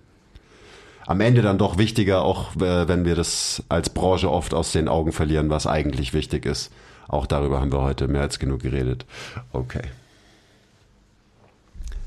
am 1.08 1.22
Ende 1.22 1.42
dann 1.42 1.58
doch 1.58 1.80
wichtiger, 1.80 2.22
auch 2.22 2.52
wenn 2.54 3.04
wir 3.04 3.16
das 3.16 3.64
als 3.68 3.90
Branche 3.90 4.30
oft 4.30 4.54
aus 4.54 4.72
den 4.72 4.88
Augen 4.90 5.12
verlieren, 5.12 5.50
was 5.50 5.66
eigentlich 5.66 6.14
wichtig 6.14 6.46
ist. 6.46 6.72
Auch 7.08 7.26
darüber 7.26 7.62
haben 7.62 7.72
wir 7.72 7.82
heute 7.82 8.08
mehr 8.08 8.22
als 8.22 8.38
genug 8.38 8.62
geredet. 8.62 9.08
Okay. 9.52 9.88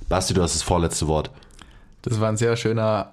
Basti, 0.08 0.34
du 0.34 0.42
hast 0.42 0.54
das 0.54 0.62
vorletzte 0.62 1.08
Wort. 1.08 1.32
Das 2.02 2.20
war 2.20 2.28
ein 2.28 2.36
sehr 2.36 2.54
schöner 2.54 3.10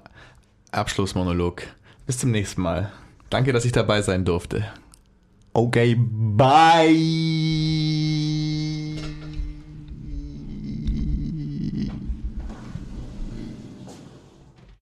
Abschlussmonolog. 0.72 1.64
Bis 2.05 2.20
zum 2.20 2.30
nächsten 2.30 2.62
Mal. 2.62 2.91
Danke, 3.32 3.51
dass 3.51 3.66
ich 3.66 3.72
dabei 3.72 4.03
sein 4.03 4.26
durfte. 4.26 4.64
Okay, 5.60 5.93
bye. 5.93 6.95